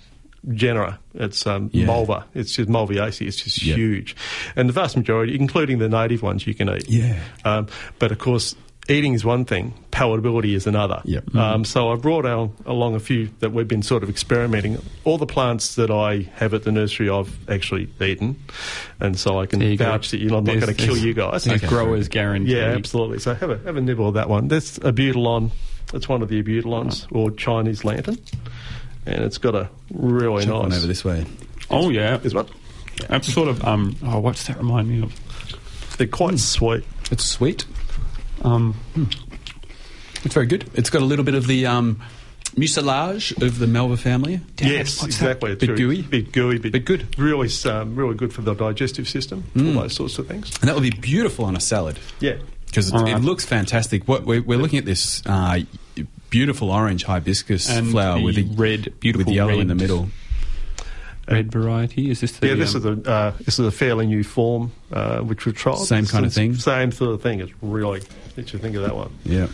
genera. 0.53 0.99
It's 1.13 1.45
um, 1.47 1.69
Yeah. 1.73 1.85
Malva. 1.85 2.25
It's 2.33 2.53
just 2.55 2.69
Malvaceae. 2.69 3.27
It's 3.27 3.37
just 3.37 3.61
Yeah. 3.63 3.75
huge, 3.75 4.15
and 4.55 4.69
the 4.69 4.73
vast 4.73 4.95
majority, 4.97 5.35
including 5.35 5.79
the 5.79 5.89
native 5.89 6.21
ones, 6.21 6.45
you 6.47 6.53
can 6.53 6.69
eat. 6.69 6.89
Yeah. 6.89 7.19
Um, 7.45 7.67
but 7.99 8.11
of 8.11 8.19
course, 8.19 8.55
eating 8.87 9.13
is 9.13 9.23
one 9.23 9.45
thing. 9.45 9.73
Palatability 9.91 10.53
is 10.55 10.65
another. 10.65 11.01
Yep. 11.05 11.35
Um, 11.35 11.65
so 11.65 11.91
I 11.91 11.95
brought 11.95 12.25
al- 12.25 12.53
along 12.65 12.95
a 12.95 12.99
few 12.99 13.29
that 13.39 13.51
we've 13.51 13.67
been 13.67 13.83
sort 13.83 14.01
of 14.01 14.09
experimenting. 14.09 14.81
All 15.03 15.17
the 15.17 15.25
plants 15.27 15.75
that 15.75 15.91
I 15.91 16.27
have 16.35 16.53
at 16.53 16.63
the 16.63 16.71
nursery, 16.71 17.09
I've 17.09 17.37
actually 17.49 17.89
eaten, 18.01 18.37
and 18.99 19.19
so 19.19 19.39
I 19.39 19.45
can 19.45 19.59
There 19.59 19.69
you 19.69 19.77
go. 19.77 19.85
vouch 19.85 20.09
that 20.11 20.19
you're 20.19 20.31
not, 20.31 20.37
I'm 20.39 20.43
not 20.45 20.59
going 20.61 20.73
to 20.75 20.85
kill 20.85 20.97
you 20.97 21.13
guys. 21.13 21.47
Okay. 21.47 21.67
growers 21.67 22.07
guaranteed. 22.07 22.55
Yeah, 22.55 22.63
absolutely. 22.75 23.19
So 23.19 23.33
have 23.35 23.49
a 23.51 23.57
have 23.65 23.75
a 23.77 23.81
nibble 23.81 24.07
of 24.07 24.13
that 24.15 24.29
one. 24.29 24.47
That's 24.47 24.77
a 24.77 24.93
butylon. 24.93 25.51
It's 25.93 26.07
one 26.07 26.21
of 26.21 26.29
the 26.29 26.41
abutilons 26.41 27.07
or 27.11 27.31
Chinese 27.31 27.83
lantern, 27.83 28.17
and 29.05 29.23
it's 29.23 29.37
got 29.37 29.55
a 29.55 29.69
really 29.91 30.45
Chuck 30.45 30.53
one 30.53 30.69
nice. 30.69 30.77
over 30.79 30.87
this 30.87 31.03
way. 31.05 31.25
Oh 31.69 31.89
yeah, 31.89 32.17
is 32.17 32.23
This 32.23 32.33
one. 32.33 32.47
that's 33.07 33.31
sort 33.33 33.47
of 33.49 33.63
um. 33.63 33.95
Oh, 34.03 34.19
what's 34.19 34.47
that 34.47 34.57
remind 34.57 34.87
me 34.89 35.01
of? 35.03 35.97
They're 35.97 36.07
quite 36.07 36.39
sweet. 36.39 36.83
It's 37.11 37.25
sweet. 37.25 37.65
Um, 38.43 38.75
It's 40.23 40.33
very 40.33 40.47
good. 40.47 40.69
It's 40.73 40.89
got 40.89 41.01
a 41.01 41.05
little 41.05 41.23
bit 41.25 41.33
of 41.35 41.47
the 41.47 41.65
um, 41.65 42.01
mucilage 42.57 43.31
of 43.41 43.57
the 43.59 43.67
Malva 43.67 43.95
family. 43.97 44.41
yes, 44.59 45.01
what's 45.01 45.15
exactly. 45.15 45.51
It's 45.51 45.59
Bit 45.61 45.67
very- 45.67 45.79
gooey? 45.79 46.01
bit 46.01 46.31
gooey, 46.33 46.57
bit, 46.59 46.71
Bit 46.73 46.85
good. 46.85 47.17
Really, 47.19 47.49
um, 47.65 47.95
really 47.95 48.15
good 48.15 48.33
for 48.33 48.41
the 48.41 48.53
digestive 48.53 49.07
system. 49.07 49.43
Mm. 49.55 49.75
All 49.75 49.81
those 49.83 49.95
sorts 49.95 50.17
of 50.19 50.27
things. 50.27 50.51
And 50.61 50.67
that 50.69 50.75
would 50.75 50.83
be 50.83 50.89
beautiful 50.89 51.45
on 51.45 51.55
a 51.55 51.59
salad 51.61 51.99
Yeah. 52.19 52.35
because 52.65 52.89
it, 52.89 52.95
All 52.95 53.03
right. 53.03 53.15
it 53.15 53.19
looks 53.19 53.45
fantastic. 53.45 54.07
What 54.09 54.25
we're, 54.25 54.41
we're 54.41 54.57
looking 54.57 54.79
at 54.79 54.85
this 54.85 55.21
uh, 55.25 55.59
beautiful 56.29 56.71
orange 56.71 57.03
hibiscus 57.03 57.69
And 57.69 57.89
flower 57.91 58.17
the 58.19 58.23
with 58.25 58.35
the 58.35 58.43
red- 58.55 58.99
beautiful 58.99 59.25
with 59.29 59.35
yellow 59.35 59.59
in 59.59 59.67
the 59.67 59.75
middle. 59.75 60.09
red 61.27 61.51
variety. 61.51 62.09
Is 62.09 62.21
this 62.21 62.31
the? 62.37 62.47
yeah, 62.47 62.55
this 62.55 62.75
um, 62.75 62.81
is 62.99 63.07
a 63.07 63.11
uh, 63.11 63.31
this 63.39 63.59
is 63.59 63.65
a 63.65 63.71
fairly 63.71 64.07
new 64.07 64.23
form 64.23 64.71
uh, 64.91 65.19
which 65.19 65.45
we've 65.45 65.55
tried. 65.55 65.77
Same 65.79 66.05
kind 66.05 66.25
of 66.25 66.33
thing? 66.33 66.55
Same 66.55 66.91
sort 66.91 67.13
of 67.13 67.21
thing. 67.21 67.39
It's 67.39 67.51
really. 67.61 68.01
Did 68.35 68.51
you 68.53 68.59
think 68.59 68.75
of 68.75 68.83
that 68.83 68.95
one? 68.95 69.11
Yeah. 69.23 69.47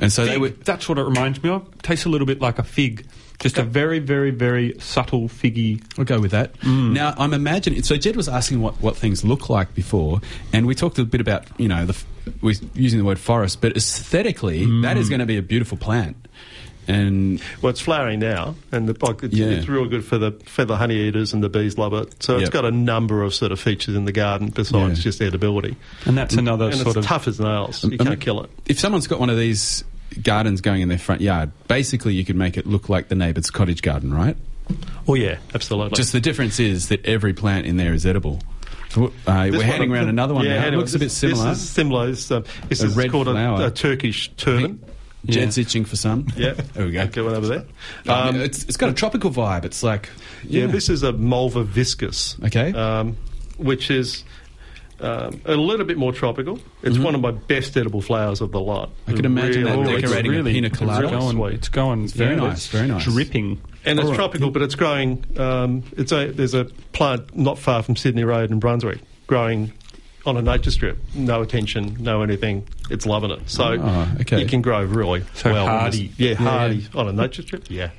And 0.00 0.12
so 0.12 0.24
they 0.26 0.38
were. 0.38 0.48
That's 0.50 0.88
what 0.88 0.98
it 0.98 1.04
reminds 1.04 1.42
me 1.42 1.50
of. 1.50 1.66
Tastes 1.82 2.04
a 2.06 2.08
little 2.08 2.26
bit 2.26 2.40
like 2.40 2.58
a 2.58 2.64
fig. 2.64 3.06
Just 3.44 3.58
a 3.58 3.62
very, 3.62 3.98
very, 3.98 4.30
very 4.30 4.74
subtle 4.80 5.28
figgy. 5.28 5.82
I'll 5.98 6.06
go 6.06 6.18
with 6.18 6.30
that. 6.30 6.54
Mm. 6.60 6.94
Now, 6.94 7.12
I'm 7.18 7.34
imagining. 7.34 7.82
So, 7.82 7.94
Jed 7.96 8.16
was 8.16 8.26
asking 8.26 8.62
what, 8.62 8.80
what 8.80 8.96
things 8.96 9.22
look 9.22 9.50
like 9.50 9.74
before, 9.74 10.22
and 10.52 10.66
we 10.66 10.74
talked 10.74 10.98
a 10.98 11.04
bit 11.04 11.20
about, 11.20 11.44
you 11.60 11.68
know, 11.68 11.84
the, 11.84 12.02
we're 12.40 12.54
using 12.72 12.98
the 12.98 13.04
word 13.04 13.18
forest, 13.18 13.60
but 13.60 13.76
aesthetically, 13.76 14.66
mm. 14.66 14.82
that 14.82 14.96
is 14.96 15.10
going 15.10 15.18
to 15.18 15.26
be 15.26 15.36
a 15.36 15.42
beautiful 15.42 15.76
plant. 15.76 16.16
And 16.88 17.40
Well, 17.60 17.68
it's 17.70 17.80
flowering 17.80 18.20
now, 18.20 18.54
and 18.72 18.88
the, 18.88 19.06
like, 19.06 19.22
it's, 19.22 19.34
Yeah. 19.34 19.48
it's 19.48 19.68
real 19.68 19.86
good 19.86 20.04
for 20.04 20.16
the 20.18 20.32
for 20.46 20.64
the 20.64 20.76
honey 20.76 20.96
eaters 20.96 21.32
and 21.34 21.42
the 21.44 21.48
bees 21.50 21.76
love 21.78 21.92
it. 21.94 22.22
So 22.22 22.38
it's 22.38 22.50
got 22.50 22.64
a 22.64 22.70
number 22.70 23.22
of 23.22 23.34
sort 23.34 23.52
of 23.52 23.60
features 23.60 23.94
in 23.94 24.04
the 24.06 24.12
garden 24.12 24.48
besides 24.48 24.98
Yeah. 24.98 25.02
just 25.02 25.20
edibility. 25.20 25.76
And 26.06 26.16
that's 26.16 26.34
another 26.34 26.66
and 26.66 26.76
sort 26.76 26.88
it's 26.88 26.96
of 26.96 27.04
tough 27.04 27.28
as 27.28 27.40
nails. 27.40 27.84
Um, 27.84 27.90
you 27.92 27.96
I 27.96 27.98
can't 27.98 28.10
mean, 28.10 28.18
kill 28.20 28.42
it. 28.42 28.50
If 28.66 28.78
someone's 28.80 29.06
got 29.06 29.20
one 29.20 29.30
of 29.30 29.38
these 29.38 29.82
gardens 30.22 30.60
going 30.60 30.82
in 30.82 30.88
their 30.88 30.98
front 30.98 31.20
yard, 31.20 31.50
basically 31.68 32.14
you 32.14 32.24
could 32.24 32.36
make 32.36 32.56
it 32.56 32.66
look 32.66 32.88
like 32.88 33.08
the 33.08 33.14
neighbour's 33.14 33.50
cottage 33.50 33.82
garden, 33.82 34.12
right? 34.12 34.36
Oh 35.06 35.14
yeah, 35.14 35.38
absolutely. 35.54 35.96
Just 35.96 36.12
the 36.12 36.20
difference 36.20 36.58
is 36.58 36.88
that 36.88 37.04
every 37.04 37.34
plant 37.34 37.66
in 37.66 37.76
there 37.76 37.92
is 37.92 38.06
edible. 38.06 38.40
Uh, 38.96 39.10
we're 39.26 39.62
handing 39.64 39.92
around 39.92 40.08
another 40.08 40.34
one 40.34 40.44
Yeah, 40.44 40.60
now. 40.60 40.68
It 40.68 40.76
looks 40.76 40.94
a 40.94 40.98
bit 40.98 41.10
similar. 41.10 41.50
This 41.50 41.58
is 41.58 41.68
similar. 41.68 42.08
It's, 42.10 42.30
um, 42.30 42.44
this 42.68 42.82
A 42.82 42.86
is 42.86 42.96
red 42.96 43.10
called 43.10 43.28
a, 43.28 43.66
a 43.66 43.70
Turkish 43.70 44.30
turban. 44.36 44.82
Jed's 45.26 45.58
itching 45.58 45.84
for 45.84 45.96
some. 45.96 46.26
Yeah, 46.36 46.52
there 46.74 46.86
we 46.86 46.92
go. 46.92 47.06
Get 47.06 47.24
one 47.24 47.34
over 47.34 47.46
there. 47.46 47.64
Um, 48.06 48.36
it's, 48.36 48.64
it's 48.64 48.76
got 48.76 48.90
a 48.90 48.92
tropical 48.92 49.30
vibe. 49.30 49.64
It's 49.64 49.82
like 49.82 50.10
Yeah, 50.44 50.66
this 50.66 50.88
is 50.88 51.02
a 51.02 51.12
Malvaviscus. 51.12 52.44
Okay. 52.46 52.72
Um, 52.72 53.16
which 53.56 53.90
is 53.90 54.24
um, 55.00 55.40
a 55.44 55.54
little 55.56 55.84
bit 55.86 55.96
more 55.98 56.12
tropical. 56.12 56.58
It's 56.82 56.98
one 56.98 57.14
of 57.14 57.20
my 57.20 57.30
best 57.32 57.76
edible 57.76 58.00
flowers 58.00 58.40
of 58.40 58.52
the 58.52 58.60
lot. 58.60 58.90
Mm-hmm. 58.90 59.10
I 59.10 59.14
can 59.14 59.24
imagine 59.24 59.64
that 59.64 59.78
Really- 59.78 60.00
decorating 60.00 60.34
a 60.38 60.44
pina 60.44 60.70
colada. 60.70 61.04
It's 61.06 61.12
really 61.12 61.30
sweet. 61.32 61.54
It's 61.54 61.68
going. 61.68 62.08
very 62.08 62.34
yeah, 62.36 62.40
nice, 62.40 62.56
it's 62.58 62.66
very 62.68 62.88
nice. 62.88 63.04
Dripping. 63.04 63.60
And 63.84 63.98
it's 63.98 64.08
right. 64.08 64.14
tropical, 64.16 64.50
but 64.50 64.62
it's 64.62 64.74
growing. 64.76 65.24
Um, 65.38 65.82
it's 65.96 66.10
a 66.12 66.30
there's 66.30 66.54
a 66.54 66.64
plant 66.92 67.36
not 67.36 67.58
far 67.58 67.82
from 67.82 67.96
Sydney 67.96 68.24
Road 68.24 68.50
in 68.50 68.58
Brunswick, 68.58 69.00
growing 69.26 69.72
on 70.24 70.38
a 70.38 70.42
nature 70.42 70.70
strip. 70.70 70.96
No 71.14 71.42
attention, 71.42 71.98
no 72.00 72.22
anything. 72.22 72.66
It's 72.90 73.04
loving 73.04 73.30
it. 73.30 73.42
So 73.50 73.76
Oh, 73.78 74.08
okay. 74.22 74.40
you 74.40 74.46
can 74.46 74.62
grow 74.62 74.82
really 74.82 75.22
So 75.34 75.52
well. 75.52 75.66
hardy. 75.66 76.08
this- 76.08 76.18
yeah, 76.18 76.28
Yeah, 76.30 76.34
hardy 76.36 76.86
on 76.94 77.08
a 77.08 77.12
nature 77.12 77.42
strip. 77.42 77.66
Yeah. 77.70 77.90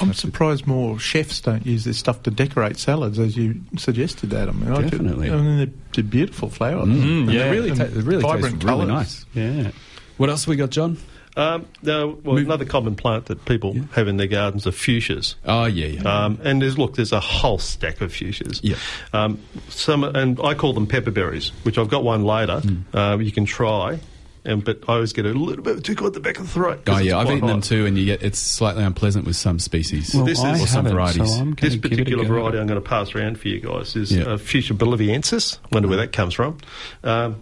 I'm 0.00 0.12
surprised 0.12 0.66
more 0.66 0.98
chefs 0.98 1.40
don't 1.40 1.64
use 1.64 1.84
this 1.84 1.98
stuff 1.98 2.22
to 2.24 2.30
decorate 2.30 2.76
salads, 2.78 3.18
as 3.18 3.36
you 3.36 3.60
suggested, 3.76 4.32
Adam. 4.34 4.62
I 4.64 4.70
mean, 4.80 4.82
Definitely. 4.90 5.30
I 5.30 5.36
mean, 5.36 5.56
they're, 5.58 5.68
they're 5.94 6.04
beautiful 6.04 6.48
flowers. 6.50 6.88
Mm, 6.88 7.32
yeah. 7.32 7.46
It 7.46 7.50
really, 7.50 7.70
ta- 7.70 7.84
And 7.84 8.02
really 8.02 8.22
tastes 8.22 8.34
vibrant 8.34 8.64
really 8.64 8.86
colours. 8.86 8.88
nice. 8.88 9.26
Yeah. 9.34 9.70
What 10.16 10.30
else 10.30 10.44
have 10.44 10.48
we 10.50 10.56
got, 10.56 10.70
John? 10.70 10.96
Um, 11.36 11.66
now, 11.82 12.16
well, 12.22 12.36
another 12.36 12.64
common 12.64 12.94
plant 12.94 13.26
that 13.26 13.44
people 13.44 13.74
have 13.92 14.06
in 14.06 14.18
their 14.18 14.28
gardens 14.28 14.68
are 14.68 14.70
fuchsias. 14.70 15.34
Oh 15.44 15.64
yeah, 15.64 15.86
yeah. 15.86 16.24
Um, 16.24 16.38
and 16.44 16.62
there's 16.62 16.78
look, 16.78 16.94
there's 16.94 17.10
a 17.10 17.18
whole 17.18 17.58
stack 17.58 18.00
of 18.00 18.12
fuchsias. 18.12 18.60
Yeah. 18.62 18.76
Um, 19.12 19.40
some 19.68 20.04
and 20.04 20.38
I 20.44 20.54
call 20.54 20.74
them 20.74 20.86
pepperberries, 20.86 21.48
which 21.64 21.76
I've 21.76 21.88
got 21.88 22.04
one 22.04 22.22
later. 22.24 22.60
Hmm. 22.60 22.96
Um, 22.96 23.20
you 23.22 23.32
can 23.32 23.46
try, 23.46 23.98
and 24.44 24.64
but 24.64 24.80
I 24.88 24.94
always 24.94 25.12
get 25.12 25.26
a 25.26 25.30
little 25.30 25.62
bit 25.64 25.76
of 25.76 25.82
tickle 25.82 26.06
at 26.06 26.12
the 26.12 26.20
back 26.20 26.38
of 26.38 26.46
the 26.46 26.52
throat. 26.52 26.82
oh 26.86 26.98
yeah, 26.98 27.18
I've 27.18 27.26
quite 27.26 27.36
eaten 27.38 27.48
them 27.48 27.60
too, 27.60 27.86
and 27.86 27.96
you 27.96 28.04
get 28.04 28.22
it's 28.22 28.38
slightly 28.38 28.84
unpleasant 28.84 29.24
with 29.26 29.36
some 29.36 29.58
species. 29.58 30.14
Well, 30.14 30.24
This 30.24 30.42
is- 30.42 30.62
or 30.62 30.66
some 30.66 30.86
varieties. 30.86 31.34
So 31.34 31.40
I'm 31.40 31.54
This 31.54 31.74
give 31.74 31.84
it 31.84 31.86
a 31.86 31.88
particular 31.88 32.24
variety 32.24 32.58
I'm 32.58 32.66
going 32.66 32.80
to 32.82 32.86
pass 32.88 33.14
around 33.14 33.38
for 33.40 33.48
you 33.48 33.60
guys 33.60 33.96
is 33.96 34.12
Yeah. 34.12 34.24
uh, 34.24 34.36
Fuchsia 34.36 34.74
boliviensis. 34.74 35.58
Wonder 35.72 35.88
where 35.88 35.98
that 35.98 36.12
comes 36.12 36.34
from. 36.34 36.58
Um, 37.02 37.36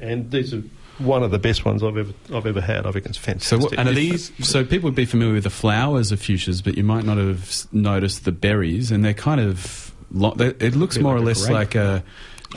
and 0.00 0.30
these 0.30 0.52
are 0.52 0.62
one 0.98 1.22
of 1.22 1.30
the 1.30 1.38
best 1.38 1.64
ones 1.64 1.82
I've 1.82 1.96
ever 1.96 2.12
I've 2.32 2.46
ever 2.46 2.60
had. 2.60 2.86
I 2.86 2.92
think 2.92 3.06
it's 3.06 3.46
So 3.46 3.58
what, 3.58 3.78
and 3.78 3.88
are 3.88 3.92
these? 3.92 4.32
So 4.40 4.64
people 4.64 4.88
would 4.88 4.94
be 4.94 5.06
familiar 5.06 5.34
with 5.34 5.44
the 5.44 5.50
flowers 5.50 6.12
of 6.12 6.20
fuchsias, 6.20 6.62
but 6.62 6.76
you 6.76 6.84
might 6.84 7.04
not 7.04 7.16
have 7.18 7.66
noticed 7.72 8.24
the 8.24 8.32
berries, 8.32 8.90
and 8.90 9.04
they're 9.04 9.14
kind 9.14 9.40
of. 9.40 9.92
Lo- 10.12 10.34
they, 10.36 10.48
it 10.64 10.76
looks 10.76 10.96
more 10.98 11.14
like 11.14 11.22
or 11.22 11.26
less 11.26 11.42
grape. 11.46 11.52
like 11.54 11.74
a. 11.74 12.04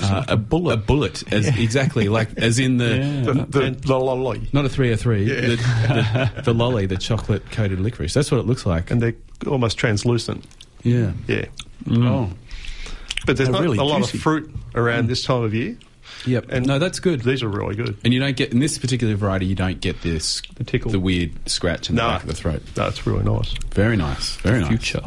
Uh, 0.02 0.26
a 0.28 0.38
bullet, 0.38 0.74
a 0.74 0.78
bullet, 0.78 1.34
as 1.34 1.48
exactly 1.58 2.10
like 2.10 2.30
as 2.38 2.60
in 2.60 2.78
the, 2.78 2.98
Yeah. 2.98 3.22
The, 3.22 3.34
the, 3.50 3.72
the 3.88 4.00
lolly. 4.00 4.48
not 4.54 4.66
a 4.66 4.70
three 4.70 4.92
or 4.92 4.96
three, 4.96 5.26
the, 5.26 5.56
the, 5.58 6.42
the 6.44 6.54
lolly, 6.54 6.86
the 6.86 6.98
chocolate 6.98 7.50
coated 7.52 7.80
licorice. 7.80 8.14
That's 8.14 8.32
what 8.32 8.40
it 8.40 8.46
looks 8.46 8.66
like. 8.66 8.92
and 8.92 9.02
they're 9.02 9.16
almost 9.48 9.78
translucent. 9.78 10.46
yeah. 10.84 11.12
Yeah. 11.28 11.46
Oh. 11.90 12.30
But 13.26 13.38
there's 13.38 13.50
They're 13.50 13.54
not 13.54 13.62
really 13.62 13.78
a 13.78 13.84
lot 13.84 14.02
juicy. 14.02 14.18
of 14.18 14.22
fruit 14.24 14.56
around 14.76 15.08
this 15.08 15.24
time 15.24 15.44
of 15.44 15.54
year. 15.54 15.78
Yep. 16.26 16.46
And 16.50 16.66
no, 16.66 16.80
that's 16.80 17.00
good. 17.00 17.22
These 17.22 17.44
are 17.44 17.48
really 17.50 17.76
good. 17.76 17.98
And 18.04 18.14
you 18.14 18.20
don't 18.20 18.36
get 18.38 18.52
in 18.54 18.60
this 18.60 18.78
particular 18.78 19.16
variety, 19.16 19.46
you 19.46 19.56
don't 19.56 19.80
get 19.82 20.02
this 20.02 20.42
The 20.56 20.64
tickle. 20.64 20.92
the 20.92 21.00
weird 21.00 21.32
scratch 21.50 21.90
in 21.90 21.96
the 21.96 22.02
No. 22.02 22.08
back 22.10 22.22
of 22.24 22.28
the 22.30 22.36
throat. 22.36 22.62
That's 22.74 23.06
really 23.06 23.24
nice. 23.24 23.54
Very 23.72 23.98
nice, 23.98 24.36
very 24.38 24.60
nice. 24.62 24.70
Future. 24.70 25.02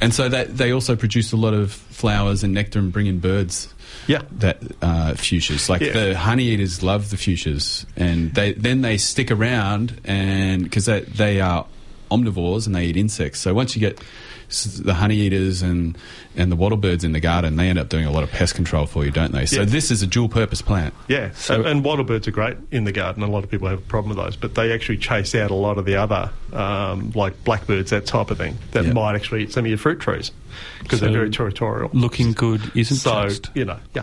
And 0.00 0.14
so 0.14 0.28
that 0.28 0.56
they 0.56 0.72
also 0.72 0.96
produce 0.96 1.32
a 1.32 1.36
lot 1.36 1.54
of 1.54 1.72
flowers 1.72 2.42
and 2.44 2.54
nectar 2.54 2.78
and 2.78 2.92
bring 2.92 3.06
in 3.06 3.18
birds. 3.18 3.72
Yeah. 4.08 4.22
That 4.38 4.60
uh, 4.82 5.12
fuchsias, 5.14 5.68
like 5.68 5.80
Yeah. 5.82 5.92
the 5.92 6.18
honey 6.18 6.44
eaters, 6.44 6.82
love 6.82 7.10
the 7.10 7.16
fuchsias, 7.16 7.86
and 7.96 8.34
they 8.34 8.52
then 8.54 8.80
they 8.80 8.96
stick 8.98 9.30
around 9.30 10.00
and 10.04 10.64
because 10.64 10.86
they 10.86 11.00
they 11.02 11.40
are 11.40 11.66
omnivores 12.10 12.66
and 12.66 12.74
they 12.74 12.86
eat 12.86 12.96
insects. 12.96 13.38
So 13.38 13.54
once 13.54 13.76
you 13.76 13.80
get 13.80 14.00
the 14.82 14.94
honey 14.94 15.16
eaters 15.16 15.60
and 15.62 15.96
and 16.38 16.50
the 16.52 16.56
wattlebirds 16.56 17.04
in 17.04 17.12
the 17.12 17.20
garden, 17.20 17.56
they 17.56 17.68
end 17.68 17.78
up 17.78 17.88
doing 17.88 18.04
a 18.06 18.10
lot 18.10 18.22
of 18.22 18.30
pest 18.30 18.54
control 18.54 18.86
for 18.86 19.04
you, 19.04 19.10
don't 19.10 19.32
they? 19.32 19.44
So 19.44 19.60
Yeah. 19.60 19.64
this 19.66 19.90
is 19.90 20.02
a 20.02 20.06
dual 20.06 20.28
purpose 20.28 20.62
plant. 20.62 20.94
Yeah, 21.08 21.30
So- 21.32 21.56
and, 21.56 21.66
and 21.66 21.84
wattlebirds 21.84 22.26
are 22.26 22.30
great 22.30 22.56
in 22.70 22.84
the 22.84 22.92
garden. 22.92 23.22
A 23.22 23.26
lot 23.26 23.44
of 23.44 23.50
people 23.50 23.68
have 23.68 23.78
a 23.80 23.82
problem 23.82 24.16
with 24.16 24.24
those, 24.24 24.36
but 24.36 24.54
they 24.54 24.72
actually 24.72 24.98
chase 24.98 25.34
out 25.34 25.50
a 25.50 25.54
lot 25.54 25.76
of 25.78 25.84
the 25.84 25.96
other, 25.96 26.30
um, 26.52 27.12
like 27.14 27.42
blackbirds, 27.44 27.90
that 27.90 28.06
type 28.06 28.30
of 28.30 28.38
thing, 28.38 28.56
that 28.72 28.84
Yeah. 28.86 28.92
might 28.92 29.14
actually 29.14 29.42
eat 29.42 29.52
some 29.52 29.64
of 29.64 29.68
your 29.68 29.78
fruit 29.78 30.00
trees 30.00 30.30
because 30.82 31.00
So 31.00 31.06
they're 31.06 31.14
very 31.14 31.30
territorial. 31.30 31.90
Looking 31.92 32.32
good 32.32 32.60
isn't 32.74 32.96
so 32.98 33.28
you 33.54 33.64
know, 33.64 33.78
yeah. 33.94 34.02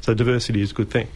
So 0.00 0.12
diversity 0.14 0.60
is 0.62 0.72
a 0.72 0.74
good 0.74 0.90
thing. 0.90 1.06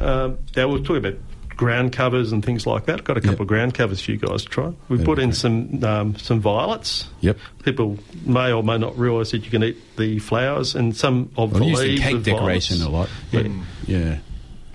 Um, 0.00 0.38
now 0.56 0.68
we're 0.68 0.78
talking 0.78 0.96
about 0.96 1.14
ground 1.56 1.92
covers 1.92 2.32
and 2.32 2.44
things 2.44 2.66
like 2.66 2.86
that. 2.86 3.04
Got 3.04 3.16
a 3.16 3.20
couple 3.20 3.32
Yep. 3.34 3.40
of 3.40 3.46
ground 3.46 3.74
covers 3.74 4.00
for 4.00 4.10
you 4.12 4.16
guys 4.18 4.42
to 4.44 4.48
try. 4.48 4.72
We've 4.88 5.04
put 5.04 5.18
be 5.18 5.24
in 5.24 5.32
some 5.32 5.82
um, 5.84 6.16
some 6.16 6.40
violets. 6.40 7.08
Yep. 7.20 7.38
People 7.64 7.98
may 8.24 8.52
or 8.52 8.62
may 8.62 8.78
not 8.78 8.98
realise 8.98 9.30
that 9.32 9.44
you 9.44 9.50
can 9.50 9.62
eat 9.64 9.76
the 9.96 10.18
flowers 10.18 10.74
and 10.74 10.96
some 10.96 11.30
of 11.36 11.52
Well, 11.52 11.60
the 11.60 11.66
leaves 11.76 12.00
cake 12.00 12.14
of 12.14 12.24
decoration 12.24 12.78
violets. 12.78 12.88
a 12.88 12.90
lot. 12.90 13.08
Yeah. 13.30 13.42
But, 13.42 13.88
yeah. 13.88 14.18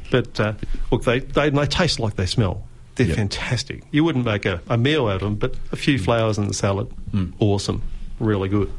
But 0.09 0.39
uh, 0.39 0.53
look, 0.91 1.03
they, 1.03 1.19
they 1.19 1.49
they 1.49 1.65
taste 1.65 1.99
like 1.99 2.15
they 2.15 2.25
smell. 2.25 2.63
They're 2.95 3.07
Yep. 3.07 3.15
fantastic. 3.17 3.83
You 3.91 4.03
wouldn't 4.03 4.25
make 4.25 4.45
a, 4.45 4.61
a 4.69 4.77
meal 4.77 5.07
out 5.07 5.15
of 5.15 5.21
them, 5.21 5.35
but 5.35 5.53
a 5.71 5.75
Mm. 5.75 5.79
few 5.79 5.99
flowers 5.99 6.37
in 6.37 6.47
the 6.47 6.53
salad, 6.53 6.91
awesome, 7.39 7.81
really 8.19 8.49
good. 8.49 8.71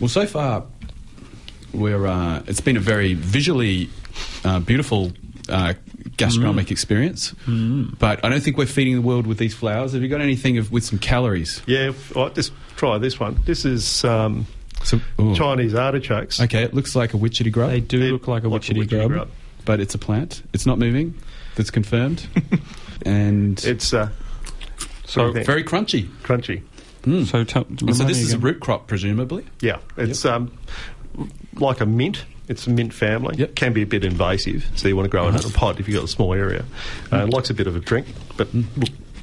Well, 0.00 0.08
so 0.08 0.26
far, 0.26 0.64
we're 1.72 2.06
uh, 2.06 2.42
it's 2.46 2.60
been 2.60 2.76
a 2.76 2.80
very 2.80 3.14
visually 3.14 3.88
uh, 4.44 4.60
beautiful 4.60 5.12
uh, 5.48 5.74
gastronomic 6.16 6.70
experience. 6.70 7.34
But 7.46 8.24
I 8.24 8.28
don't 8.28 8.42
think 8.42 8.56
we're 8.56 8.66
feeding 8.66 8.94
the 8.94 9.02
world 9.02 9.26
with 9.26 9.38
these 9.38 9.54
flowers. 9.54 9.92
Have 9.92 10.02
you 10.02 10.08
got 10.08 10.20
anything 10.20 10.58
of, 10.58 10.70
with 10.72 10.84
some 10.84 10.98
calories? 10.98 11.62
Yeah, 11.66 11.88
f- 11.90 12.16
oh, 12.16 12.28
just 12.30 12.52
try 12.76 12.98
this 12.98 13.18
one. 13.20 13.38
This 13.44 13.64
is 13.64 14.04
um, 14.04 14.46
So. 14.82 15.00
Chinese 15.34 15.74
artichokes. 15.74 16.40
Okay, 16.40 16.62
it 16.62 16.74
looks 16.74 16.94
like 16.96 17.14
a 17.14 17.16
witchetty 17.16 17.52
grub. 17.52 17.70
They 17.70 17.80
do 17.80 17.98
They're 18.00 18.12
look 18.12 18.28
like 18.28 18.44
a 18.44 18.48
like 18.48 18.62
witchetty, 18.62 18.84
witchetty 18.84 18.88
grub. 18.88 19.08
grub. 19.10 19.28
but 19.64 19.80
it's 19.80 19.94
a 19.94 19.98
plant. 19.98 20.42
It's 20.52 20.66
not 20.66 20.78
moving. 20.78 21.14
That's 21.56 21.70
confirmed. 21.70 22.26
and 23.06 23.62
It's 23.64 23.92
uh, 23.94 24.08
So 25.06 25.30
very 25.32 25.44
very 25.44 25.64
crunchy. 25.64 26.08
crunchy. 26.22 26.62
So, 27.26 27.44
tell, 27.44 27.66
So 27.78 27.84
this 28.04 28.16
me 28.16 28.22
is 28.22 28.32
a 28.32 28.38
root 28.38 28.60
crop, 28.60 28.86
presumably. 28.86 29.44
Yeah, 29.60 29.76
it's 29.98 30.24
um, 30.24 30.50
like 31.54 31.82
a 31.82 31.86
mint. 31.86 32.24
It's 32.48 32.66
a 32.66 32.70
mint 32.70 32.92
family. 32.92 33.36
Yep. 33.38 33.54
Can 33.54 33.72
be 33.72 33.82
a 33.82 33.86
bit 33.86 34.04
invasive, 34.04 34.70
so 34.74 34.86
you 34.88 34.96
want 34.96 35.06
to 35.06 35.10
grow 35.10 35.28
it 35.28 35.44
in 35.44 35.50
a 35.50 35.54
pot 35.54 35.80
if 35.80 35.88
you've 35.88 35.96
got 35.96 36.04
a 36.04 36.08
small 36.08 36.34
area. 36.34 36.64
Uh, 37.12 37.24
it 37.24 37.30
likes 37.30 37.48
a 37.50 37.54
bit 37.54 37.66
of 37.66 37.74
a 37.74 37.80
drink, 37.80 38.06
but 38.36 38.48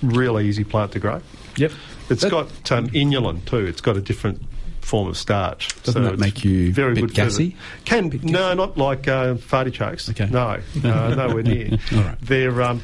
really 0.01 0.47
easy 0.47 0.63
plant 0.63 0.91
to 0.93 0.99
grow. 0.99 1.21
Yep. 1.57 1.71
It's 2.09 2.21
That- 2.23 2.31
got 2.31 2.71
um, 2.71 2.87
inulin 2.89 3.45
too. 3.45 3.65
It's 3.65 3.81
got 3.81 3.97
a 3.97 4.01
different 4.01 4.41
form 4.81 5.07
of 5.07 5.17
starch. 5.17 5.81
Doesn't 5.83 6.01
that 6.03 6.13
it's 6.13 6.19
make 6.21 6.43
you 6.43 6.73
very 6.73 6.95
good 6.95 7.13
gassy? 7.13 7.55
Can 7.85 8.19
no, 8.23 8.53
not 8.53 8.77
like 8.77 9.07
uh, 9.07 9.35
farty 9.35 9.71
chokes. 9.71 10.09
Okay. 10.09 10.27
No, 10.29 10.57
uh, 10.83 11.15
nowhere 11.15 11.43
near. 11.43 11.77
All 11.93 11.99
right. 12.01 12.17
They're 12.21 12.61
um, 12.61 12.81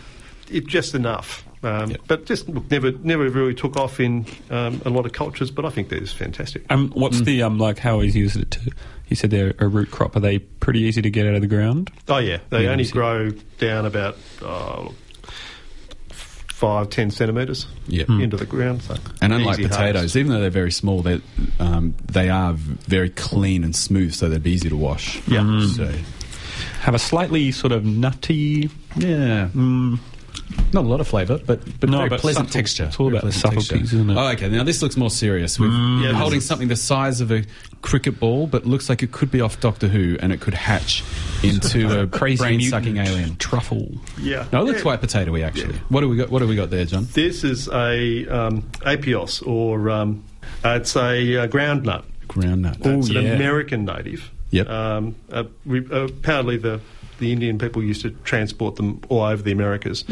it, 0.50 0.68
just 0.68 0.96
enough. 0.96 1.44
Um, 1.64 1.90
Yep. 1.90 2.02
But 2.08 2.26
just 2.26 2.48
look, 2.48 2.70
never, 2.70 2.92
never 2.92 3.28
really 3.30 3.56
took 3.56 3.76
off 3.78 4.00
in 4.00 4.26
um, 4.52 4.80
a 4.86 4.90
lot 4.92 5.06
of 5.08 5.12
cultures. 5.14 5.50
But 5.50 5.66
I 5.66 5.70
think 5.70 5.90
they're 5.90 6.00
just 6.00 6.16
fantastic. 6.16 6.64
Um, 6.70 6.92
what's 6.92 7.22
the 7.22 7.42
um 7.42 7.58
like? 7.58 7.80
How 7.80 8.02
easy 8.04 8.22
is 8.22 8.36
it 8.36 8.52
to? 8.52 8.72
You 9.10 9.16
said 9.16 9.30
they're 9.32 9.54
a 9.60 9.68
root 9.68 9.90
crop. 9.92 10.16
Are 10.16 10.20
they 10.20 10.40
pretty 10.40 10.82
easy 10.82 11.02
to 11.02 11.10
get 11.10 11.26
out 11.26 11.36
of 11.36 11.42
the 11.42 11.48
ground? 11.48 11.92
Oh 12.08 12.18
yeah, 12.18 12.40
they 12.50 12.64
Yeah, 12.66 12.72
only 12.72 12.86
grow 12.86 13.30
down 13.58 13.86
about 13.86 14.18
oh, 14.42 14.94
five, 16.10 16.90
ten 16.90 17.12
centimetres 17.12 17.68
Yep. 17.88 18.10
into 18.10 18.38
the 18.38 18.46
ground. 18.46 18.82
So 18.84 18.96
And 19.22 19.32
unlike 19.34 19.58
potatoes, 19.58 19.96
harvest. 19.96 20.16
even 20.18 20.32
though 20.32 20.42
they're 20.42 20.50
very 20.50 20.72
small, 20.72 21.02
they 21.02 21.22
um, 21.60 21.94
they 22.12 22.30
are 22.30 22.54
very 22.54 23.10
clean 23.10 23.64
and 23.64 23.76
smooth, 23.76 24.14
so 24.14 24.28
they'd 24.30 24.44
be 24.44 24.52
easy 24.52 24.70
to 24.70 24.78
wash. 24.78 25.22
Yeah. 25.28 25.40
Mm. 25.40 25.76
So, 25.76 25.92
Have 26.82 26.96
a 26.96 27.00
slightly 27.00 27.52
sort 27.52 27.72
of 27.72 27.86
nutty. 27.86 28.70
yeah. 28.98 29.50
Not 30.74 30.86
a 30.86 30.88
lot 30.88 31.00
of 31.02 31.08
flavour, 31.08 31.40
but 31.46 31.62
but 31.80 31.90
No, 31.90 31.98
very 31.98 32.10
but 32.10 32.20
pleasant 32.22 32.48
subtle. 32.48 32.60
texture. 32.62 32.84
It's 32.86 33.00
all 33.00 33.08
about 33.08 33.22
the 33.24 33.32
pleasant 33.32 33.42
subtleties, 33.42 33.70
texture. 33.70 33.96
isn't 33.98 34.10
it? 34.10 34.18
Oh, 34.18 34.28
okay. 34.30 34.50
Now 34.50 34.64
this 34.64 34.82
looks 34.82 34.96
more 34.98 35.10
serious. 35.10 35.60
We're 35.60 35.68
Yeah, 35.70 36.14
holding 36.14 36.42
something 36.42 36.68
the 36.68 36.76
size 36.76 37.20
of 37.22 37.32
a 37.32 37.44
cricket 37.82 38.20
ball, 38.20 38.48
but 38.48 38.66
looks 38.66 38.90
like 38.90 39.04
it 39.04 39.12
could 39.12 39.30
be 39.32 39.40
off 39.42 39.60
Doctor 39.60 39.88
Who, 39.88 40.18
and 40.22 40.32
it 40.34 40.40
could 40.42 40.54
hatch 40.54 41.04
into 41.44 42.02
a 42.02 42.08
Crazy 42.20 42.44
brain-sucking 42.44 42.98
alien. 42.98 43.36
truffle. 43.38 43.92
yeah, 44.20 44.46
No, 44.52 44.62
it 44.62 44.66
looks 44.66 44.78
Yeah. 44.80 44.84
quite 44.84 45.02
potatoey 45.02 45.44
actually. 45.46 45.76
What 45.90 46.02
do 46.02 46.10
we 46.10 46.18
got? 46.18 46.30
What 46.30 46.40
do 46.40 46.48
we 46.48 46.56
got 46.56 46.70
there, 46.70 46.86
John? 46.86 47.08
This 47.14 47.44
is 47.44 47.68
a 47.70 48.26
um, 48.28 48.62
apios, 48.86 49.46
or 49.46 49.90
um, 49.90 50.24
uh, 50.66 50.80
it's 50.82 50.96
a 50.96 51.38
uh, 51.44 51.48
ground 51.48 51.84
nut. 51.84 52.06
Ground 52.28 52.64
nut. 52.64 52.78
it's 52.82 53.10
an. 53.10 53.18
American 53.18 53.86
native. 53.86 54.32
Yep. 54.52 54.70
Um, 54.70 55.16
uh, 55.32 55.44
we, 55.66 55.80
uh, 55.92 56.06
apparently, 56.06 56.56
the 56.58 56.80
the 57.20 57.32
Indian 57.32 57.58
people 57.58 57.84
used 57.84 58.02
to 58.04 58.12
transport 58.24 58.76
them 58.76 59.02
all 59.10 59.24
over 59.24 59.42
the 59.42 59.52
Americas. 59.52 60.06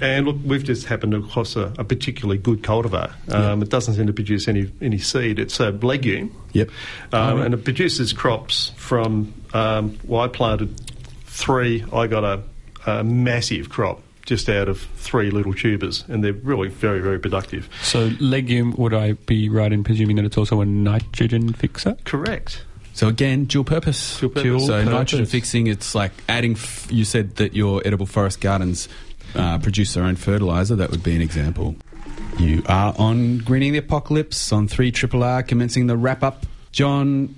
And 0.00 0.26
look, 0.26 0.36
we've 0.44 0.64
just 0.64 0.86
happened 0.86 1.14
across 1.14 1.56
a, 1.56 1.72
a 1.78 1.84
particularly 1.84 2.38
good 2.38 2.62
cultivar. 2.62 3.12
Um, 3.32 3.62
It 3.62 3.68
doesn't 3.68 3.94
seem 3.94 4.06
to 4.06 4.12
produce 4.12 4.48
any 4.48 4.70
any 4.80 4.98
seed. 4.98 5.38
It's 5.38 5.60
a 5.60 5.70
legume. 5.70 6.34
Yep. 6.52 6.70
Um, 7.12 7.40
and 7.40 7.54
it 7.54 7.64
produces 7.64 8.12
crops 8.12 8.72
from. 8.76 9.34
Um, 9.54 9.98
well, 10.04 10.22
I 10.22 10.28
planted 10.28 10.80
three. 11.26 11.84
I 11.92 12.06
got 12.06 12.24
a, 12.24 12.42
a 12.86 13.04
massive 13.04 13.68
crop 13.68 14.02
just 14.24 14.48
out 14.48 14.68
of 14.68 14.80
three 14.96 15.30
little 15.30 15.52
tubers, 15.52 16.04
and 16.08 16.22
they're 16.22 16.32
really 16.32 16.68
very, 16.68 17.00
very 17.00 17.18
productive. 17.18 17.68
So 17.82 18.10
legume, 18.20 18.72
would 18.76 18.94
I 18.94 19.14
be 19.14 19.48
right 19.48 19.72
in 19.72 19.82
presuming 19.82 20.16
that 20.16 20.24
it's 20.24 20.38
also 20.38 20.60
a 20.60 20.64
nitrogen 20.64 21.52
fixer? 21.52 21.96
Correct. 22.04 22.64
So 22.94 23.08
again, 23.08 23.44
dual 23.46 23.64
purpose. 23.64 24.20
Dual 24.20 24.30
purpose. 24.30 24.66
so 24.66 24.82
Dual 24.82 24.92
nitrogen 24.92 25.26
fixing, 25.26 25.66
it's 25.66 25.94
like 25.94 26.12
adding. 26.28 26.52
F- 26.52 26.90
you 26.90 27.04
said 27.04 27.36
that 27.36 27.54
your 27.54 27.82
edible 27.84 28.06
forest 28.06 28.40
gardens 28.40 28.88
uh, 29.34 29.58
produce 29.58 29.94
their 29.94 30.04
own 30.04 30.16
fertilizer. 30.16 30.76
That 30.76 30.90
would 30.90 31.02
be 31.02 31.14
an 31.16 31.22
example. 31.22 31.74
You 32.38 32.62
are 32.66 32.94
on 32.98 33.38
Greening 33.38 33.72
the 33.72 33.78
Apocalypse 33.78 34.52
on 34.52 34.68
three 34.68 34.90
Triple 34.90 35.22
R, 35.22 35.42
commencing 35.42 35.86
the 35.86 35.96
wrap 35.96 36.22
up. 36.22 36.46
John, 36.70 37.34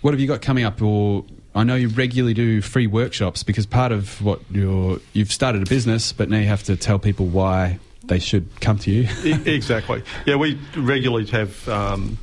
what 0.00 0.12
have 0.12 0.20
you 0.20 0.26
got 0.26 0.42
coming 0.42 0.64
up? 0.64 0.80
Or 0.82 1.24
I 1.54 1.64
know 1.64 1.74
you 1.74 1.88
regularly 1.88 2.34
do 2.34 2.60
free 2.62 2.86
workshops 2.86 3.42
because 3.42 3.66
part 3.66 3.92
of 3.92 4.22
what 4.22 4.40
you're 4.50 4.98
you've 5.12 5.32
started 5.32 5.62
a 5.62 5.66
business, 5.66 6.12
but 6.12 6.28
now 6.28 6.38
you 6.38 6.46
have 6.46 6.62
to 6.64 6.76
tell 6.76 6.98
people 6.98 7.26
why 7.26 7.78
they 8.04 8.18
should 8.18 8.48
come 8.60 8.78
to 8.78 8.90
you. 8.90 9.08
Exactly. 9.44 10.02
Yeah, 10.26 10.36
we 10.36 10.58
regularly 10.76 11.26
have 11.26 11.68
um, 11.68 12.18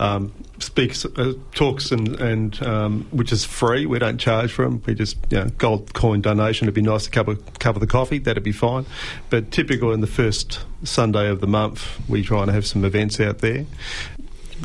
um, 0.00 0.32
speaks, 0.58 1.04
uh, 1.04 1.34
talks, 1.54 1.92
and, 1.92 2.18
and 2.20 2.62
um, 2.66 3.06
which 3.10 3.32
is 3.32 3.44
free. 3.44 3.84
We 3.84 3.98
don't 3.98 4.18
charge 4.18 4.50
for 4.50 4.64
them. 4.64 4.82
We 4.86 4.94
just 4.94 5.18
you 5.30 5.38
know, 5.38 5.48
gold 5.58 5.92
coin 5.92 6.22
donation. 6.22 6.64
It'd 6.64 6.74
be 6.74 6.82
nice 6.82 7.04
to 7.04 7.10
cover 7.10 7.36
cover 7.58 7.78
the 7.78 7.86
coffee. 7.86 8.18
That'd 8.18 8.42
be 8.42 8.52
fine. 8.52 8.86
But 9.28 9.52
typical 9.52 9.92
in 9.92 10.00
the 10.00 10.06
first 10.06 10.64
Sunday 10.82 11.28
of 11.28 11.40
the 11.40 11.46
month, 11.46 12.00
we 12.08 12.22
try 12.22 12.42
and 12.42 12.50
have 12.50 12.66
some 12.66 12.84
events 12.84 13.20
out 13.20 13.38
there. 13.38 13.66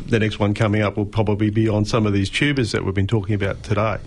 The 0.07 0.19
next 0.19 0.39
one 0.39 0.53
coming 0.53 0.81
up 0.81 0.97
will 0.97 1.05
probably 1.05 1.49
be 1.49 1.69
on 1.69 1.85
some 1.85 2.05
of 2.05 2.13
these 2.13 2.29
tubers 2.29 2.71
that 2.71 2.83
we've 2.83 2.93
been 2.93 3.07
talking 3.07 3.35
about 3.35 3.63
today. 3.63 3.97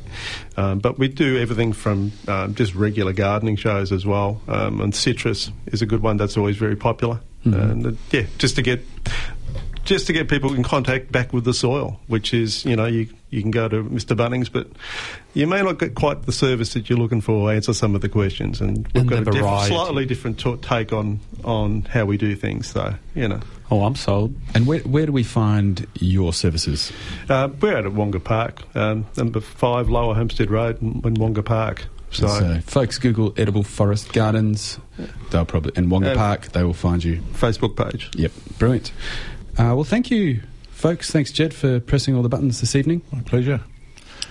Um, 0.56 0.80
but 0.80 0.98
we 0.98 1.08
do 1.08 1.38
everything 1.38 1.72
from 1.72 2.12
um, 2.26 2.54
just 2.54 2.74
regular 2.74 3.14
gardening 3.14 3.56
shows 3.56 3.90
as 3.90 4.04
well. 4.04 4.40
Um, 4.48 4.82
and 4.82 4.94
citrus 4.94 5.50
is 5.66 5.80
a 5.80 5.86
good 5.86 6.02
one 6.02 6.18
that's 6.18 6.36
always 6.36 6.56
very 6.56 6.76
popular. 6.76 7.20
And 7.44 7.86
uh, 7.86 7.92
yeah, 8.10 8.24
just 8.36 8.56
to 8.56 8.62
get 8.62 8.84
just 9.89 10.07
to 10.07 10.12
get 10.12 10.28
people 10.28 10.53
in 10.55 10.62
contact 10.62 11.11
back 11.11 11.32
with 11.32 11.45
the 11.45 11.55
soil, 11.55 11.99
which 12.09 12.34
is, 12.34 12.62
you 12.66 12.76
know, 12.76 12.84
you, 12.84 13.09
you 13.30 13.41
can 13.41 13.51
go 13.51 13.68
to 13.68 13.82
Mr. 13.84 14.14
Bunnings, 14.14 14.53
but 14.53 14.68
you 15.32 15.47
may 15.47 15.62
not 15.62 15.78
get 15.78 15.95
quite 15.95 16.26
the 16.26 16.32
service 16.32 16.74
that 16.74 16.91
you're 16.91 16.99
looking 16.99 17.22
for, 17.22 17.51
answer 17.51 17.72
some 17.72 17.95
of 17.95 18.03
the 18.03 18.09
questions. 18.09 18.61
And 18.61 18.86
we've 18.89 18.97
And 18.97 19.09
got 19.09 19.20
a 19.22 19.30
diff- 19.30 19.66
slightly 19.68 20.05
different 20.05 20.39
ta- 20.39 20.57
take 20.57 20.93
on, 20.93 21.20
on 21.43 21.82
how 21.82 22.05
we 22.05 22.18
do 22.18 22.36
things, 22.36 22.66
so, 22.68 22.95
you 23.14 23.28
know. 23.28 23.41
Oh, 23.70 23.84
I'm 23.84 23.95
sold. 23.95 24.34
And 24.55 24.66
where, 24.66 24.80
where 24.80 25.07
do 25.07 25.12
we 25.12 25.22
find 25.22 25.86
your 25.95 26.34
services? 26.34 26.93
Uh, 27.30 27.49
we're 27.61 27.76
out 27.76 27.86
at 27.86 27.93
Wonga 27.95 28.20
Park, 28.20 28.62
um, 28.76 29.07
number 29.16 29.41
five 29.41 29.89
Lower 29.89 30.14
Homestead 30.14 30.51
Road 30.51 30.82
in, 30.82 31.01
in 31.03 31.14
Wonga 31.14 31.43
Park. 31.43 31.86
So, 32.11 32.26
So, 32.26 32.61
folks, 32.66 32.99
Google 32.99 33.32
edible 33.39 33.62
forest 33.62 34.12
gardens. 34.12 34.78
They'll 35.30 35.45
probably 35.47 35.72
and 35.76 35.91
Wonga 35.91 36.12
Uh, 36.12 36.14
Park. 36.14 36.49
They 36.53 36.62
will 36.62 36.72
find 36.74 37.03
you. 37.03 37.22
Facebook 37.32 37.74
page. 37.76 38.11
Yep, 38.16 38.32
brilliant. 38.59 38.93
Uh, 39.59 39.74
well, 39.74 39.84
thank 39.84 40.11
you, 40.11 40.40
folks. 40.70 41.11
Thanks, 41.11 41.32
Jed, 41.32 41.52
for 41.52 41.80
pressing 41.80 42.14
all 42.14 42.22
the 42.22 42.28
buttons 42.28 42.61
this 42.61 42.76
evening. 42.76 43.02
My 43.12 43.20
pleasure. 43.22 43.61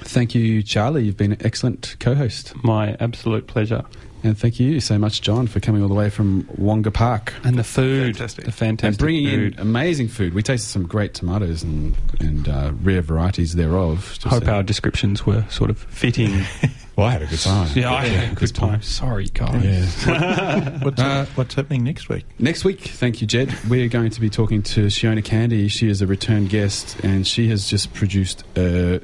Thank 0.02 0.34
you, 0.36 0.64
Charlie. 0.64 1.04
You've 1.04 1.18
been 1.18 1.34
an 1.34 1.42
excellent 1.46 1.96
co-host. 2.00 2.54
My 2.64 2.96
absolute 3.00 3.48
pleasure. 3.48 3.84
And 4.24 4.38
thank 4.38 4.60
you 4.60 4.80
so 4.80 4.98
much, 4.98 5.22
John, 5.22 5.48
for 5.48 5.60
coming 5.60 5.82
all 5.82 5.88
the 5.90 5.94
way 5.94 6.10
from 6.10 6.48
Wonga 6.58 6.92
Park. 6.92 7.34
And 7.44 7.58
the 7.58 7.64
food, 7.64 8.16
Fantastic. 8.16 8.46
the 8.46 8.52
fantastic 8.52 8.88
and 8.88 8.98
bringing 8.98 9.28
food. 9.28 9.54
in 9.56 9.60
amazing 9.60 10.08
food. 10.08 10.34
We 10.34 10.42
tasted 10.44 10.70
some 10.70 10.88
great 10.88 11.14
tomatoes 11.14 11.62
and, 11.62 11.96
and 12.20 12.48
uh, 12.48 12.72
rare 12.82 13.02
varieties 13.02 13.56
thereof. 13.56 14.18
Hope 14.24 14.44
a- 14.48 14.52
our 14.52 14.64
descriptions 14.64 15.26
were 15.26 15.46
sort 15.50 15.70
of 15.70 15.78
fitting. 15.80 16.44
well, 16.98 17.06
I 17.08 17.12
had 17.12 17.22
a 17.22 17.28
good 17.28 17.40
time. 17.40 17.70
yeah, 17.76 17.94
I 17.94 18.06
had 18.08 18.24
a 18.24 18.28
good 18.36 18.40
good 18.40 18.56
time. 18.56 18.82
Sorry, 18.82 19.28
guys. 19.34 20.06
Yeah. 20.06 20.80
What's, 20.84 21.00
Uh, 21.02 21.26
what's 21.36 21.54
happening 21.56 21.84
next 21.84 22.10
week? 22.10 22.26
Next 22.40 22.66
week, 22.66 22.82
thank 22.82 23.22
you, 23.22 23.28
Jed. 23.28 23.56
We're 23.70 23.88
going 23.88 24.10
to 24.10 24.20
be 24.20 24.30
talking 24.30 24.62
to 24.64 24.88
Seona 24.88 25.24
Candy. 25.24 25.68
She 25.70 25.88
is 25.88 26.02
a 26.02 26.08
return 26.08 26.48
guest, 26.48 27.00
and 27.04 27.26
she 27.26 27.48
has 27.50 27.70
just 27.70 27.94
produced 27.94 28.44
a, 28.58 29.00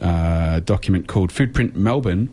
uh 0.00 0.60
document 0.60 1.06
called 1.08 1.30
Foodprint 1.30 1.74
Melbourne, 1.74 2.30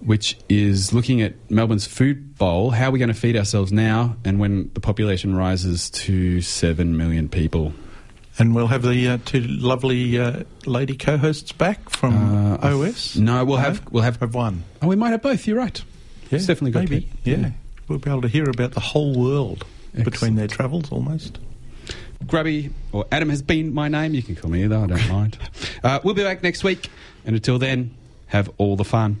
which 0.00 0.36
is 0.48 0.92
looking 0.92 1.20
at 1.22 1.34
Melbourne's 1.50 1.86
food 1.86 2.36
bowl. 2.36 2.70
How 2.70 2.88
are 2.88 2.90
we 2.90 2.98
going 2.98 3.08
to 3.08 3.14
feed 3.14 3.36
ourselves 3.36 3.72
now, 3.72 4.16
and 4.24 4.38
when 4.40 4.70
the 4.74 4.80
population 4.80 5.34
rises 5.34 5.90
to 5.90 6.40
seven 6.40 6.96
million 6.96 7.28
people? 7.28 7.72
And 8.38 8.54
we'll 8.54 8.68
have 8.68 8.82
the 8.82 9.08
uh, 9.08 9.18
two 9.24 9.40
lovely 9.40 10.18
uh, 10.18 10.44
lady 10.64 10.96
co-hosts 10.96 11.52
back 11.52 11.90
from 11.90 12.14
Uh, 12.14 12.56
OS. 12.76 13.16
No, 13.16 13.44
we'll 13.44 13.58
have 13.58 13.82
we'll 13.92 14.02
have. 14.02 14.16
have 14.20 14.34
one. 14.34 14.64
Oh, 14.80 14.88
we 14.88 14.96
might 14.96 15.10
have 15.10 15.20
both. 15.22 15.46
You're 15.46 15.58
right. 15.58 15.78
Yeah, 16.30 16.36
It's 16.38 16.46
definitely 16.46 16.80
maybe. 16.80 17.08
Yeah. 17.24 17.36
yeah. 17.36 17.50
we'll 17.88 17.98
be 17.98 18.10
able 18.10 18.22
to 18.22 18.28
hear 18.28 18.48
about 18.48 18.72
the 18.72 18.80
whole 18.80 19.14
world 19.14 19.66
between 19.94 20.36
their 20.36 20.48
travels, 20.48 20.90
almost. 20.90 21.38
Grubby 22.26 22.70
or 22.92 23.04
Adam 23.12 23.28
has 23.30 23.42
been 23.42 23.74
my 23.74 23.88
name. 23.88 24.14
You 24.14 24.22
can 24.22 24.34
call 24.36 24.50
me 24.50 24.64
either. 24.64 24.76
I 24.76 24.86
don't 24.86 25.08
mind. 25.10 25.36
Uh, 25.84 25.98
we'll 26.02 26.14
be 26.14 26.22
back 26.22 26.42
next 26.42 26.64
week, 26.64 26.88
and 27.26 27.36
until 27.36 27.58
then, 27.58 27.94
have 28.28 28.48
all 28.56 28.76
the 28.76 28.84
fun. 28.84 29.20